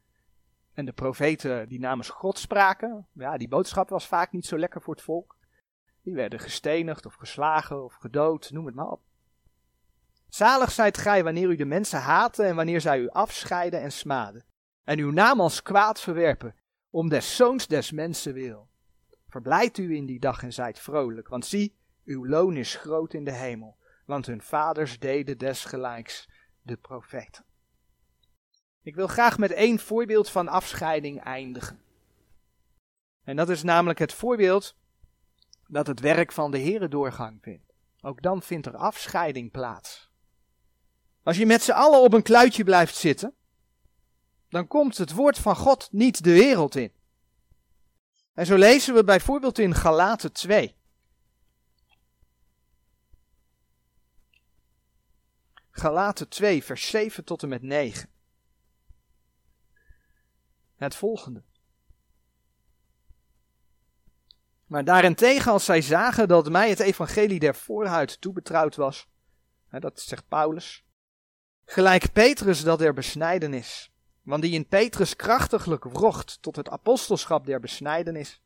En 0.73 0.85
de 0.85 0.93
profeten 0.93 1.69
die 1.69 1.81
namens 1.81 2.09
God 2.09 2.39
spraken, 2.39 3.07
ja, 3.13 3.37
die 3.37 3.49
boodschap 3.49 3.89
was 3.89 4.07
vaak 4.07 4.33
niet 4.33 4.47
zo 4.47 4.59
lekker 4.59 4.83
voor 4.83 4.95
het 4.95 5.03
volk. 5.03 5.37
Die 6.03 6.15
werden 6.15 6.41
gestenigd 6.41 7.07
of 7.07 7.15
geslagen 7.15 7.85
of 7.85 7.95
gedood, 7.95 8.51
noem 8.51 8.67
het 8.67 8.75
maar 8.75 8.91
op. 8.91 9.01
Zalig 10.29 10.71
zijt 10.71 10.99
gij 10.99 11.25
wanneer 11.25 11.49
u 11.49 11.57
de 11.57 11.65
mensen 11.65 12.01
haten 12.01 12.47
en 12.47 12.57
wanneer 12.57 12.81
zij 12.81 12.99
u 12.99 13.09
afscheiden 13.09 13.81
en 13.81 13.93
smaden. 13.93 14.45
En 14.85 14.99
uw 14.99 15.11
naam 15.11 15.41
als 15.41 15.63
kwaad 15.63 16.01
verwerpen, 16.01 16.55
om 16.91 17.09
des 17.09 17.37
zoons 17.37 17.67
des 17.67 17.91
mensen 17.91 18.35
wil. 18.35 18.69
Verblijd 19.29 19.79
u 19.79 19.95
in 19.95 20.07
die 20.07 20.21
dag 20.21 20.43
en 20.43 20.53
zijt 20.53 20.79
vrolijk, 20.79 21.29
want 21.29 21.47
zie, 21.47 21.77
uw 22.05 22.27
loon 22.27 22.57
is 22.57 22.75
groot 22.75 23.15
in 23.15 23.25
de 23.25 23.33
hemel, 23.33 23.77
want 24.11 24.27
hun 24.27 24.43
vaders 24.43 24.99
deden 24.99 25.39
desgelijks 25.39 26.29
de 26.63 26.77
profeten. 26.77 27.45
Ik 28.83 28.95
wil 28.95 29.07
graag 29.07 29.39
met 29.39 29.51
één 29.51 29.79
voorbeeld 29.79 30.31
van 30.31 30.49
afscheiding 30.49 31.21
eindigen. 31.23 31.83
En 33.25 33.37
dat 33.37 33.49
is 33.49 33.63
namelijk 33.63 33.99
het 33.99 34.13
voorbeeld 34.13 34.77
dat 35.67 35.87
het 35.87 36.01
werk 36.01 36.33
van 36.33 36.51
de 36.51 36.61
Here 36.61 36.89
doorgang 36.89 37.39
vindt. 37.43 37.73
Ook 38.01 38.23
dan 38.23 38.43
vindt 38.43 38.67
er 38.67 38.77
afscheiding 38.77 39.51
plaats. 39.51 40.11
Als 41.23 41.37
je 41.37 41.47
met 41.47 41.63
z'n 41.63 41.71
allen 41.71 42.01
op 42.01 42.13
een 42.13 42.23
kluitje 42.23 42.65
blijft 42.65 42.97
zitten, 42.97 43.35
dan 44.49 44.67
komt 44.67 44.99
het 44.99 45.13
woord 45.13 45.39
van 45.39 45.57
God 45.57 45.89
niet 45.93 46.25
de 46.25 46.33
wereld 46.33 46.75
in. 46.75 46.93
En 48.35 48.47
zo 48.47 48.57
lezen 48.57 48.95
we 48.95 49.05
bijvoorbeeld 49.05 49.59
in 49.59 49.75
Galaten 49.75 50.33
2. 50.33 50.80
Galaten 55.81 56.29
2, 56.29 56.65
vers 56.65 56.91
7 56.91 57.25
tot 57.25 57.43
en 57.43 57.49
met 57.49 57.63
9. 57.63 58.09
Het 60.77 60.95
volgende. 60.95 61.43
Maar 64.67 64.85
daarentegen, 64.85 65.53
als 65.53 65.65
zij 65.65 65.81
zagen 65.81 66.29
dat 66.29 66.51
mij 66.51 66.69
het 66.69 66.81
evangelie 66.81 67.39
der 67.39 67.55
voorhuid 67.55 68.21
toebetrouwd 68.21 68.77
was, 68.77 69.09
hè, 69.69 69.79
dat 69.79 70.01
zegt 70.01 70.29
Paulus, 70.29 70.85
gelijk 71.65 72.13
Petrus 72.13 72.63
dat 72.63 72.79
der 72.79 72.95
besnijdenis, 72.95 73.93
want 74.23 74.43
die 74.43 74.53
in 74.53 74.67
Petrus 74.67 75.17
krachtiglijk 75.17 75.85
wrocht 75.85 76.43
tot 76.43 76.57
het 76.57 76.69
apostelschap 76.69 77.47
der 77.47 77.61
besnijdenis, 77.61 78.43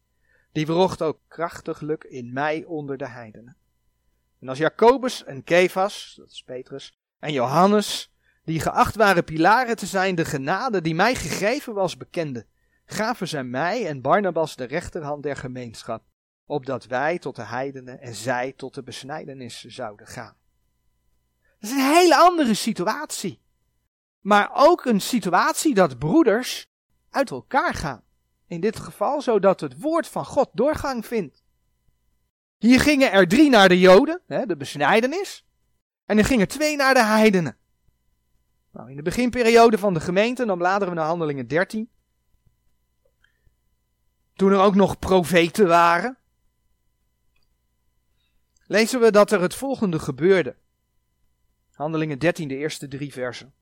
die 0.53 0.67
wrocht 0.67 1.03
ook 1.03 1.21
krachtiglijk 1.29 2.05
in 2.05 2.33
mij 2.33 2.65
onder 2.65 2.97
de 2.97 3.09
heidenen. 3.09 3.57
En 4.41 4.49
als 4.49 4.59
Jacobus 4.59 5.25
en 5.25 5.45
Kefas, 5.45 6.15
dat 6.17 6.31
is 6.31 6.43
Petrus, 6.43 6.99
en 7.25 7.33
Johannes, 7.33 8.13
die 8.43 8.61
geacht 8.61 8.97
waren 8.97 9.25
pilaren 9.25 9.77
te 9.77 9.87
zijn, 9.87 10.15
de 10.15 10.25
genade 10.25 10.81
die 10.81 10.95
mij 10.95 11.15
gegeven 11.15 11.75
was, 11.75 11.97
bekende, 11.97 12.47
gaven 12.85 13.29
zij 13.29 13.45
mij 13.45 13.87
en 13.87 14.01
Barnabas 14.01 14.57
de 14.57 14.65
rechterhand 14.65 15.23
der 15.23 15.37
gemeenschap, 15.37 16.05
opdat 16.47 16.87
wij 16.87 17.19
tot 17.19 17.37
de 17.37 17.43
heidenen 17.43 18.01
en 18.01 18.15
zij 18.15 18.53
tot 18.53 18.75
de 18.75 18.83
besnijdenis 18.83 19.65
zouden 19.65 20.07
gaan. 20.07 20.37
Dat 21.59 21.71
is 21.71 21.77
een 21.77 21.95
hele 21.95 22.17
andere 22.17 22.55
situatie. 22.55 23.43
Maar 24.21 24.51
ook 24.53 24.85
een 24.85 25.01
situatie 25.01 25.75
dat 25.75 25.99
broeders 25.99 26.71
uit 27.11 27.31
elkaar 27.31 27.75
gaan. 27.75 28.03
In 28.47 28.61
dit 28.61 28.79
geval 28.79 29.23
zodat 29.23 29.61
het 29.61 29.81
woord 29.81 30.07
van 30.09 30.25
God 30.25 30.51
doorgang 30.53 31.07
vindt. 31.07 31.43
Hier 32.59 32.81
gingen 32.81 33.13
er 33.13 33.29
drie 33.29 33.51
naar 33.51 33.69
de 33.69 33.81
Joden, 33.81 34.21
de 34.27 34.57
besnijdenis. 34.57 35.44
En 36.07 36.19
er 36.19 36.25
gingen 36.25 36.49
twee 36.49 36.77
naar 36.77 36.95
de 36.95 37.05
heidenen. 37.05 37.57
Nou, 38.73 38.91
in 38.91 38.97
de 38.97 39.03
beginperiode 39.03 39.79
van 39.79 39.95
de 39.95 40.01
gemeente, 40.01 40.47
dan 40.47 40.59
bladeren 40.59 40.89
we 40.89 41.01
naar 41.01 41.09
Handelingen 41.09 41.47
13. 41.47 41.91
Toen 44.35 44.53
er 44.53 44.61
ook 44.61 44.75
nog 44.75 44.99
profeten 44.99 45.67
waren, 45.67 46.19
lezen 48.67 49.01
we 49.01 49.11
dat 49.11 49.33
er 49.33 49.41
het 49.41 49.55
volgende 49.55 49.99
gebeurde. 49.99 50.57
Handelingen 51.71 52.19
13, 52.19 52.49
de 52.49 52.57
eerste 52.57 52.89
drie 52.89 53.13
versen. 53.13 53.55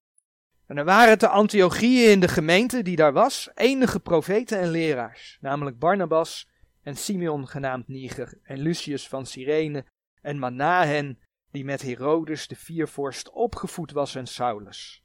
En 0.66 0.76
er 0.76 0.84
waren 0.84 1.18
te 1.18 1.28
Antiochieën 1.28 2.10
in 2.10 2.20
de 2.20 2.28
gemeente 2.28 2.82
die 2.82 2.96
daar 2.96 3.12
was, 3.12 3.50
enige 3.54 4.00
profeten 4.00 4.58
en 4.58 4.70
leraars, 4.70 5.38
namelijk 5.40 5.78
Barnabas 5.78 6.48
en 6.82 6.96
Simeon 6.96 7.48
genaamd 7.48 7.88
Niger 7.88 8.38
en 8.42 8.58
Lucius 8.58 9.08
van 9.08 9.26
Cyrene 9.26 9.86
en 10.20 10.38
Manahen, 10.38 11.18
die 11.52 11.64
met 11.64 11.82
Herodes 11.82 12.48
de 12.48 12.56
viervorst 12.56 13.30
opgevoed 13.30 13.92
was 13.92 14.14
en 14.14 14.26
Saulus. 14.26 15.02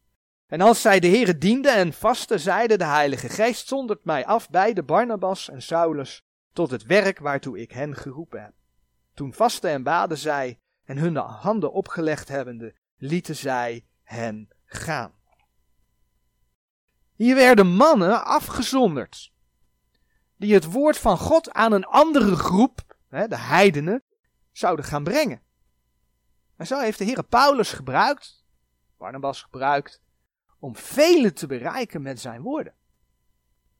En 0.47 0.61
als 0.61 0.81
zij 0.81 0.99
de 0.99 1.07
Heere 1.07 1.37
dienden 1.37 1.75
en 1.75 1.93
vasten, 1.93 2.39
zeide 2.39 2.77
de 2.77 2.85
Heilige 2.85 3.29
Geest, 3.29 3.67
zondert 3.67 4.05
mij 4.05 4.25
af 4.25 4.49
bij 4.49 4.73
de 4.73 4.83
Barnabas 4.83 5.49
en 5.49 5.61
Saulus 5.61 6.23
tot 6.53 6.71
het 6.71 6.83
werk 6.83 7.19
waartoe 7.19 7.59
ik 7.59 7.71
hen 7.71 7.95
geroepen 7.95 8.43
heb. 8.43 8.53
Toen 9.13 9.33
vasten 9.33 9.69
en 9.69 9.83
baden 9.83 10.17
zij 10.17 10.59
en 10.83 10.97
hun 10.97 11.15
handen 11.15 11.71
opgelegd 11.71 12.27
hebbende, 12.27 12.75
lieten 12.97 13.35
zij 13.35 13.85
hen 14.03 14.47
gaan. 14.65 15.13
Hier 17.15 17.35
werden 17.35 17.67
mannen 17.67 18.25
afgezonderd, 18.25 19.31
die 20.37 20.53
het 20.53 20.71
woord 20.71 20.97
van 20.97 21.17
God 21.17 21.51
aan 21.51 21.71
een 21.71 21.85
andere 21.85 22.35
groep, 22.35 22.97
de 23.09 23.37
heidenen, 23.37 24.03
zouden 24.51 24.85
gaan 24.85 25.03
brengen. 25.03 25.41
En 26.57 26.67
zo 26.67 26.79
heeft 26.79 26.97
de 26.97 27.03
Heer 27.03 27.23
Paulus 27.23 27.71
gebruikt, 27.71 28.45
Barnabas 28.97 29.41
gebruikt, 29.41 30.01
om 30.59 30.75
velen 30.75 31.33
te 31.33 31.47
bereiken 31.47 32.01
met 32.01 32.19
zijn 32.19 32.41
woorden. 32.41 32.73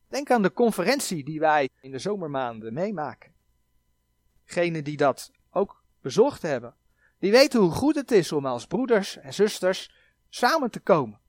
Denk 0.08 0.32
aan 0.32 0.42
de 0.42 0.54
conferentie 0.54 1.24
die 1.24 1.40
wij 1.40 1.70
in 1.82 1.92
de 1.92 2.00
zomermaanden 2.00 2.74
meemaken. 2.74 3.34
Degenen 4.46 4.84
die 4.84 4.98
dat 4.98 5.32
ook 5.52 5.84
bezocht 6.02 6.42
hebben, 6.42 6.76
die 7.20 7.32
weten 7.32 7.60
hoe 7.60 7.72
goed 7.72 7.96
het 7.96 8.12
is 8.12 8.32
om 8.32 8.46
als 8.46 8.68
broeders 8.68 9.18
en 9.18 9.34
zusters 9.34 9.96
samen 10.30 10.72
te 10.72 10.80
komen. 10.80 11.20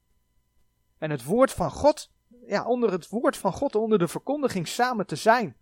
En 0.99 1.11
het 1.11 1.25
woord 1.25 1.53
van 1.53 1.71
God, 1.71 2.11
ja, 2.47 2.65
onder 2.65 2.93
het 2.93 3.09
woord 3.09 3.37
van 3.37 3.53
God, 3.53 3.75
onder 3.75 3.99
de 3.99 4.09
verkondiging 4.09 4.69
samen 4.69 5.07
te 5.07 5.17
zijn. 5.17 5.57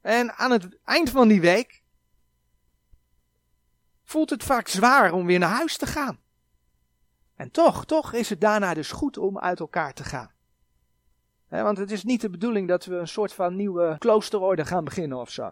En 0.00 0.32
aan 0.32 0.50
het 0.50 0.78
eind 0.84 1.10
van 1.10 1.28
die 1.28 1.40
week 1.40 1.82
voelt 4.10 4.30
het 4.30 4.44
vaak 4.44 4.68
zwaar 4.68 5.12
om 5.12 5.26
weer 5.26 5.38
naar 5.38 5.50
huis 5.50 5.76
te 5.76 5.86
gaan. 5.86 6.20
En 7.36 7.50
toch, 7.50 7.86
toch 7.86 8.12
is 8.12 8.28
het 8.28 8.40
daarna 8.40 8.74
dus 8.74 8.90
goed 8.92 9.18
om 9.18 9.38
uit 9.38 9.60
elkaar 9.60 9.92
te 9.92 10.04
gaan. 10.04 10.30
want 11.48 11.78
het 11.78 11.90
is 11.90 12.04
niet 12.04 12.20
de 12.20 12.30
bedoeling 12.30 12.68
dat 12.68 12.84
we 12.84 12.94
een 12.94 13.08
soort 13.08 13.32
van 13.32 13.56
nieuwe 13.56 13.96
kloosterorde 13.98 14.64
gaan 14.64 14.84
beginnen 14.84 15.18
of 15.18 15.30
zo. 15.30 15.42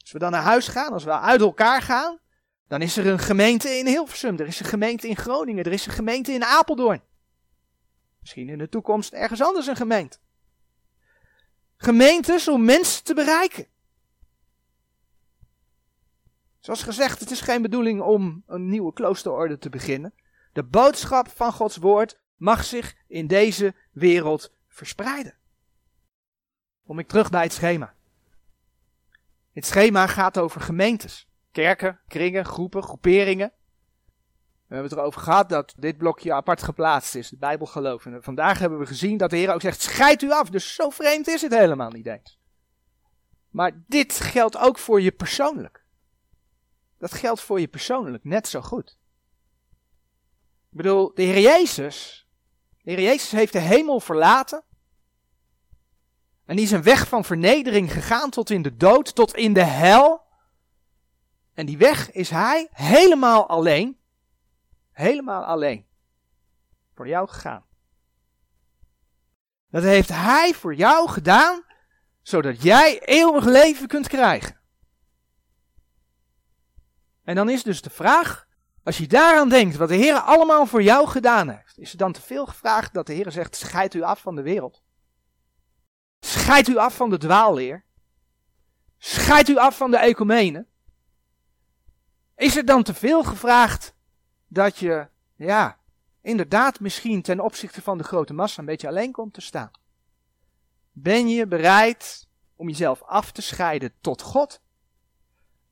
Als 0.00 0.12
we 0.12 0.18
dan 0.18 0.30
naar 0.30 0.42
huis 0.42 0.68
gaan, 0.68 0.92
als 0.92 1.04
we 1.04 1.18
uit 1.18 1.40
elkaar 1.40 1.82
gaan, 1.82 2.18
dan 2.68 2.82
is 2.82 2.96
er 2.96 3.06
een 3.06 3.18
gemeente 3.18 3.68
in 3.68 3.86
Hilversum, 3.86 4.38
er 4.38 4.46
is 4.46 4.60
een 4.60 4.66
gemeente 4.66 5.08
in 5.08 5.16
Groningen, 5.16 5.64
er 5.64 5.72
is 5.72 5.86
een 5.86 5.92
gemeente 5.92 6.32
in 6.32 6.44
Apeldoorn. 6.44 7.02
Misschien 8.20 8.48
in 8.48 8.58
de 8.58 8.68
toekomst 8.68 9.12
ergens 9.12 9.42
anders 9.42 9.66
een 9.66 9.76
gemeente. 9.76 10.18
Gemeentes 11.76 12.48
om 12.48 12.64
mensen 12.64 13.04
te 13.04 13.14
bereiken. 13.14 13.66
Zoals 16.66 16.82
gezegd, 16.82 17.20
het 17.20 17.30
is 17.30 17.40
geen 17.40 17.62
bedoeling 17.62 18.00
om 18.00 18.42
een 18.46 18.68
nieuwe 18.68 18.92
kloosterorde 18.92 19.58
te 19.58 19.68
beginnen. 19.70 20.14
De 20.52 20.62
boodschap 20.62 21.28
van 21.28 21.52
Gods 21.52 21.76
woord 21.76 22.18
mag 22.36 22.64
zich 22.64 22.96
in 23.06 23.26
deze 23.26 23.74
wereld 23.92 24.52
verspreiden. 24.68 25.34
Kom 26.86 26.98
ik 26.98 27.08
terug 27.08 27.30
bij 27.30 27.42
het 27.42 27.52
schema. 27.52 27.94
Het 29.52 29.66
schema 29.66 30.06
gaat 30.06 30.38
over 30.38 30.60
gemeentes, 30.60 31.28
kerken, 31.52 32.00
kringen, 32.08 32.44
groepen, 32.44 32.82
groeperingen. 32.82 33.52
We 34.66 34.74
hebben 34.74 34.90
het 34.90 34.98
erover 34.98 35.20
gehad 35.20 35.48
dat 35.48 35.74
dit 35.76 35.96
blokje 35.96 36.32
apart 36.32 36.62
geplaatst 36.62 37.14
is, 37.14 37.28
de 37.28 37.36
Bijbelgeloof. 37.36 38.06
En 38.06 38.22
vandaag 38.22 38.58
hebben 38.58 38.78
we 38.78 38.86
gezien 38.86 39.16
dat 39.16 39.30
de 39.30 39.36
Heer 39.36 39.54
ook 39.54 39.60
zegt, 39.60 39.80
scheid 39.80 40.22
u 40.22 40.30
af. 40.30 40.50
Dus 40.50 40.74
zo 40.74 40.90
vreemd 40.90 41.28
is 41.28 41.42
het 41.42 41.54
helemaal 41.54 41.90
niet 41.90 42.06
eens. 42.06 42.40
Maar 43.50 43.82
dit 43.86 44.20
geldt 44.20 44.56
ook 44.56 44.78
voor 44.78 45.00
je 45.00 45.12
persoonlijk. 45.12 45.85
Dat 47.06 47.18
geldt 47.18 47.40
voor 47.40 47.60
je 47.60 47.68
persoonlijk 47.68 48.24
net 48.24 48.48
zo 48.48 48.60
goed. 48.60 48.98
Ik 50.70 50.76
bedoel, 50.76 51.14
de 51.14 51.22
Heer 51.22 51.40
Jezus, 51.40 52.26
de 52.82 52.90
Heer 52.90 53.00
Jezus 53.00 53.30
heeft 53.30 53.52
de 53.52 53.58
hemel 53.58 54.00
verlaten. 54.00 54.64
En 56.44 56.56
die 56.56 56.64
is 56.64 56.70
een 56.70 56.82
weg 56.82 57.08
van 57.08 57.24
vernedering 57.24 57.92
gegaan 57.92 58.30
tot 58.30 58.50
in 58.50 58.62
de 58.62 58.76
dood, 58.76 59.14
tot 59.14 59.34
in 59.34 59.52
de 59.52 59.64
hel. 59.64 60.22
En 61.54 61.66
die 61.66 61.78
weg 61.78 62.12
is 62.12 62.30
hij 62.30 62.68
helemaal 62.72 63.48
alleen, 63.48 63.98
helemaal 64.92 65.44
alleen, 65.44 65.86
voor 66.94 67.08
jou 67.08 67.28
gegaan. 67.28 67.64
Dat 69.70 69.82
heeft 69.82 70.08
hij 70.08 70.54
voor 70.54 70.74
jou 70.74 71.08
gedaan, 71.08 71.64
zodat 72.22 72.62
jij 72.62 73.00
eeuwig 73.00 73.44
leven 73.44 73.86
kunt 73.86 74.08
krijgen. 74.08 74.55
En 77.26 77.34
dan 77.34 77.48
is 77.48 77.62
dus 77.62 77.82
de 77.82 77.90
vraag, 77.90 78.46
als 78.82 78.98
je 78.98 79.06
daaraan 79.06 79.48
denkt 79.48 79.76
wat 79.76 79.88
de 79.88 79.94
Heer 79.94 80.14
allemaal 80.14 80.66
voor 80.66 80.82
jou 80.82 81.08
gedaan 81.08 81.48
heeft, 81.48 81.78
is 81.78 81.90
het 81.90 81.98
dan 81.98 82.12
te 82.12 82.20
veel 82.20 82.46
gevraagd 82.46 82.94
dat 82.94 83.06
de 83.06 83.12
Heer 83.12 83.32
zegt, 83.32 83.56
scheid 83.56 83.94
u 83.94 84.02
af 84.02 84.20
van 84.20 84.34
de 84.34 84.42
wereld. 84.42 84.82
Scheid 86.20 86.68
u 86.68 86.76
af 86.76 86.96
van 86.96 87.10
de 87.10 87.18
dwaalleer. 87.18 87.84
Scheid 88.98 89.48
u 89.48 89.56
af 89.56 89.76
van 89.76 89.90
de 89.90 89.96
ecumenen. 89.96 90.68
Is 92.36 92.54
het 92.54 92.66
dan 92.66 92.82
te 92.82 92.94
veel 92.94 93.24
gevraagd 93.24 93.94
dat 94.46 94.78
je, 94.78 95.08
ja, 95.36 95.78
inderdaad 96.20 96.80
misschien 96.80 97.22
ten 97.22 97.40
opzichte 97.40 97.82
van 97.82 97.98
de 97.98 98.04
grote 98.04 98.32
massa 98.32 98.60
een 98.60 98.66
beetje 98.66 98.88
alleen 98.88 99.12
komt 99.12 99.32
te 99.32 99.40
staan? 99.40 99.70
Ben 100.92 101.28
je 101.28 101.46
bereid 101.46 102.28
om 102.56 102.68
jezelf 102.68 103.02
af 103.02 103.32
te 103.32 103.42
scheiden 103.42 103.94
tot 104.00 104.22
God? 104.22 104.64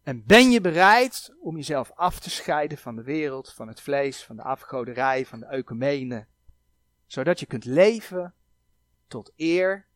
En 0.04 0.24
ben 0.24 0.50
je 0.50 0.60
bereid 0.60 1.34
om 1.40 1.56
jezelf 1.56 1.90
af 1.92 2.20
te 2.20 2.30
scheiden 2.30 2.78
van 2.78 2.96
de 2.96 3.02
wereld, 3.02 3.52
van 3.52 3.68
het 3.68 3.80
vlees, 3.80 4.24
van 4.24 4.36
de 4.36 4.42
afgoderij, 4.42 5.26
van 5.26 5.40
de 5.40 5.46
ecumenen, 5.46 6.28
zodat 7.06 7.40
je 7.40 7.46
kunt 7.46 7.64
leven 7.64 8.34
tot 9.06 9.32
eer 9.36 9.86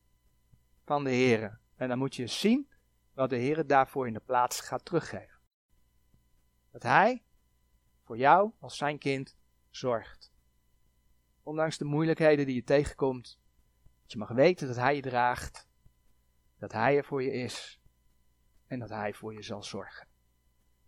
van 0.84 1.04
de 1.04 1.10
Heer. 1.10 1.60
En 1.76 1.88
dan 1.88 1.98
moet 1.98 2.16
je 2.16 2.26
zien 2.26 2.68
wat 3.12 3.30
de 3.30 3.36
Heer 3.36 3.66
daarvoor 3.66 4.06
in 4.06 4.12
de 4.12 4.20
plaats 4.20 4.60
gaat 4.60 4.84
teruggeven. 4.84 5.38
Dat 6.70 6.82
Hij 6.82 7.24
voor 8.04 8.16
jou 8.16 8.52
als 8.58 8.76
zijn 8.76 8.98
kind 8.98 9.36
zorgt. 9.70 10.32
Ondanks 11.42 11.78
de 11.78 11.84
moeilijkheden 11.84 12.46
die 12.46 12.54
je 12.54 12.64
tegenkomt, 12.64 13.38
dat 14.02 14.12
je 14.12 14.18
mag 14.18 14.28
weten 14.28 14.66
dat 14.66 14.76
Hij 14.76 14.94
je 14.94 15.02
draagt, 15.02 15.68
dat 16.58 16.72
Hij 16.72 16.96
er 16.96 17.04
voor 17.04 17.22
je 17.22 17.32
is 17.32 17.77
en 18.68 18.78
dat 18.78 18.88
Hij 18.88 19.14
voor 19.14 19.34
je 19.34 19.42
zal 19.42 19.62
zorgen. 19.62 20.06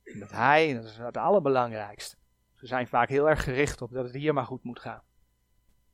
En 0.04 0.18
dat 0.18 0.30
Hij, 0.30 0.74
dat 0.74 0.84
is 0.84 0.96
het 0.96 1.16
allerbelangrijkste, 1.16 2.16
we 2.56 2.66
zijn 2.66 2.88
vaak 2.88 3.08
heel 3.08 3.28
erg 3.28 3.44
gericht 3.44 3.82
op 3.82 3.90
dat 3.90 4.04
het 4.04 4.14
hier 4.14 4.34
maar 4.34 4.44
goed 4.44 4.64
moet 4.64 4.80
gaan. 4.80 5.02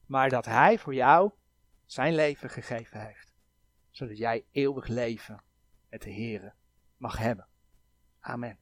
Maar 0.06 0.28
dat 0.28 0.44
Hij 0.44 0.78
voor 0.78 0.94
jou 0.94 1.30
zijn 1.84 2.14
leven 2.14 2.50
gegeven 2.50 3.06
heeft, 3.06 3.32
zodat 3.90 4.18
jij 4.18 4.44
eeuwig 4.50 4.86
leven 4.86 5.42
met 5.88 6.02
de 6.02 6.10
Heer 6.10 6.54
mag 6.96 7.18
hebben. 7.18 7.46
Amen. 8.20 8.58